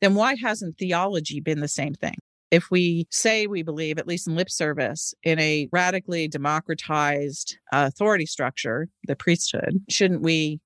then 0.00 0.14
why 0.14 0.34
hasn't 0.34 0.78
theology 0.78 1.40
been 1.40 1.60
the 1.60 1.68
same 1.68 1.94
thing? 1.94 2.16
If 2.52 2.70
we 2.70 3.08
say 3.10 3.46
we 3.46 3.62
believe, 3.62 3.98
at 3.98 4.06
least 4.06 4.28
in 4.28 4.36
lip 4.36 4.50
service, 4.50 5.14
in 5.24 5.38
a 5.38 5.68
radically 5.72 6.28
democratized 6.28 7.56
uh, 7.72 7.90
authority 7.92 8.26
structure, 8.26 8.88
the 9.08 9.16
priesthood, 9.16 9.82
shouldn't 9.88 10.20
we 10.20 10.60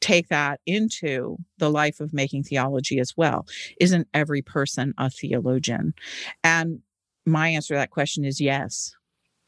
take 0.00 0.28
that 0.28 0.60
into 0.66 1.38
the 1.58 1.70
life 1.70 2.00
of 2.00 2.12
making 2.12 2.42
theology 2.42 2.98
as 2.98 3.14
well. 3.16 3.46
Isn't 3.80 4.08
every 4.14 4.42
person 4.42 4.94
a 4.98 5.10
theologian? 5.10 5.94
And 6.42 6.80
my 7.26 7.48
answer 7.48 7.74
to 7.74 7.78
that 7.78 7.90
question 7.90 8.24
is 8.24 8.40
yes. 8.40 8.92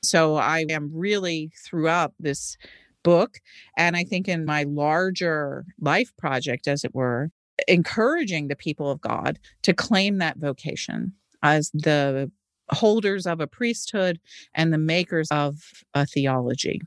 So 0.03 0.37
I 0.37 0.67
am 0.69 0.91
really 0.93 1.53
throughout 1.65 2.13
this 2.19 2.57
book, 3.03 3.39
and 3.77 3.97
I 3.97 4.05
think 4.05 4.29
in 4.29 4.45
my 4.45 4.65
larger 4.65 5.65
life 5.81 6.13
project, 6.19 6.69
as 6.69 6.85
it 6.85 6.95
were, 6.95 7.31
encouraging 7.69 8.49
the 8.49 8.57
people 8.57 8.91
of 8.91 9.01
God 9.01 9.39
to 9.63 9.73
claim 9.73 10.19
that 10.19 10.39
vocation 10.39 11.13
as 11.43 11.71
the 11.75 12.31
holders 12.71 13.27
of 13.27 13.41
a 13.41 13.47
priesthood 13.47 14.21
and 14.55 14.73
the 14.73 14.79
makers 14.79 15.29
of 15.31 15.57
a 15.95 16.07
theology. 16.07 16.81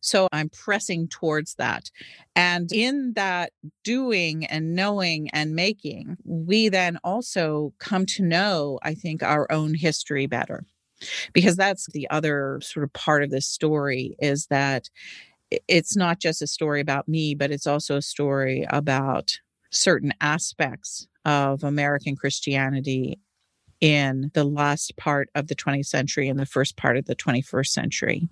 So 0.00 0.26
I'm 0.32 0.48
pressing 0.48 1.08
towards 1.08 1.54
that. 1.56 1.90
And 2.34 2.72
in 2.72 3.12
that 3.14 3.52
doing 3.84 4.46
and 4.46 4.74
knowing 4.74 5.28
and 5.30 5.54
making, 5.54 6.16
we 6.24 6.70
then 6.70 6.98
also 7.04 7.74
come 7.78 8.06
to 8.06 8.22
know, 8.22 8.78
I 8.82 8.94
think, 8.94 9.22
our 9.22 9.50
own 9.52 9.74
history 9.74 10.26
better. 10.26 10.64
Because 11.34 11.56
that's 11.56 11.92
the 11.92 12.08
other 12.08 12.58
sort 12.62 12.84
of 12.84 12.92
part 12.94 13.22
of 13.22 13.30
this 13.30 13.46
story 13.46 14.16
is 14.18 14.46
that 14.46 14.88
it's 15.68 15.94
not 15.94 16.20
just 16.20 16.40
a 16.40 16.46
story 16.46 16.80
about 16.80 17.06
me, 17.06 17.34
but 17.34 17.50
it's 17.50 17.66
also 17.66 17.96
a 17.96 18.02
story 18.02 18.66
about 18.70 19.38
certain 19.70 20.14
aspects 20.22 21.06
of 21.26 21.62
American 21.64 22.16
Christianity 22.16 23.18
in 23.80 24.30
the 24.34 24.44
last 24.44 24.96
part 24.96 25.28
of 25.34 25.48
the 25.48 25.54
20th 25.54 25.86
century 25.86 26.28
and 26.28 26.38
the 26.38 26.46
first 26.46 26.76
part 26.76 26.96
of 26.96 27.06
the 27.06 27.16
21st 27.16 27.68
century. 27.68 28.28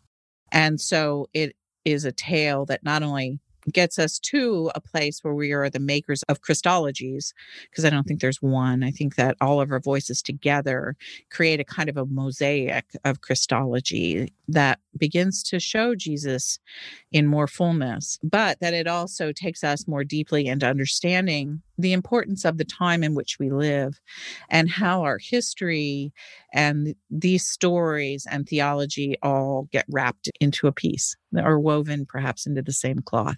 And 0.53 0.81
so 0.81 1.29
it 1.33 1.55
is 1.85 2.05
a 2.05 2.13
tale 2.13 2.65
that 2.67 2.85
not 2.85 3.03
only 3.03 3.41
gets 3.73 3.99
us 3.99 4.19
to 4.19 4.71
a 4.75 4.81
place 4.81 5.21
where 5.23 5.35
we 5.35 5.53
are 5.53 5.71
the 5.71 5.79
makers 5.79 6.23
of 6.25 6.43
Christologies, 6.43 7.33
because 7.71 7.85
I 7.85 7.91
don't 7.91 8.05
think 8.05 8.21
there's 8.21 8.43
one. 8.43 8.83
I 8.83 8.91
think 8.91 9.17
that 9.17 9.37
all 9.41 9.61
of 9.61 9.71
our 9.71 9.81
voices 9.81 10.23
together 10.23 10.97
create 11.31 11.61
a 11.61 11.65
kind 11.65 11.89
of 11.89 11.97
a 11.97 12.07
mosaic 12.07 12.85
of 13.05 13.21
Christology 13.21 14.33
that 14.49 14.81
begins 14.99 15.43
to 15.45 15.59
show 15.59 15.95
Jesus 15.95 16.59
in 17.13 17.27
more 17.27 17.47
fullness, 17.47 18.19
but 18.23 18.61
that 18.61 18.75
it 18.75 18.87
also 18.87 19.33
takes 19.33 19.65
us 19.65 19.89
more 19.89 20.05
deeply 20.05 20.47
into 20.47 20.67
understanding 20.67 21.63
the 21.79 21.93
importance 21.93 22.45
of 22.45 22.59
the 22.59 22.65
time 22.65 23.03
in 23.03 23.15
which 23.15 23.39
we 23.39 23.51
live 23.51 24.01
and 24.49 24.71
how 24.71 25.03
our 25.03 25.19
history 25.19 26.13
and 26.53 26.95
these 27.11 27.47
stories 27.47 28.27
and 28.31 28.49
theology 28.49 29.17
all 29.23 29.69
get 29.73 29.85
wrapped 29.89 30.31
into 30.41 30.67
a 30.67 30.73
piece 30.73 31.17
or 31.37 31.59
woven 31.59 32.07
perhaps 32.07 32.47
into 32.47 32.63
the 32.63 32.73
same 32.73 33.01
cloth. 33.01 33.37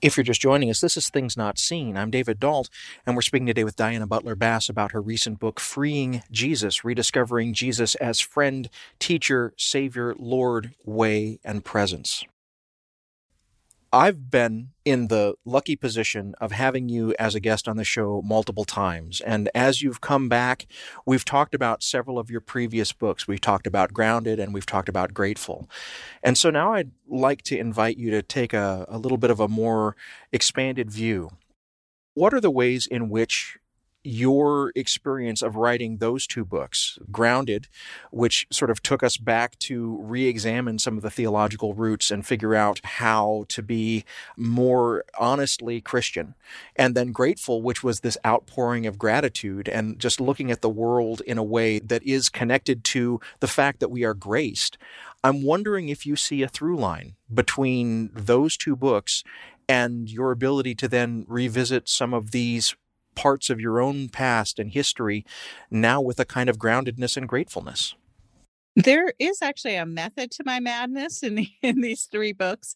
If 0.00 0.16
you're 0.16 0.24
just 0.24 0.40
joining 0.40 0.68
us, 0.68 0.80
this 0.80 0.96
is 0.96 1.08
Things 1.08 1.36
Not 1.36 1.60
Seen. 1.60 1.96
I'm 1.96 2.10
David 2.10 2.40
Dault, 2.40 2.68
and 3.06 3.14
we're 3.14 3.22
speaking 3.22 3.46
today 3.46 3.62
with 3.62 3.76
Diana 3.76 4.04
Butler 4.04 4.34
Bass 4.34 4.68
about 4.68 4.90
her 4.90 5.00
recent 5.00 5.38
book, 5.38 5.60
Freeing 5.60 6.24
Jesus 6.28 6.84
Rediscovering 6.84 7.54
Jesus 7.54 7.94
as 7.94 8.18
Friend, 8.18 8.68
Teacher, 8.98 9.54
Savior, 9.56 10.16
Lord, 10.18 10.74
Way, 10.84 11.38
and 11.44 11.64
Presence. 11.64 12.24
I've 13.94 14.30
been 14.30 14.68
in 14.86 15.08
the 15.08 15.34
lucky 15.44 15.76
position 15.76 16.34
of 16.40 16.50
having 16.50 16.88
you 16.88 17.14
as 17.18 17.34
a 17.34 17.40
guest 17.40 17.68
on 17.68 17.76
the 17.76 17.84
show 17.84 18.22
multiple 18.24 18.64
times. 18.64 19.20
And 19.20 19.50
as 19.54 19.82
you've 19.82 20.00
come 20.00 20.30
back, 20.30 20.66
we've 21.04 21.26
talked 21.26 21.54
about 21.54 21.82
several 21.82 22.18
of 22.18 22.30
your 22.30 22.40
previous 22.40 22.92
books. 22.92 23.28
We've 23.28 23.40
talked 23.40 23.66
about 23.66 23.92
Grounded 23.92 24.40
and 24.40 24.54
we've 24.54 24.64
talked 24.64 24.88
about 24.88 25.12
Grateful. 25.12 25.68
And 26.22 26.38
so 26.38 26.48
now 26.48 26.72
I'd 26.72 26.92
like 27.06 27.42
to 27.42 27.58
invite 27.58 27.98
you 27.98 28.10
to 28.12 28.22
take 28.22 28.54
a, 28.54 28.86
a 28.88 28.96
little 28.96 29.18
bit 29.18 29.30
of 29.30 29.40
a 29.40 29.48
more 29.48 29.94
expanded 30.32 30.90
view. 30.90 31.30
What 32.14 32.32
are 32.32 32.40
the 32.40 32.50
ways 32.50 32.86
in 32.86 33.10
which 33.10 33.58
your 34.04 34.72
experience 34.74 35.42
of 35.42 35.56
writing 35.56 35.98
those 35.98 36.26
two 36.26 36.44
books, 36.44 36.98
Grounded, 37.10 37.68
which 38.10 38.46
sort 38.50 38.70
of 38.70 38.82
took 38.82 39.02
us 39.02 39.16
back 39.16 39.58
to 39.60 39.98
re 40.00 40.26
examine 40.26 40.78
some 40.78 40.96
of 40.96 41.02
the 41.02 41.10
theological 41.10 41.74
roots 41.74 42.10
and 42.10 42.26
figure 42.26 42.54
out 42.54 42.80
how 42.84 43.44
to 43.48 43.62
be 43.62 44.04
more 44.36 45.04
honestly 45.18 45.80
Christian, 45.80 46.34
and 46.76 46.94
then 46.94 47.12
Grateful, 47.12 47.62
which 47.62 47.84
was 47.84 48.00
this 48.00 48.18
outpouring 48.26 48.86
of 48.86 48.98
gratitude 48.98 49.68
and 49.68 49.98
just 49.98 50.20
looking 50.20 50.50
at 50.50 50.60
the 50.60 50.68
world 50.68 51.20
in 51.20 51.38
a 51.38 51.44
way 51.44 51.78
that 51.78 52.02
is 52.02 52.28
connected 52.28 52.82
to 52.84 53.20
the 53.40 53.46
fact 53.46 53.80
that 53.80 53.90
we 53.90 54.02
are 54.04 54.14
graced. 54.14 54.78
I'm 55.22 55.44
wondering 55.44 55.88
if 55.88 56.04
you 56.04 56.16
see 56.16 56.42
a 56.42 56.48
through 56.48 56.76
line 56.78 57.14
between 57.32 58.10
those 58.12 58.56
two 58.56 58.74
books 58.74 59.22
and 59.68 60.10
your 60.10 60.32
ability 60.32 60.74
to 60.74 60.88
then 60.88 61.24
revisit 61.28 61.88
some 61.88 62.12
of 62.12 62.32
these 62.32 62.74
parts 63.14 63.50
of 63.50 63.60
your 63.60 63.80
own 63.80 64.08
past 64.08 64.58
and 64.58 64.70
history 64.70 65.24
now 65.70 66.00
with 66.00 66.18
a 66.20 66.24
kind 66.24 66.48
of 66.48 66.58
groundedness 66.58 67.16
and 67.16 67.28
gratefulness. 67.28 67.94
There 68.74 69.12
is 69.18 69.42
actually 69.42 69.76
a 69.76 69.84
method 69.84 70.30
to 70.32 70.44
my 70.46 70.58
madness 70.58 71.22
in, 71.22 71.46
in 71.62 71.80
these 71.80 72.04
three 72.04 72.32
books. 72.32 72.74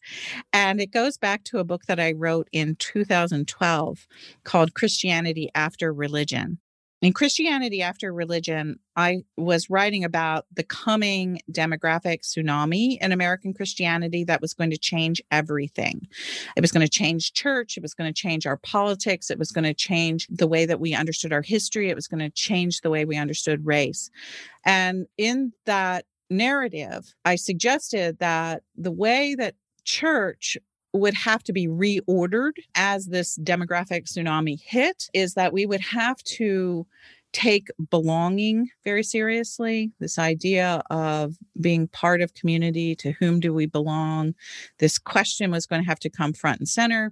And 0.53 0.79
it 0.79 0.91
goes 0.91 1.17
back 1.17 1.43
to 1.45 1.59
a 1.59 1.63
book 1.63 1.85
that 1.85 1.99
I 1.99 2.11
wrote 2.11 2.47
in 2.51 2.75
2012 2.75 4.07
called 4.43 4.73
Christianity 4.75 5.49
After 5.55 5.91
Religion 5.91 6.59
in 7.01 7.13
Christianity 7.13 7.81
After 7.81 8.11
Religion, 8.11 8.79
I 8.95 9.23
was 9.37 9.69
writing 9.69 10.03
about 10.03 10.45
the 10.51 10.63
coming 10.63 11.39
demographic 11.51 12.21
tsunami 12.21 12.97
in 12.99 13.11
American 13.11 13.53
Christianity 13.53 14.23
that 14.23 14.41
was 14.41 14.53
going 14.53 14.71
to 14.71 14.77
change 14.77 15.21
everything. 15.29 16.07
It 16.55 16.61
was 16.61 16.71
going 16.71 16.85
to 16.85 16.91
change 16.91 17.33
church. 17.33 17.77
It 17.77 17.83
was 17.83 17.93
going 17.93 18.11
to 18.11 18.19
change 18.19 18.47
our 18.47 18.57
politics. 18.57 19.29
It 19.29 19.37
was 19.37 19.51
going 19.51 19.65
to 19.65 19.75
change 19.75 20.27
the 20.29 20.47
way 20.47 20.65
that 20.65 20.79
we 20.79 20.95
understood 20.95 21.31
our 21.31 21.43
history. 21.43 21.89
It 21.89 21.95
was 21.95 22.07
going 22.07 22.19
to 22.19 22.31
change 22.31 22.81
the 22.81 22.89
way 22.89 23.05
we 23.05 23.15
understood 23.15 23.65
race. 23.65 24.09
And 24.65 25.05
in 25.17 25.53
that 25.65 26.05
narrative, 26.31 27.13
I 27.25 27.35
suggested 27.35 28.17
that 28.19 28.63
the 28.75 28.91
way 28.91 29.35
that 29.35 29.53
church 29.85 30.57
would 30.93 31.13
have 31.13 31.43
to 31.43 31.53
be 31.53 31.67
reordered 31.67 32.53
as 32.75 33.07
this 33.07 33.37
demographic 33.39 34.05
tsunami 34.05 34.59
hit 34.61 35.09
is 35.13 35.33
that 35.33 35.53
we 35.53 35.65
would 35.65 35.81
have 35.81 36.21
to 36.23 36.87
take 37.33 37.67
belonging 37.89 38.69
very 38.83 39.03
seriously. 39.03 39.91
This 39.99 40.17
idea 40.17 40.81
of 40.89 41.35
being 41.59 41.87
part 41.89 42.21
of 42.21 42.33
community 42.33 42.95
to 42.95 43.11
whom 43.11 43.39
do 43.39 43.53
we 43.53 43.65
belong? 43.65 44.33
This 44.79 44.97
question 44.97 45.51
was 45.51 45.65
going 45.65 45.83
to 45.83 45.87
have 45.87 45.99
to 45.99 46.09
come 46.09 46.33
front 46.33 46.59
and 46.59 46.69
center. 46.69 47.11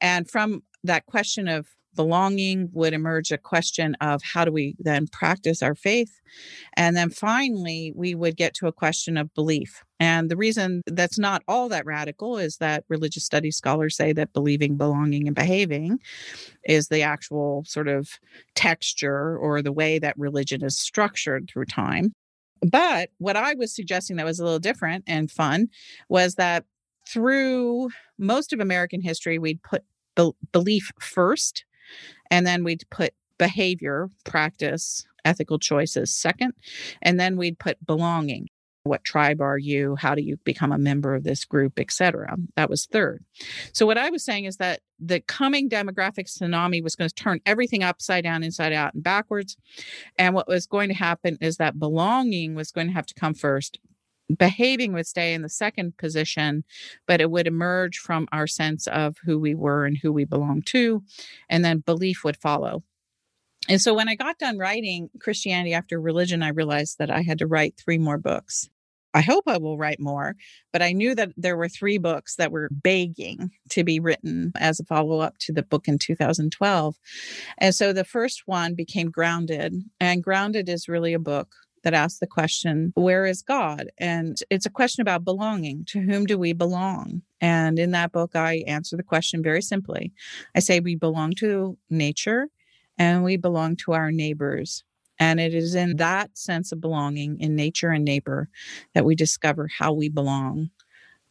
And 0.00 0.30
from 0.30 0.62
that 0.84 1.06
question 1.06 1.48
of 1.48 1.66
belonging 1.98 2.68
would 2.72 2.92
emerge 2.92 3.32
a 3.32 3.36
question 3.36 3.96
of 4.00 4.22
how 4.22 4.44
do 4.44 4.52
we 4.52 4.76
then 4.78 5.08
practice 5.08 5.64
our 5.64 5.74
faith? 5.74 6.20
And 6.76 6.96
then 6.96 7.10
finally, 7.10 7.92
we 7.96 8.14
would 8.14 8.36
get 8.36 8.54
to 8.54 8.68
a 8.68 8.72
question 8.72 9.16
of 9.16 9.34
belief. 9.34 9.82
And 9.98 10.30
the 10.30 10.36
reason 10.36 10.82
that's 10.86 11.18
not 11.18 11.42
all 11.48 11.68
that 11.70 11.84
radical 11.84 12.38
is 12.38 12.58
that 12.58 12.84
religious 12.86 13.24
studies 13.24 13.56
scholars 13.56 13.96
say 13.96 14.12
that 14.12 14.32
believing, 14.32 14.76
belonging, 14.76 15.26
and 15.26 15.34
behaving 15.34 15.98
is 16.62 16.86
the 16.86 17.02
actual 17.02 17.64
sort 17.66 17.88
of 17.88 18.08
texture 18.54 19.36
or 19.36 19.60
the 19.60 19.72
way 19.72 19.98
that 19.98 20.16
religion 20.16 20.62
is 20.62 20.78
structured 20.78 21.50
through 21.52 21.64
time. 21.64 22.12
But 22.62 23.10
what 23.18 23.34
I 23.34 23.54
was 23.54 23.74
suggesting 23.74 24.14
that 24.16 24.24
was 24.24 24.38
a 24.38 24.44
little 24.44 24.60
different 24.60 25.02
and 25.08 25.28
fun 25.28 25.66
was 26.08 26.36
that 26.36 26.64
through 27.08 27.88
most 28.20 28.52
of 28.52 28.60
American 28.60 29.00
history, 29.00 29.40
we'd 29.40 29.64
put 29.64 29.82
be- 30.18 30.32
belief 30.52 30.90
first, 31.00 31.64
and 32.30 32.46
then 32.46 32.64
we'd 32.64 32.84
put 32.90 33.14
behavior, 33.38 34.10
practice, 34.24 35.06
ethical 35.24 35.58
choices 35.58 36.14
second, 36.14 36.54
and 37.02 37.18
then 37.18 37.36
we'd 37.36 37.58
put 37.58 37.84
belonging. 37.86 38.48
What 38.84 39.04
tribe 39.04 39.42
are 39.42 39.58
you? 39.58 39.96
How 39.96 40.14
do 40.14 40.22
you 40.22 40.38
become 40.44 40.72
a 40.72 40.78
member 40.78 41.14
of 41.14 41.22
this 41.22 41.44
group, 41.44 41.78
etc. 41.78 42.36
That 42.56 42.70
was 42.70 42.86
third. 42.86 43.22
So 43.72 43.84
what 43.84 43.98
I 43.98 44.08
was 44.08 44.24
saying 44.24 44.44
is 44.44 44.56
that 44.56 44.80
the 44.98 45.20
coming 45.20 45.68
demographic 45.68 46.26
tsunami 46.26 46.82
was 46.82 46.96
going 46.96 47.08
to 47.08 47.14
turn 47.14 47.40
everything 47.44 47.82
upside 47.82 48.24
down, 48.24 48.42
inside 48.42 48.72
out, 48.72 48.94
and 48.94 49.02
backwards. 49.02 49.56
And 50.18 50.34
what 50.34 50.48
was 50.48 50.66
going 50.66 50.88
to 50.88 50.94
happen 50.94 51.36
is 51.40 51.58
that 51.58 51.78
belonging 51.78 52.54
was 52.54 52.72
going 52.72 52.86
to 52.86 52.94
have 52.94 53.06
to 53.06 53.14
come 53.14 53.34
first, 53.34 53.78
behaving 54.36 54.92
would 54.92 55.06
stay 55.06 55.34
in 55.34 55.42
the 55.42 55.48
second 55.48 55.96
position, 55.96 56.64
but 57.06 57.20
it 57.20 57.30
would 57.30 57.46
emerge 57.46 57.98
from 57.98 58.28
our 58.32 58.46
sense 58.46 58.86
of 58.88 59.16
who 59.24 59.38
we 59.38 59.54
were 59.54 59.84
and 59.84 59.96
who 59.96 60.12
we 60.12 60.24
belonged 60.24 60.66
to, 60.66 61.02
and 61.48 61.64
then 61.64 61.78
belief 61.78 62.24
would 62.24 62.36
follow. 62.36 62.82
And 63.68 63.80
so 63.80 63.92
when 63.94 64.08
I 64.08 64.14
got 64.14 64.38
done 64.38 64.58
writing 64.58 65.10
Christianity 65.20 65.74
After 65.74 66.00
Religion, 66.00 66.42
I 66.42 66.48
realized 66.48 66.98
that 66.98 67.10
I 67.10 67.22
had 67.22 67.38
to 67.38 67.46
write 67.46 67.74
three 67.76 67.98
more 67.98 68.18
books. 68.18 68.68
I 69.14 69.22
hope 69.22 69.44
I 69.46 69.56
will 69.56 69.78
write 69.78 70.00
more, 70.00 70.36
but 70.72 70.82
I 70.82 70.92
knew 70.92 71.14
that 71.14 71.32
there 71.36 71.56
were 71.56 71.68
three 71.68 71.98
books 71.98 72.36
that 72.36 72.52
were 72.52 72.68
begging 72.70 73.50
to 73.70 73.82
be 73.82 74.00
written 74.00 74.52
as 74.56 74.78
a 74.78 74.84
follow 74.84 75.20
up 75.20 75.38
to 75.40 75.52
the 75.52 75.62
book 75.62 75.88
in 75.88 75.98
2012. 75.98 76.94
And 77.58 77.74
so 77.74 77.92
the 77.92 78.04
first 78.04 78.42
one 78.46 78.74
became 78.74 79.10
Grounded, 79.10 79.74
and 79.98 80.22
Grounded 80.22 80.68
is 80.68 80.88
really 80.88 81.14
a 81.14 81.18
book 81.18 81.54
that 81.82 81.94
asks 81.94 82.18
the 82.18 82.26
question, 82.26 82.92
Where 82.94 83.26
is 83.26 83.42
God? 83.42 83.90
And 83.98 84.36
it's 84.50 84.66
a 84.66 84.70
question 84.70 85.02
about 85.02 85.24
belonging. 85.24 85.84
To 85.88 86.00
whom 86.00 86.26
do 86.26 86.38
we 86.38 86.52
belong? 86.52 87.22
And 87.40 87.78
in 87.78 87.92
that 87.92 88.12
book, 88.12 88.34
I 88.34 88.64
answer 88.66 88.96
the 88.96 89.02
question 89.02 89.42
very 89.42 89.62
simply. 89.62 90.12
I 90.54 90.60
say 90.60 90.80
we 90.80 90.96
belong 90.96 91.32
to 91.38 91.78
nature 91.90 92.48
and 92.98 93.22
we 93.24 93.36
belong 93.36 93.76
to 93.76 93.92
our 93.92 94.10
neighbors. 94.10 94.84
And 95.20 95.40
it 95.40 95.54
is 95.54 95.74
in 95.74 95.96
that 95.96 96.36
sense 96.36 96.72
of 96.72 96.80
belonging 96.80 97.40
in 97.40 97.56
nature 97.56 97.90
and 97.90 98.04
neighbor 98.04 98.48
that 98.94 99.04
we 99.04 99.14
discover 99.14 99.68
how 99.78 99.92
we 99.92 100.08
belong 100.08 100.70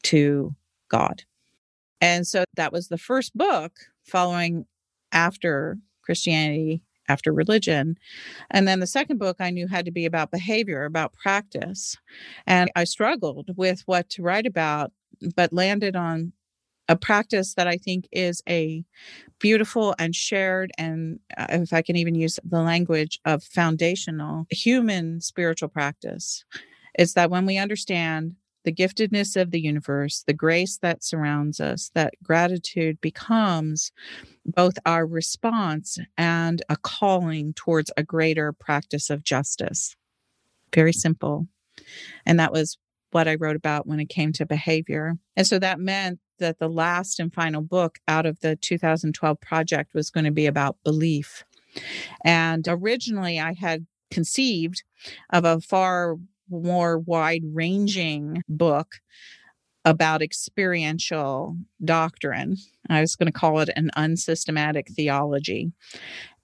to 0.03 0.55
God. 0.89 1.23
And 2.01 2.27
so 2.27 2.43
that 2.55 2.71
was 2.71 2.87
the 2.87 2.97
first 2.97 3.35
book 3.35 3.73
following 4.03 4.65
after 5.11 5.77
Christianity 6.03 6.83
after 7.08 7.32
religion. 7.34 7.97
And 8.51 8.68
then 8.68 8.80
the 8.80 8.88
second 8.88 9.18
book 9.18 9.38
I 9.39 9.49
knew 9.49 9.68
had 9.68 9.86
to 9.86 9.91
be 9.91 10.05
about 10.05 10.32
behavior, 10.32 10.86
about 10.86 11.14
practice. 11.14 11.95
And 12.45 12.72
I 12.76 12.84
struggled 12.84 13.51
with 13.55 13.84
what 13.86 14.10
to 14.12 14.24
write 14.24 14.45
about, 14.45 14.91
but 15.36 15.53
landed 15.53 15.95
on 15.95 16.34
a 16.89 16.95
practice 16.95 17.53
that 17.55 17.68
I 17.68 17.78
think 17.78 18.08
is 18.12 18.41
a 18.47 18.84
beautiful 19.39 19.95
and 19.99 20.16
shared, 20.16 20.72
and 20.78 21.20
uh, 21.38 21.47
if 21.49 21.74
I 21.74 21.82
can 21.82 21.95
even 21.95 22.16
use 22.16 22.39
the 22.43 22.62
language 22.62 23.20
of 23.26 23.43
foundational 23.43 24.47
human 24.49 25.22
spiritual 25.22 25.70
practice. 25.70 26.45
It's 26.95 27.14
that 27.14 27.30
when 27.30 27.45
we 27.45 27.58
understand 27.58 28.36
the 28.68 28.74
giftedness 28.74 29.41
of 29.41 29.51
the 29.51 29.61
universe, 29.61 30.26
the 30.28 30.34
grace 30.34 30.78
that 30.82 31.01
surrounds 31.01 31.61
us, 31.61 31.89
that 31.95 32.13
gratitude 32.22 32.99
becomes 32.99 33.93
both 34.45 34.74
our 34.86 35.05
response 35.05 35.97
and 36.18 36.61
a 36.68 36.76
calling 36.76 37.53
towards 37.53 37.91
a 37.95 38.03
greater 38.03 38.51
practice 38.51 39.09
of 39.09 39.24
justice. 39.24 39.95
Very 40.76 40.91
simple. 40.91 41.47
And 42.26 42.38
that 42.41 42.51
was 42.51 42.78
what 43.11 43.30
I 43.30 43.36
wrote 43.36 43.55
about 43.55 43.88
when 43.88 44.01
it 44.01 44.09
came 44.09 44.34
to 44.34 44.45
behavior. 44.45 45.13
And 45.38 45.47
so 45.47 45.59
that 45.59 45.80
meant 45.80 46.20
that 46.39 46.59
the 46.59 46.68
last 46.68 47.22
and 47.22 47.34
final 47.34 47.61
book 47.61 47.99
out 48.05 48.26
of 48.26 48.41
the 48.41 48.57
2012 48.57 49.39
project 49.39 49.93
was 49.93 50.09
going 50.09 50.26
to 50.26 50.32
be 50.32 50.45
about 50.45 50.76
belief. 50.84 51.45
And 52.26 52.65
originally, 52.68 53.39
I 53.39 53.53
had 53.53 53.88
conceived 54.11 54.84
of 55.32 55.45
a 55.45 55.61
far 55.61 56.18
more 56.49 56.99
wide 56.99 57.43
ranging 57.53 58.43
book 58.47 58.95
about 59.85 60.21
experiential 60.21 61.57
doctrine. 61.83 62.57
I 62.89 63.01
was 63.01 63.15
going 63.15 63.31
to 63.31 63.39
call 63.39 63.59
it 63.59 63.69
an 63.75 63.89
unsystematic 63.95 64.89
theology. 64.89 65.71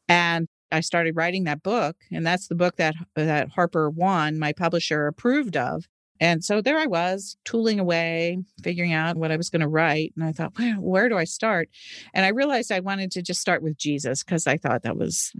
And 0.07 0.47
I 0.71 0.79
started 0.79 1.15
writing 1.15 1.43
that 1.43 1.61
book, 1.61 1.97
and 2.11 2.25
that's 2.25 2.47
the 2.47 2.55
book 2.55 2.77
that 2.77 2.95
that 3.15 3.49
Harper 3.49 3.89
One, 3.89 4.39
my 4.39 4.53
publisher, 4.53 5.07
approved 5.07 5.55
of. 5.55 5.85
And 6.23 6.41
so 6.41 6.61
there 6.61 6.77
I 6.77 6.85
was, 6.85 7.35
tooling 7.43 7.81
away, 7.81 8.37
figuring 8.63 8.93
out 8.93 9.17
what 9.17 9.29
I 9.29 9.35
was 9.35 9.49
going 9.49 9.59
to 9.59 9.67
write. 9.67 10.13
And 10.15 10.23
I 10.23 10.31
thought, 10.31 10.53
well, 10.57 10.75
where 10.79 11.09
do 11.09 11.17
I 11.17 11.25
start? 11.25 11.67
And 12.13 12.25
I 12.25 12.29
realized 12.29 12.71
I 12.71 12.79
wanted 12.79 13.11
to 13.11 13.21
just 13.21 13.41
start 13.41 13.61
with 13.61 13.77
Jesus 13.77 14.23
because 14.23 14.47
I 14.47 14.55
thought 14.55 14.83
that 14.83 14.95
was 14.95 15.33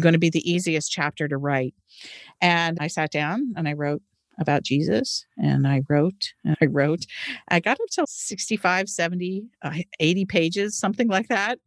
going 0.00 0.12
to 0.12 0.18
be 0.18 0.30
the 0.30 0.50
easiest 0.50 0.90
chapter 0.90 1.28
to 1.28 1.36
write. 1.36 1.72
And 2.40 2.78
I 2.80 2.88
sat 2.88 3.12
down 3.12 3.54
and 3.56 3.68
I 3.68 3.74
wrote 3.74 4.02
about 4.36 4.64
Jesus 4.64 5.24
and 5.38 5.68
I 5.68 5.82
wrote 5.88 6.32
and 6.44 6.56
I 6.60 6.66
wrote. 6.66 7.06
I 7.46 7.60
got 7.60 7.78
up 7.80 7.88
to 7.92 8.04
65, 8.08 8.88
70, 8.88 9.44
uh, 9.62 9.70
80 10.00 10.24
pages, 10.24 10.76
something 10.76 11.06
like 11.06 11.28
that. 11.28 11.60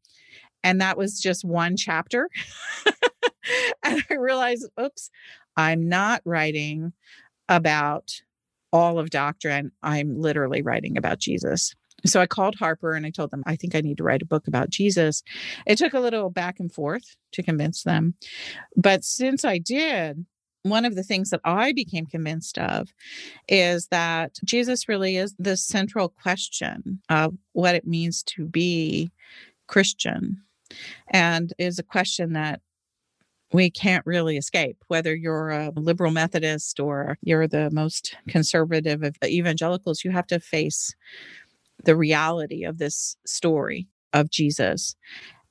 And 0.61 0.81
that 0.81 0.97
was 0.97 1.21
just 1.21 1.45
one 1.45 1.77
chapter. 1.77 2.27
and 3.85 4.03
I 4.09 4.15
realized, 4.15 4.67
oops, 4.77 5.09
I'm 5.55 5.87
not 5.87 6.21
writing 6.25 6.91
about 7.47 8.11
all 8.71 8.99
of 8.99 9.09
doctrine. 9.09 9.71
I'm 9.83 10.19
literally 10.19 10.61
writing 10.61 10.97
about 10.97 11.19
Jesus. 11.19 11.73
So 12.05 12.21
I 12.21 12.27
called 12.27 12.55
Harper 12.55 12.93
and 12.93 13.05
I 13.05 13.09
told 13.09 13.31
them, 13.31 13.43
I 13.47 13.55
think 13.55 13.75
I 13.75 13.81
need 13.81 13.97
to 13.97 14.03
write 14.03 14.21
a 14.21 14.25
book 14.25 14.47
about 14.47 14.69
Jesus. 14.69 15.23
It 15.65 15.77
took 15.77 15.93
a 15.93 15.99
little 15.99 16.29
back 16.29 16.59
and 16.59 16.71
forth 16.71 17.15
to 17.33 17.43
convince 17.43 17.83
them. 17.83 18.13
But 18.75 19.03
since 19.03 19.43
I 19.43 19.57
did, 19.57 20.25
one 20.63 20.85
of 20.85 20.95
the 20.95 21.03
things 21.03 21.29
that 21.29 21.41
I 21.43 21.71
became 21.73 22.05
convinced 22.05 22.57
of 22.57 22.89
is 23.47 23.87
that 23.87 24.35
Jesus 24.43 24.87
really 24.87 25.17
is 25.17 25.33
the 25.39 25.57
central 25.57 26.09
question 26.09 27.01
of 27.09 27.35
what 27.53 27.75
it 27.75 27.87
means 27.87 28.21
to 28.23 28.45
be 28.45 29.11
Christian 29.67 30.41
and 31.09 31.53
is 31.57 31.79
a 31.79 31.83
question 31.83 32.33
that 32.33 32.61
we 33.53 33.69
can't 33.69 34.05
really 34.05 34.37
escape. 34.37 34.83
Whether 34.87 35.15
you're 35.15 35.49
a 35.49 35.71
liberal 35.75 36.11
Methodist 36.11 36.79
or 36.79 37.17
you're 37.21 37.47
the 37.47 37.69
most 37.71 38.15
conservative 38.27 39.03
of 39.03 39.15
evangelicals, 39.23 40.03
you 40.03 40.11
have 40.11 40.27
to 40.27 40.39
face 40.39 40.95
the 41.83 41.95
reality 41.95 42.63
of 42.63 42.77
this 42.77 43.15
story 43.25 43.87
of 44.13 44.29
Jesus. 44.29 44.95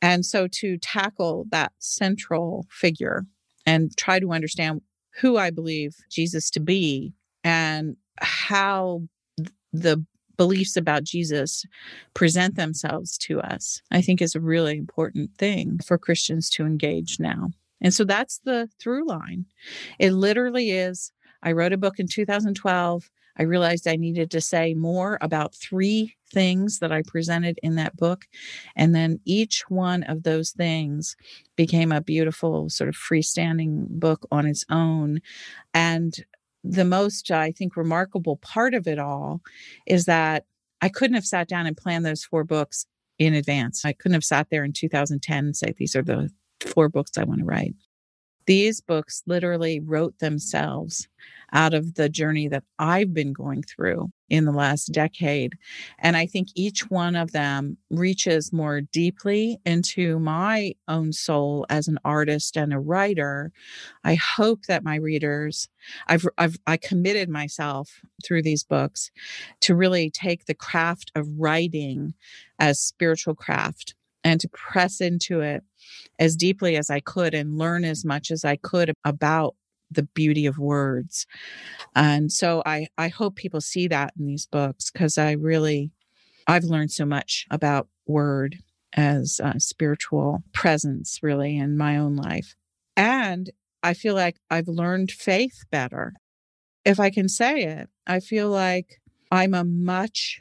And 0.03 0.27
so 0.27 0.47
to 0.49 0.77
tackle 0.77 1.47
that 1.51 1.73
central 1.79 2.67
figure 2.71 3.25
and 3.65 3.97
try 3.97 4.21
to 4.21 4.33
understand 4.33 4.83
who 5.21 5.39
I 5.39 5.51
believe 5.51 5.97
Jesus 6.11 6.51
to 6.51 6.61
be 6.61 7.15
and 7.43 7.97
how 8.21 9.03
the 9.73 10.05
beliefs 10.37 10.77
about 10.77 11.05
Jesus 11.05 11.65
present 12.13 12.57
themselves 12.57 13.17
to 13.19 13.41
us, 13.41 13.81
I 13.91 14.03
think 14.03 14.21
is 14.21 14.35
a 14.35 14.41
really 14.41 14.77
important 14.77 15.31
thing 15.39 15.79
for 15.85 15.97
Christians 15.97 16.51
to 16.51 16.67
engage 16.67 17.19
now. 17.19 17.51
And 17.81 17.93
so 17.93 18.05
that's 18.05 18.41
the 18.45 18.69
through 18.81 19.07
line. 19.07 19.47
It 19.99 20.13
literally 20.13 20.71
is. 20.71 21.13
I 21.43 21.53
wrote 21.53 21.73
a 21.73 21.79
book 21.79 21.99
in 21.99 22.07
2012. 22.09 23.11
I 23.39 23.43
realized 23.43 23.87
I 23.87 23.97
needed 23.97 24.31
to 24.31 24.41
say 24.41 24.75
more 24.75 25.19
about 25.21 25.55
three 25.55 26.17
things 26.33 26.79
that 26.79 26.91
I 26.91 27.03
presented 27.03 27.59
in 27.63 27.75
that 27.77 27.97
book. 27.97 28.27
And 28.75 28.95
then 28.95 29.21
each 29.25 29.65
one 29.69 30.03
of 30.05 30.23
those 30.23 30.51
things 30.51 31.17
became 31.55 31.93
a 31.93 32.01
beautiful, 32.01 32.71
sort 32.71 32.89
of 32.89 32.97
freestanding 32.97 33.89
book 33.89 34.27
on 34.31 34.47
its 34.47 34.65
own. 34.71 35.21
And 35.75 36.15
the 36.65 36.85
most, 36.85 37.31
I 37.31 37.53
think, 37.53 37.77
remarkable 37.77 38.39
part 38.39 38.75
of 38.75 38.87
it 38.87 38.99
all 38.99 39.41
is 39.87 40.07
that 40.07 40.45
I 40.81 40.89
couldn't 40.89 41.15
have 41.15 41.27
sat 41.27 41.49
down 41.49 41.67
and 41.67 41.77
planned 41.77 42.05
those 42.05 42.25
four 42.25 42.45
books 42.45 42.87
in 43.19 43.35
advance. 43.35 43.85
I 43.85 43.93
couldn't 43.93 44.15
have 44.15 44.25
sat 44.25 44.49
there 44.51 44.65
in 44.65 44.73
2010 44.73 45.45
and 45.45 45.57
say, 45.57 45.75
these 45.77 45.95
are 45.95 46.03
the 46.03 46.31
four 46.61 46.89
books 46.89 47.13
I 47.19 47.25
want 47.25 47.41
to 47.41 47.47
write. 47.47 47.75
These 48.47 48.81
books 48.81 49.23
literally 49.27 49.81
wrote 49.81 50.19
themselves 50.21 51.09
out 51.53 51.75
of 51.75 51.95
the 51.95 52.09
journey 52.09 52.49
that 52.49 52.63
I've 52.79 53.13
been 53.13 53.33
going 53.33 53.63
through 53.63 54.11
in 54.29 54.45
the 54.45 54.53
last 54.53 54.87
decade. 54.87 55.57
And 55.99 56.17
I 56.17 56.27
think 56.27 56.49
each 56.55 56.91
one 56.91 57.17
of 57.17 57.33
them 57.33 57.77
reaches 57.91 58.53
more 58.53 58.81
deeply 58.81 59.59
into 59.65 60.19
my 60.19 60.75
own 60.89 61.13
soul 61.13 61.67
as 61.71 61.89
an 61.89 61.99
artist 62.05 62.57
and 62.57 62.73
a 62.73 62.79
writer. 62.79 63.53
I 64.05 64.15
hope 64.15 64.67
that 64.67 64.85
my 64.85 64.97
readers, 64.97 65.69
I've, 66.09 66.27
I've 66.39 66.59
I 66.67 66.77
committed 66.77 67.29
myself 67.29 68.01
through 68.25 68.43
these 68.43 68.65
books 68.65 69.11
to 69.61 69.75
really 69.75 70.11
take 70.11 70.47
the 70.47 70.55
craft 70.55 71.13
of 71.15 71.27
writing 71.37 72.15
as 72.59 72.81
spiritual 72.81 73.35
craft 73.35 73.95
to 74.39 74.49
press 74.49 75.01
into 75.01 75.41
it 75.41 75.63
as 76.19 76.37
deeply 76.37 76.77
as 76.77 76.91
I 76.91 77.01
could 77.01 77.35
and 77.35 77.59
learn 77.59 77.85
as 77.85 78.05
much 78.05 78.31
as 78.31 78.45
I 78.45 78.57
could 78.57 78.93
about 79.05 79.55
the 79.91 80.03
beauty 80.03 80.47
of 80.47 80.59
words. 80.59 81.27
And 81.95 82.33
so 82.33 82.63
I, 82.67 82.89
I 82.99 83.09
hope 83.09 83.37
people 83.37 83.61
see 83.61 83.89
that 83.89 84.15
in 84.19 84.27
these 84.27 84.47
books 84.47 84.91
because 84.91 85.17
I 85.19 85.33
really 85.33 85.93
I've 86.47 86.65
learned 86.65 86.93
so 86.93 87.05
much 87.05 87.47
about 87.51 87.89
word 88.07 88.57
as 88.93 89.41
spiritual 89.59 90.43
presence, 90.53 91.19
really, 91.23 91.59
in 91.59 91.77
my 91.77 91.97
own 91.97 92.17
life. 92.17 92.55
And 92.97 93.51
I 93.83 93.95
feel 93.95 94.15
like 94.15 94.37
I've 94.51 94.69
learned 94.69 95.11
faith 95.11 95.65
better. 95.71 96.15
If 96.85 97.01
I 97.01 97.11
can 97.11 97.29
say 97.29 97.65
it, 97.65 97.89
I 98.07 98.21
feel 98.21 98.49
like 98.49 99.01
I'm 99.31 99.55
a 99.55 99.65
much 99.65 100.41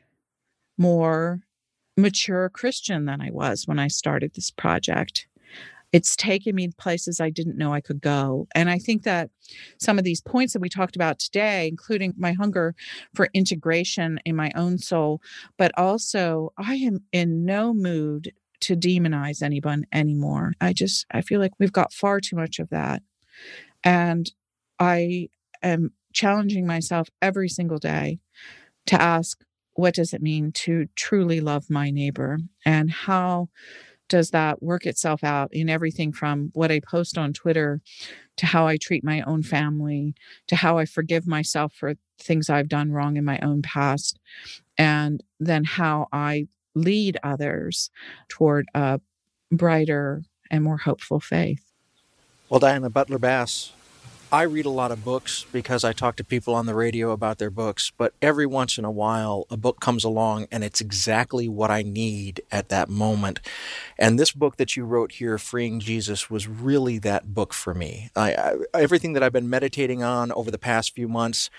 more 0.77 1.41
mature 1.97 2.49
Christian 2.49 3.05
than 3.05 3.21
I 3.21 3.29
was 3.31 3.67
when 3.67 3.79
I 3.79 3.87
started 3.87 4.33
this 4.33 4.51
project. 4.51 5.27
It's 5.91 6.15
taken 6.15 6.55
me 6.55 6.69
places 6.77 7.21
I 7.21 7.29
didn't 7.29 7.57
know 7.57 7.73
I 7.73 7.79
could 7.79 8.01
go. 8.01 8.47
And 8.53 8.69
I 8.69 8.77
think 8.77 9.03
that 9.03 9.29
some 9.79 9.97
of 9.97 10.03
these 10.03 10.19
points 10.19 10.51
that 10.53 10.61
we 10.61 10.67
talked 10.67 10.95
about 10.95 11.19
today, 11.19 11.67
including 11.69 12.13
my 12.17 12.33
hunger 12.33 12.75
for 13.13 13.29
integration 13.33 14.19
in 14.25 14.35
my 14.35 14.51
own 14.55 14.77
soul, 14.77 15.21
but 15.57 15.71
also 15.77 16.51
I 16.57 16.75
am 16.75 16.99
in 17.13 17.45
no 17.45 17.73
mood 17.73 18.33
to 18.61 18.75
demonize 18.75 19.41
anyone 19.41 19.85
anymore. 19.93 20.53
I 20.59 20.73
just, 20.73 21.05
I 21.11 21.21
feel 21.21 21.39
like 21.39 21.53
we've 21.59 21.71
got 21.71 21.93
far 21.93 22.19
too 22.19 22.35
much 22.35 22.59
of 22.59 22.69
that. 22.71 23.01
And 23.83 24.29
I 24.79 25.29
am 25.61 25.91
challenging 26.13 26.65
myself 26.65 27.07
every 27.21 27.47
single 27.47 27.77
day 27.77 28.19
to 28.87 29.01
ask, 29.01 29.39
what 29.75 29.93
does 29.93 30.13
it 30.13 30.21
mean 30.21 30.51
to 30.53 30.87
truly 30.95 31.39
love 31.39 31.69
my 31.69 31.91
neighbor? 31.91 32.39
And 32.65 32.89
how 32.89 33.49
does 34.07 34.31
that 34.31 34.61
work 34.61 34.85
itself 34.85 35.23
out 35.23 35.53
in 35.53 35.69
everything 35.69 36.11
from 36.11 36.51
what 36.53 36.71
I 36.71 36.79
post 36.79 37.17
on 37.17 37.33
Twitter 37.33 37.81
to 38.37 38.45
how 38.45 38.67
I 38.67 38.77
treat 38.77 39.03
my 39.03 39.21
own 39.21 39.43
family 39.43 40.13
to 40.47 40.55
how 40.55 40.77
I 40.77 40.85
forgive 40.85 41.27
myself 41.27 41.73
for 41.73 41.95
things 42.19 42.49
I've 42.49 42.69
done 42.69 42.91
wrong 42.91 43.17
in 43.17 43.25
my 43.25 43.39
own 43.39 43.61
past, 43.61 44.19
and 44.77 45.23
then 45.39 45.63
how 45.63 46.07
I 46.11 46.47
lead 46.75 47.17
others 47.23 47.89
toward 48.29 48.67
a 48.73 48.99
brighter 49.51 50.23
and 50.51 50.63
more 50.63 50.77
hopeful 50.77 51.19
faith. 51.19 51.71
Well, 52.49 52.59
Diana 52.59 52.89
Butler 52.89 53.17
Bass, 53.17 53.73
I 54.31 54.41
read 54.43 54.65
a 54.65 54.69
lot 54.69 54.91
of 54.91 55.05
books 55.05 55.45
because 55.51 55.83
I 55.83 55.93
talk 55.93 56.15
to 56.15 56.23
people 56.23 56.55
on 56.55 56.65
the 56.65 56.73
radio 56.73 57.11
about 57.11 57.37
their 57.37 57.51
books, 57.51 57.91
but 57.95 58.13
every 58.21 58.45
once 58.45 58.77
in 58.77 58.83
a 58.83 58.91
while 58.91 59.45
a 59.49 59.57
book 59.57 59.79
comes 59.79 60.03
along 60.03 60.47
and 60.51 60.63
it's 60.63 60.81
exactly 60.81 61.47
what 61.47 61.69
I 61.69 61.83
need 61.83 62.41
at 62.51 62.69
that 62.69 62.89
moment. 62.89 63.39
And 63.99 64.19
this 64.19 64.31
book 64.31 64.57
that 64.57 64.75
you 64.75 64.83
wrote 64.83 65.13
here, 65.13 65.37
Freeing 65.37 65.79
Jesus, 65.79 66.29
was 66.29 66.47
really 66.47 66.97
that 66.99 67.33
book 67.33 67.53
for 67.53 67.73
me. 67.73 68.09
I, 68.15 68.33
I, 68.33 68.53
everything 68.73 69.13
that 69.13 69.23
I've 69.23 69.33
been 69.33 69.49
meditating 69.49 70.01
on 70.01 70.31
over 70.31 70.49
the 70.49 70.57
past 70.57 70.95
few 70.95 71.07
months 71.07 71.49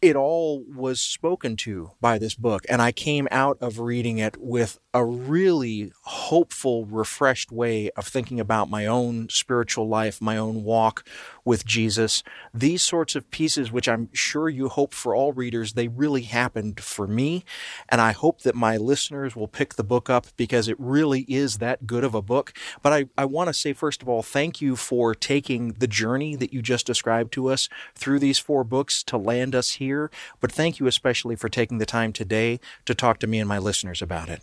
it 0.00 0.14
all 0.14 0.62
was 0.64 1.00
spoken 1.00 1.56
to 1.56 1.90
by 2.00 2.18
this 2.18 2.34
book. 2.34 2.64
And 2.68 2.80
I 2.80 2.92
came 2.92 3.26
out 3.30 3.58
of 3.60 3.80
reading 3.80 4.18
it 4.18 4.36
with 4.38 4.78
a 4.98 5.04
really 5.04 5.92
hopeful, 6.02 6.84
refreshed 6.86 7.52
way 7.52 7.90
of 7.90 8.06
thinking 8.06 8.40
about 8.40 8.68
my 8.68 8.84
own 8.84 9.28
spiritual 9.28 9.86
life, 9.86 10.20
my 10.20 10.36
own 10.36 10.64
walk 10.64 11.08
with 11.44 11.64
Jesus. 11.64 12.24
These 12.52 12.82
sorts 12.82 13.14
of 13.14 13.30
pieces, 13.30 13.70
which 13.70 13.88
I'm 13.88 14.10
sure 14.12 14.48
you 14.48 14.68
hope 14.68 14.92
for 14.92 15.14
all 15.14 15.32
readers, 15.32 15.74
they 15.74 15.86
really 15.86 16.22
happened 16.22 16.80
for 16.80 17.06
me. 17.06 17.44
And 17.88 18.00
I 18.00 18.10
hope 18.10 18.42
that 18.42 18.56
my 18.56 18.76
listeners 18.76 19.36
will 19.36 19.46
pick 19.46 19.74
the 19.74 19.84
book 19.84 20.10
up 20.10 20.26
because 20.36 20.66
it 20.66 20.76
really 20.80 21.20
is 21.28 21.58
that 21.58 21.86
good 21.86 22.02
of 22.02 22.14
a 22.14 22.20
book. 22.20 22.52
But 22.82 22.92
I, 22.92 23.06
I 23.16 23.24
want 23.24 23.48
to 23.48 23.54
say, 23.54 23.72
first 23.72 24.02
of 24.02 24.08
all, 24.08 24.22
thank 24.22 24.60
you 24.60 24.74
for 24.74 25.14
taking 25.14 25.74
the 25.74 25.86
journey 25.86 26.34
that 26.36 26.52
you 26.52 26.60
just 26.60 26.86
described 26.86 27.32
to 27.34 27.48
us 27.48 27.68
through 27.94 28.18
these 28.18 28.38
four 28.38 28.64
books 28.64 29.04
to 29.04 29.16
land 29.16 29.54
us 29.54 29.72
here 29.72 30.10
but 30.40 30.52
thank 30.52 30.80
you 30.80 30.86
especially 30.86 31.36
for 31.36 31.48
taking 31.48 31.78
the 31.78 31.86
time 31.86 32.12
today 32.12 32.60
to 32.84 32.94
talk 32.94 33.18
to 33.20 33.26
me 33.26 33.38
and 33.38 33.48
my 33.48 33.58
listeners 33.58 34.02
about 34.02 34.28
it. 34.28 34.42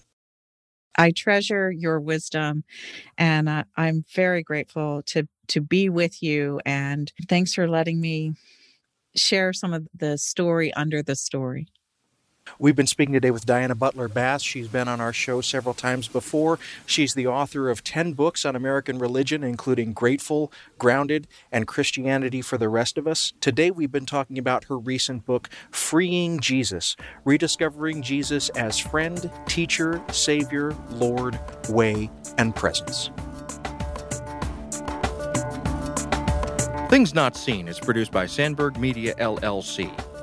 I 0.98 1.12
treasure 1.12 1.72
your 1.72 2.00
wisdom 2.00 2.64
and 3.18 3.50
uh, 3.50 3.66
I'm 3.78 4.06
very 4.16 4.43
grateful 4.43 5.04
to 5.08 5.28
to 5.50 5.62
be 5.62 5.89
with 5.89 6.24
you 6.24 6.62
and 6.66 7.12
thanks 7.30 7.54
for 7.54 7.68
letting 7.70 8.02
me 8.02 8.34
share 9.16 9.54
some 9.54 9.74
of 9.74 9.88
the 9.96 10.18
story 10.18 10.74
under 10.74 11.04
the 11.04 11.16
story. 11.16 11.68
We've 12.58 12.76
been 12.76 12.88
speaking 12.88 13.14
today 13.14 13.32
with 13.32 13.46
Diana 13.46 13.76
Butler 13.76 14.08
Bass. 14.08 14.41
She's 14.41 14.68
been 14.68 14.88
on 14.88 15.02
our 15.02 15.12
show 15.12 15.41
several 15.41 15.74
times 15.74 16.08
before. 16.08 16.58
She's 16.86 17.14
the 17.14 17.28
author 17.28 17.70
of 17.70 17.84
10 17.84 18.14
books 18.14 18.46
on 18.46 18.56
American 18.56 18.98
religion, 18.98 19.43
including 19.43 19.93
Grateful, 19.93 20.52
Grounded, 20.78 21.28
and 21.52 21.68
Christianity 21.68 22.41
for 22.41 22.58
the 22.58 22.70
Rest 22.70 22.98
of 22.98 23.08
Us. 23.08 23.34
Today, 23.41 23.72
we've 23.72 23.91
been 23.91 24.06
talking 24.06 24.38
about 24.38 24.66
her 24.66 24.78
recent 24.78 25.26
book, 25.26 25.50
Freeing 25.70 26.39
Jesus 26.39 26.96
Rediscovering 27.26 28.02
Jesus 28.02 28.50
as 28.50 28.80
Friend, 28.80 29.30
Teacher, 29.48 30.02
Savior, 30.12 30.76
Lord, 30.91 31.39
Way, 31.70 32.10
and 32.38 32.56
Presence. 32.56 33.10
Things 36.89 37.14
Not 37.14 37.36
Seen 37.36 37.68
is 37.68 37.80
produced 37.80 38.12
by 38.12 38.26
Sandberg 38.26 38.78
Media 38.78 39.16
LLC. 39.16 39.91